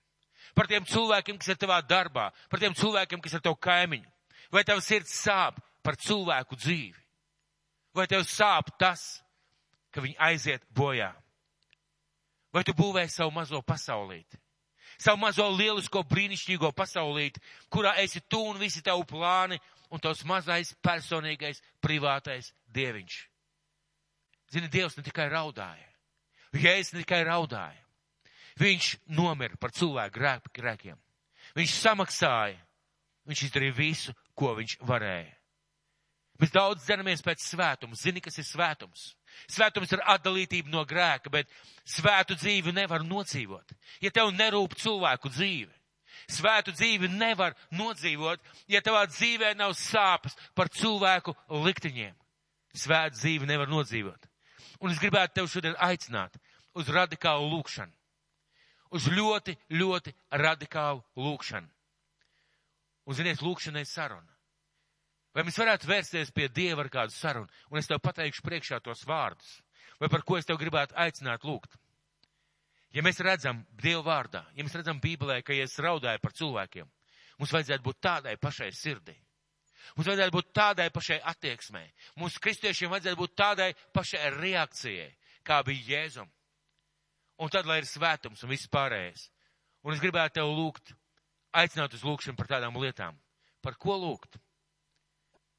par 0.55 0.67
tiem 0.67 0.85
cilvēkiem, 0.85 1.37
kas 1.39 1.53
ir 1.53 1.59
tavā 1.59 1.79
darbā, 1.85 2.29
par 2.49 2.61
tiem 2.61 2.75
cilvēkiem, 2.75 3.21
kas 3.23 3.37
ir 3.37 3.43
tavu 3.43 3.57
kaimiņu. 3.61 4.09
Vai 4.51 4.63
tev 4.65 4.81
sirds 4.83 5.13
sāp 5.13 5.59
par 5.85 5.97
cilvēku 5.99 6.57
dzīvi? 6.57 6.97
Vai 7.95 8.07
tev 8.09 8.25
sāp 8.29 8.71
tas, 8.81 9.21
ka 9.93 10.01
viņi 10.01 10.17
aiziet 10.29 10.65
bojā? 10.75 11.11
Vai 12.53 12.63
tu 12.65 12.73
būvēji 12.73 13.13
savu 13.13 13.33
mazo 13.35 13.61
pasaulīti? 13.61 14.39
Savu 14.99 15.21
mazo 15.21 15.45
lielisko 15.53 16.01
brīnišķīgo 16.09 16.73
pasaulīti, 16.75 17.41
kurā 17.71 17.93
esi 18.01 18.21
tu 18.27 18.41
un 18.49 18.57
visi 18.59 18.81
tavu 18.83 19.05
plāni 19.07 19.59
un 19.93 20.01
tavs 20.01 20.25
mazais 20.27 20.73
personīgais 20.83 21.61
privātais 21.79 22.51
dieviņš. 22.73 23.28
Zini, 24.49 24.69
Dievs 24.71 24.97
ne 24.97 25.03
tikai 25.05 25.29
raudāja. 25.29 25.87
Jēzus 26.55 26.95
ne 26.95 27.03
tikai 27.03 27.21
raudāja. 27.27 27.83
Viņš 28.59 28.95
nomira 29.15 29.57
par 29.59 29.71
cilvēku 29.75 30.19
grēkiem. 30.55 30.97
Viņš 31.55 31.75
samaksāja. 31.79 32.57
Viņš 33.29 33.43
izdarīja 33.45 33.75
visu, 33.77 34.15
ko 34.33 34.55
viņš 34.57 34.79
varēja. 34.89 35.35
Mēs 36.39 36.53
daudz 36.55 36.85
dzenamies 36.85 37.21
pēc 37.21 37.43
svētuma. 37.43 37.97
Zini, 37.99 38.21
kas 38.23 38.39
ir 38.39 38.47
svētums? 38.47 39.09
Svētums 39.51 39.91
ir 39.91 40.01
atdalītība 40.07 40.71
no 40.71 40.85
grēka, 40.87 41.29
bet 41.29 41.51
svētu 41.83 42.37
dzīvi 42.39 42.73
nevar 42.73 43.03
nodzīvot. 43.05 43.75
Ja 44.01 44.11
tev 44.15 44.31
nerūp 44.33 44.77
cilvēku 44.79 45.29
dzīve, 45.35 45.73
svētu 46.31 46.73
dzīvi 46.77 47.11
nevar 47.11 47.57
nodzīvot, 47.75 48.41
ja 48.71 48.81
tavā 48.81 49.03
dzīvē 49.11 49.51
nav 49.59 49.75
sāpes 49.77 50.37
par 50.55 50.71
cilvēku 50.71 51.35
likteņiem. 51.67 52.15
Svētu 52.79 53.19
dzīvi 53.19 53.49
nevar 53.49 53.69
nodzīvot. 53.69 54.28
Un 54.79 54.93
es 54.93 54.99
gribētu 55.01 55.39
tev 55.39 55.49
šodien 55.51 55.75
aicināt 55.83 56.37
uz 56.79 56.89
radikālu 56.93 57.49
lūkšanu. 57.51 57.93
Uz 58.95 59.05
ļoti, 59.11 59.53
ļoti 59.75 60.13
radikālu 60.41 61.03
lūkšanu. 61.19 61.69
Un, 63.09 63.17
ziniet, 63.17 63.41
lūkšanai 63.43 63.85
saruna. 63.85 64.39
Vai 65.35 65.45
mēs 65.45 65.59
varētu 65.61 65.89
vērsties 65.89 66.31
pie 66.33 66.47
Dieva 66.49 66.83
ar 66.85 66.89
kādu 66.93 67.13
sarunu, 67.13 67.49
un 67.69 67.81
es 67.81 67.89
tev 67.89 68.01
pateikšu 68.01 68.41
priekšā 68.45 68.79
tos 68.85 69.05
vārdus, 69.05 69.59
vai 70.01 70.09
par 70.09 70.25
ko 70.25 70.39
es 70.39 70.47
tev 70.49 70.57
gribētu 70.61 70.97
aicināt 70.97 71.45
lūgt? 71.45 71.77
Ja 72.95 73.03
mēs 73.05 73.21
redzam 73.21 73.61
Dievu 73.77 74.01
vārdā, 74.07 74.47
ja 74.57 74.65
mēs 74.65 74.73
redzam 74.79 75.01
Bībelē, 75.01 75.43
ka 75.45 75.53
Jēzus 75.53 75.83
raudāja 75.85 76.21
par 76.21 76.33
cilvēkiem, 76.33 76.89
mums 77.37 77.53
vajadzētu 77.53 77.85
būt 77.85 77.99
tādai 78.01 78.37
pašai 78.41 78.71
sirdī. 78.73 79.13
Mums 79.95 80.09
vajadzētu 80.09 80.35
būt 80.35 80.51
tādai 80.55 80.89
pašai 80.93 81.19
attieksmē. 81.31 81.83
Mums 82.19 82.37
kristiešiem 82.41 82.91
vajadzētu 82.93 83.19
būt 83.19 83.35
tādai 83.39 83.69
pašai 83.95 84.29
reakcijai, 84.37 85.09
kā 85.43 85.61
bija 85.67 85.95
Jēzum. 85.95 86.29
Un 87.39 87.51
tad, 87.51 87.65
lai 87.69 87.79
ir 87.79 87.87
svētums 87.87 88.43
un 88.43 88.51
viss 88.51 88.69
pārējais. 88.71 89.29
Un 89.87 89.95
es 89.95 90.03
gribētu 90.03 90.39
tev 90.39 90.51
lūgt, 90.51 90.91
aicināt 91.55 91.95
uz 91.95 92.03
lūgšanu 92.03 92.37
par 92.37 92.49
tādām 92.51 92.77
lietām. 92.81 93.17
Par 93.63 93.77
ko 93.79 93.95
lūgt? 93.99 94.37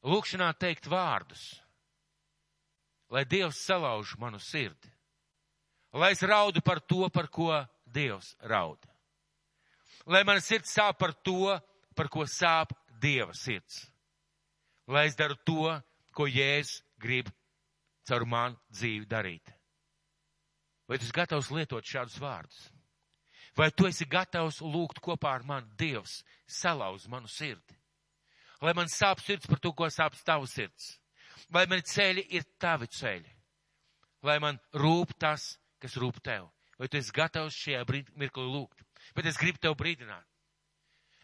Lūkšanā 0.05 0.49
teikt 0.57 0.89
vārdus, 0.89 1.61
lai 3.13 3.27
Dievs 3.29 3.59
salauž 3.67 4.15
manu 4.21 4.39
sirdi, 4.41 4.89
lai 5.93 6.13
es 6.15 6.23
raudu 6.25 6.63
par 6.65 6.81
to, 6.81 7.05
par 7.13 7.29
ko 7.29 7.51
Dievs 7.85 8.33
rauda, 8.41 8.89
lai 10.07 10.23
man 10.25 10.41
sirds 10.41 10.73
sāp 10.73 10.97
par 11.03 11.13
to, 11.13 11.53
par 11.93 12.09
ko 12.09 12.25
sāp 12.25 12.73
Dieva 13.01 13.35
sirds, 13.37 13.91
lai 14.87 15.07
es 15.09 15.17
daru 15.19 15.37
to, 15.45 15.75
ko 16.15 16.27
Jēzus 16.27 16.83
grib 17.01 17.31
caur 18.09 18.27
manu 18.27 18.59
dzīvi 18.73 19.07
darīt. 19.07 19.53
Vai 20.89 20.99
tu 20.99 21.07
esi 21.07 21.15
gatavs 21.15 21.51
lietot 21.55 21.87
šādus 21.87 22.19
vārdus? 22.19 22.63
Vai 23.57 23.71
tu 23.71 23.87
esi 23.87 24.07
gatavs 24.07 24.61
lūgt 24.63 25.03
kopā 25.03 25.37
ar 25.37 25.45
mani 25.47 25.69
Dievs 25.79 26.21
salauz 26.47 27.07
manu 27.11 27.29
sirdi? 27.29 27.81
lai 28.61 28.75
man 28.77 28.89
sāp 28.93 29.21
sirds 29.25 29.49
par 29.49 29.61
to, 29.61 29.73
ko 29.73 29.89
sāp 29.89 30.17
tavu 30.25 30.49
sirds. 30.49 30.97
Lai 31.55 31.67
man 31.71 31.83
ceļi 31.83 32.27
ir 32.37 32.45
tavi 32.61 32.89
ceļi. 32.93 33.37
Lai 34.27 34.37
man 34.43 34.61
rūp 34.77 35.15
tas, 35.19 35.57
kas 35.81 35.97
rūp 35.97 36.21
tev. 36.25 36.51
Vai 36.79 36.89
tu 36.89 37.01
esi 37.01 37.13
gatavs 37.13 37.57
šajā 37.57 37.85
mirklī 38.21 38.45
lūgt? 38.45 38.85
Bet 39.17 39.27
es 39.27 39.41
gribu 39.41 39.61
tev 39.61 39.77
brīdināt. 39.81 40.27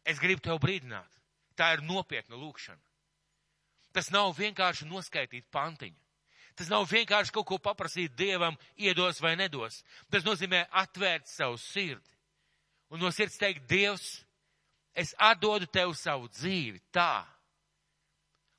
Es 0.05 0.21
gribu 0.23 0.43
tev 0.45 0.61
brīdināt. 0.63 1.09
Tā 1.57 1.75
ir 1.77 1.85
nopietna 1.85 2.37
lūkšana. 2.41 2.81
Tas 3.97 4.11
nav 4.13 4.35
vienkārši 4.37 4.89
noskaitīt 4.91 5.49
pantiņu. 5.53 5.97
Tas 6.57 6.69
nav 6.73 6.85
vienkārši 6.89 7.33
kaut 7.33 7.47
ko 7.49 7.59
paprasīt 7.61 8.15
Dievam, 8.17 8.57
iedos 8.77 9.21
vai 9.25 9.35
nedos. 9.37 9.83
Tas 10.13 10.25
nozīmē 10.25 10.67
atvērt 10.85 11.29
savu 11.29 11.59
sirdi. 11.61 12.13
Un 12.93 13.01
no 13.03 13.11
sirds 13.13 13.37
teikt, 13.41 13.67
Dievs, 13.69 14.23
es 14.97 15.13
atdodu 15.19 15.69
tev 15.69 15.93
savu 15.99 16.31
dzīvi 16.33 16.81
tā, 16.95 17.27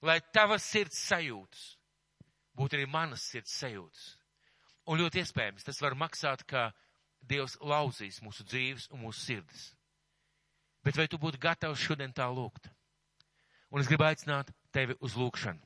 lai 0.06 0.20
tavas 0.34 0.66
sirds 0.68 1.00
sajūtas 1.08 1.78
būtu 2.58 2.78
arī 2.78 2.88
manas 2.90 3.26
sirds 3.30 3.54
sajūtas. 3.62 4.06
Un 4.88 5.02
ļoti 5.02 5.22
iespējams, 5.22 5.66
tas 5.68 5.82
var 5.84 5.98
maksāt, 6.00 6.44
ka 6.48 6.72
Dievs 7.28 7.58
lauzīs 7.60 8.22
mūsu 8.24 8.46
dzīves 8.48 8.88
un 8.96 9.04
mūsu 9.04 9.26
sirdis. 9.26 9.64
Bet 10.86 10.96
vai 10.96 11.08
tu 11.12 11.20
būtu 11.20 11.42
gatavs 11.44 11.82
šodien 11.84 12.14
tā 12.16 12.28
lūgt? 12.32 12.70
Un 13.74 13.84
es 13.84 13.90
gribu 13.90 14.06
aicināt 14.08 14.54
tevi 14.78 14.97
uz 15.01 15.17
lūgšanu. 15.17 15.63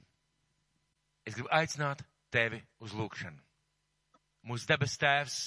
Es 1.28 1.36
gribu 1.36 1.52
aicināt 1.54 2.02
tevi 2.32 2.62
uz 2.80 2.96
lūgšanu. 2.96 3.40
Mūsu 4.48 4.66
debes 4.70 4.96
tēvs, 4.98 5.38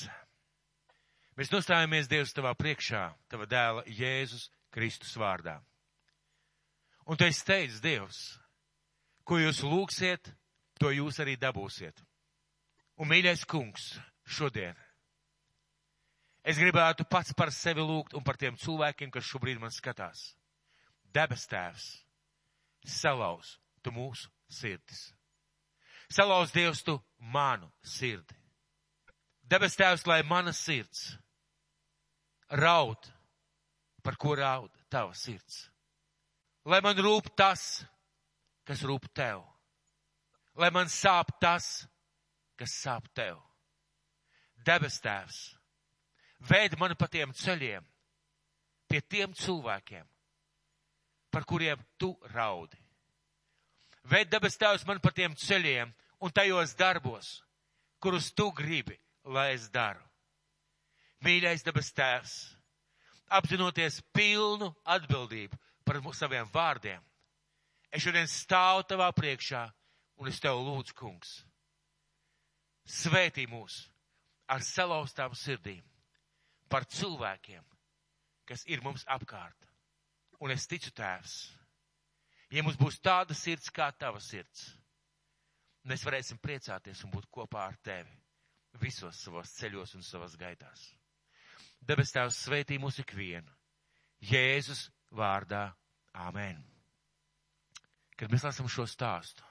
mēs 1.38 1.50
nostājamies 1.50 2.10
Dievs 2.10 2.34
tavā 2.36 2.52
priekšā, 2.54 3.08
tava 3.32 3.48
dēla 3.50 3.82
Jēzus 3.90 4.50
Kristus 4.74 5.16
vārdā. 5.18 5.56
Un 7.08 7.18
tu 7.18 7.26
esi 7.26 7.42
teicis, 7.44 7.82
Dievs, 7.82 8.20
ko 9.26 9.40
jūs 9.40 9.64
lūgsiet, 9.66 10.30
to 10.78 10.92
jūs 10.94 11.18
arī 11.24 11.34
dabūsiet. 11.40 11.98
Un 13.00 13.10
mīļais 13.10 13.42
kungs, 13.50 13.94
šodien 14.24 14.76
es 16.44 16.60
gribētu 16.60 17.06
pats 17.08 17.32
par 17.32 17.50
sevi 17.56 17.80
lūgt 17.80 18.14
un 18.14 18.22
par 18.22 18.36
tiem 18.36 18.56
cilvēkiem, 18.60 19.10
kas 19.10 19.26
šobrīd 19.26 19.58
man 19.58 19.72
skatās. 19.72 20.34
Debes 21.14 21.48
tēvs, 21.48 22.03
salauz 22.85 23.59
tu 23.82 23.93
mūsu 23.93 24.30
sirdis. 24.49 25.12
Salauz 26.12 26.53
Dievs 26.53 26.82
tu 26.85 26.99
manu 27.18 27.70
sirdi. 27.82 28.37
Debes 29.45 29.76
tēvs, 29.76 30.07
lai 30.07 30.22
mana 30.22 30.53
sirds 30.53 31.14
raud 32.55 33.11
par 34.05 34.16
ko 34.16 34.35
raud 34.37 34.70
tava 34.93 35.14
sirds. 35.14 35.68
Lai 36.64 36.80
man 36.80 36.97
rūp 36.97 37.28
tas, 37.37 37.85
kas 38.64 38.85
rūp 38.85 39.09
tev. 39.12 39.43
Lai 40.57 40.70
man 40.70 40.89
sāp 40.89 41.35
tas, 41.41 41.85
kas 42.57 42.72
sāp 42.72 43.09
tev. 43.16 43.41
Debes 44.64 45.01
tēvs, 45.05 45.39
veid 46.49 46.78
mani 46.80 46.97
pa 46.97 47.09
tiem 47.11 47.35
ceļiem, 47.37 47.85
pie 48.89 49.01
tiem 49.03 49.35
cilvēkiem, 49.37 50.07
par 51.35 51.43
kuriem 51.45 51.80
tu 51.99 52.12
raudi. 52.30 52.78
Veid 54.07 54.30
debes 54.30 54.55
tēvs 54.61 54.85
man 54.87 55.01
pa 55.03 55.11
tiem 55.11 55.35
ceļiem 55.35 55.91
un 56.22 56.32
tajos 56.32 56.76
darbos, 56.78 57.41
kurus 57.99 58.30
tu 58.37 58.51
gribi, 58.55 58.95
lai 59.24 59.55
es 59.57 59.66
daru. 59.72 60.03
Mīļais 61.24 61.64
debes 61.66 61.91
tēvs, 61.97 62.35
apzinoties 63.32 64.03
pilnu 64.14 64.70
atbildību 64.85 65.59
par 65.85 65.99
saviem 66.14 66.47
vārdiem. 66.53 67.01
Es 67.91 68.05
šodien 68.05 68.28
stāvu 68.30 68.85
tavā 68.87 69.11
priekšā 69.16 69.64
un 70.20 70.30
es 70.30 70.39
tev 70.41 70.61
lūdzu, 70.61 70.95
kungs, 70.95 71.35
svētī 72.87 73.49
mūs 73.51 73.85
ar 74.47 74.62
salauztām 74.62 75.35
sirdīm 75.35 75.82
par 76.68 76.85
cilvēkiem, 76.85 77.62
kas 78.45 78.66
ir 78.68 78.85
mums 78.85 79.07
apkārt. 79.09 79.74
Un 80.43 80.51
es 80.55 80.66
ticu, 80.66 80.91
tēvs, 80.97 81.37
ja 82.51 82.64
mums 82.64 82.78
būs 82.80 82.99
tāda 83.05 83.37
sirds 83.39 83.70
kā 83.70 83.91
tava 83.99 84.20
sirds, 84.20 84.66
mēs 85.87 86.05
varēsim 86.07 86.41
priecāties 86.43 87.05
un 87.05 87.12
būt 87.14 87.30
kopā 87.30 87.68
ar 87.68 87.78
tevi 87.85 88.14
visos 88.82 89.20
savos 89.22 89.53
ceļos 89.55 89.95
un 89.95 90.03
savas 90.03 90.35
gaitās. 90.37 90.89
Debes 91.85 92.14
Tēvs 92.14 92.41
sveitī 92.47 92.78
mūs 92.80 92.99
ikvienu. 93.03 93.51
Jēzus 94.24 94.89
vārdā. 95.12 95.68
Āmen. 96.14 96.61
Kad 98.14 98.30
mēs 98.30 98.45
lasām 98.47 98.68
šo 98.70 98.87
stāstu 98.87 99.43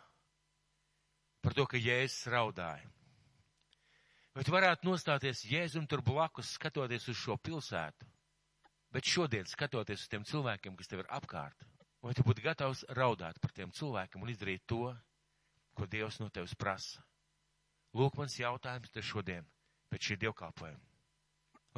par 1.43 1.51
to, 1.57 1.65
ka 1.67 1.75
Jēzus 1.75 2.29
raudāja, 2.31 2.87
vai 4.31 4.45
tu 4.47 4.53
varētu 4.55 4.87
nostāties 4.87 5.41
Jēzum 5.43 5.83
tur 5.91 5.99
blakus, 5.99 6.53
skatoties 6.55 7.09
uz 7.11 7.19
šo 7.19 7.35
pilsētu, 7.35 8.07
bet 8.93 9.09
šodien 9.09 9.47
skatoties 9.49 10.05
uz 10.05 10.11
tiem 10.11 10.25
cilvēkiem, 10.27 10.77
kas 10.77 10.91
tev 10.91 11.01
ir 11.01 11.09
apkārt, 11.17 11.65
vai 12.05 12.13
tu 12.13 12.25
būtu 12.25 12.45
gatavs 12.45 12.85
raudāt 12.93 13.39
par 13.41 13.51
tiem 13.55 13.73
cilvēkiem 13.73 14.21
un 14.21 14.31
izdarīt 14.31 14.63
to, 14.69 14.93
ko 15.73 15.89
Dievs 15.89 16.19
no 16.21 16.29
tevis 16.29 16.53
prasa? 16.53 17.01
Lūk, 17.97 18.15
mans 18.17 18.37
jautājums 18.37 18.93
te 18.93 19.01
šodien 19.05 19.45
pēc 19.93 20.09
šī 20.09 20.17
dievkalpojuma. 20.23 20.81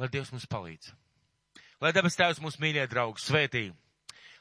Lai 0.00 0.08
Dievs 0.12 0.32
mums 0.32 0.46
palīdz. 0.48 0.92
Lai 1.80 1.92
debes 1.92 2.16
Tēvs 2.16 2.40
mūsu 2.40 2.60
mīļie 2.60 2.86
draugi 2.88 3.20
svētī. 3.20 3.66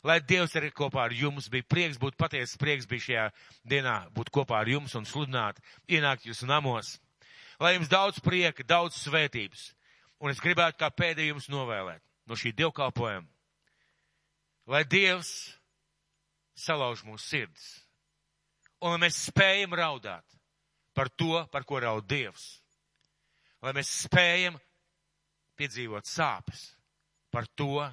Lai 0.05 0.19
Dievs 0.23 0.55
arī 0.55 0.69
kopā 0.76 1.07
ar 1.07 1.15
jums 1.15 1.49
bija 1.51 1.65
prieks, 1.67 1.99
būt 1.99 2.15
patiesas 2.19 2.59
prieks 2.59 2.88
bija 2.88 3.05
šajā 3.07 3.26
dienā, 3.67 3.95
būt 4.15 4.32
kopā 4.36 4.61
ar 4.61 4.71
jums 4.71 4.95
un 4.95 5.07
sludināt, 5.07 5.59
ienākt 5.91 6.28
jūsu 6.28 6.47
namos. 6.47 6.93
Lai 7.59 7.73
jums 7.76 7.91
daudz 7.91 8.21
prieka, 8.23 8.63
daudz 8.67 8.99
svētības. 9.01 9.71
Un 10.23 10.32
es 10.32 10.39
gribētu 10.43 10.80
kā 10.80 10.91
pēdējums 10.95 11.49
novēlēt 11.51 12.05
no 12.26 12.38
šī 12.38 12.53
dievkalpojuma. 12.57 13.28
Lai 14.65 14.82
Dievs 14.89 15.32
salauž 16.57 17.03
mūsu 17.05 17.26
sirds. 17.26 17.65
Un 18.82 18.95
lai 18.95 19.01
mēs 19.05 19.28
spējam 19.30 19.76
raudāt 19.78 20.38
par 20.95 21.11
to, 21.13 21.43
par 21.51 21.65
ko 21.67 21.80
raud 21.84 22.07
Dievs. 22.09 22.45
Lai 23.61 23.73
mēs 23.76 23.91
spējam 24.05 24.57
piedzīvot 25.57 26.07
sāpes 26.09 26.71
par 27.32 27.47
to, 27.55 27.86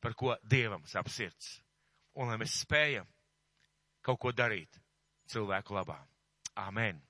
par 0.00 0.14
ko 0.18 0.36
Dievam 0.42 0.84
sāp 0.88 1.10
sirds. 1.12 1.58
Un 2.14 2.30
lai 2.30 2.38
mēs 2.40 2.60
spējam 2.62 3.08
kaut 4.04 4.20
ko 4.20 4.32
darīt 4.36 4.78
cilvēku 5.30 5.74
labā. 5.74 5.98
Āmen! 6.60 7.00